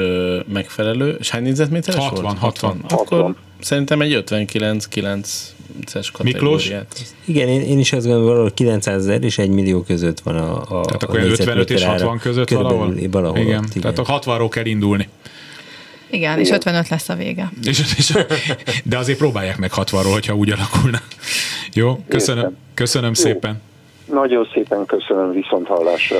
megfelelő. 0.53 1.17
És 1.19 1.31
hány 1.31 1.43
négyzetméteres 1.43 2.01
60, 2.01 2.23
volt? 2.23 2.39
60. 2.39 2.85
Akkor 2.89 2.99
60. 2.99 3.37
szerintem 3.61 4.01
egy 4.01 4.23
59-9-es 4.27 6.09
kategóriát. 6.13 7.15
Igen, 7.25 7.49
én, 7.49 7.61
én 7.61 7.79
is 7.79 7.93
azt 7.93 8.05
gondolom, 8.07 8.29
valahol 8.29 8.51
900 8.51 8.97
ezer 9.03 9.25
és 9.25 9.39
1 9.39 9.51
millió 9.51 9.83
között 9.83 10.21
van 10.21 10.37
a, 10.37 10.61
a 10.61 10.65
Tehát 10.65 11.03
a 11.03 11.07
akkor 11.07 11.15
olyan 11.15 11.31
55 11.31 11.71
és 11.71 11.81
négyzetméter 11.81 11.89
ára. 11.89 11.93
60 11.93 12.19
között 12.19 12.47
Körülbelül 12.47 12.79
valahol? 12.79 13.11
valahol 13.11 13.39
igen. 13.39 13.65
ott, 13.65 13.81
Tehát 13.83 13.99
a 13.99 14.21
60-ról 14.21 14.49
kell 14.51 14.67
indulni. 14.67 15.09
Igen, 16.11 16.39
és 16.39 16.51
55 16.51 16.89
lesz 16.89 17.09
a 17.09 17.15
vége. 17.15 17.53
És, 17.65 17.83
és, 17.97 18.13
de 18.85 18.99
azért 18.99 19.19
próbálják 19.19 19.59
meg 19.59 19.71
60-ról, 19.77 20.11
hogyha 20.13 20.35
úgy 20.35 20.51
alakulna. 20.51 21.01
Jó, 21.75 22.05
köszönöm, 22.09 22.43
Értem. 22.43 22.59
köszönöm 22.75 23.15
szépen. 23.15 23.61
Nagyon 24.13 24.49
szépen 24.55 24.87
köszönöm 24.87 25.33
viszont 25.33 25.67
hallásra. 25.67 26.19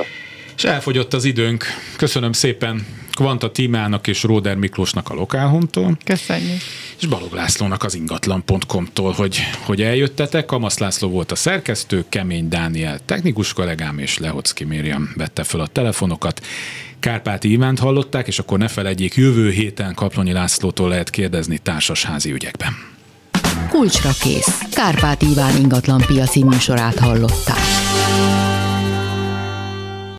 És 0.55 0.63
elfogyott 0.63 1.13
az 1.13 1.23
időnk. 1.25 1.65
Köszönöm 1.97 2.31
szépen 2.31 2.85
Kvanta 3.13 3.51
Tímának 3.51 4.07
és 4.07 4.23
Róder 4.23 4.55
Miklósnak 4.55 5.09
a 5.09 5.13
Lokálhomtól, 5.13 5.97
Köszönjük. 6.03 6.61
És 7.01 7.07
Balog 7.07 7.33
Lászlónak 7.33 7.83
az 7.83 7.95
ingatlan.com-tól, 7.95 9.11
hogy, 9.11 9.39
hogy 9.65 9.81
eljöttetek. 9.81 10.45
Kamasz 10.45 10.77
László 10.77 11.09
volt 11.09 11.31
a 11.31 11.35
szerkesztő, 11.35 12.05
Kemény 12.09 12.47
Dániel 12.47 12.99
technikus 13.05 13.53
kollégám, 13.53 13.97
és 13.97 14.17
Lehocki 14.17 14.63
Miriam 14.63 15.09
vette 15.15 15.43
fel 15.43 15.59
a 15.59 15.67
telefonokat. 15.67 16.41
Kárpáti 16.99 17.51
Ivánt 17.51 17.79
hallották, 17.79 18.27
és 18.27 18.39
akkor 18.39 18.57
ne 18.57 18.67
felejtjék, 18.67 19.15
jövő 19.15 19.49
héten 19.49 19.93
Kaplonyi 19.93 20.31
Lászlótól 20.31 20.89
lehet 20.89 21.09
kérdezni 21.09 21.57
társasházi 21.57 22.31
ügyekben. 22.31 22.73
Kulcsra 23.69 24.11
kész. 24.19 24.59
Kárpát 24.71 25.21
Iván 25.21 25.57
ingatlan 25.57 26.03
piaci 26.07 26.43
műsorát 26.43 26.99
hallották. 26.99 27.59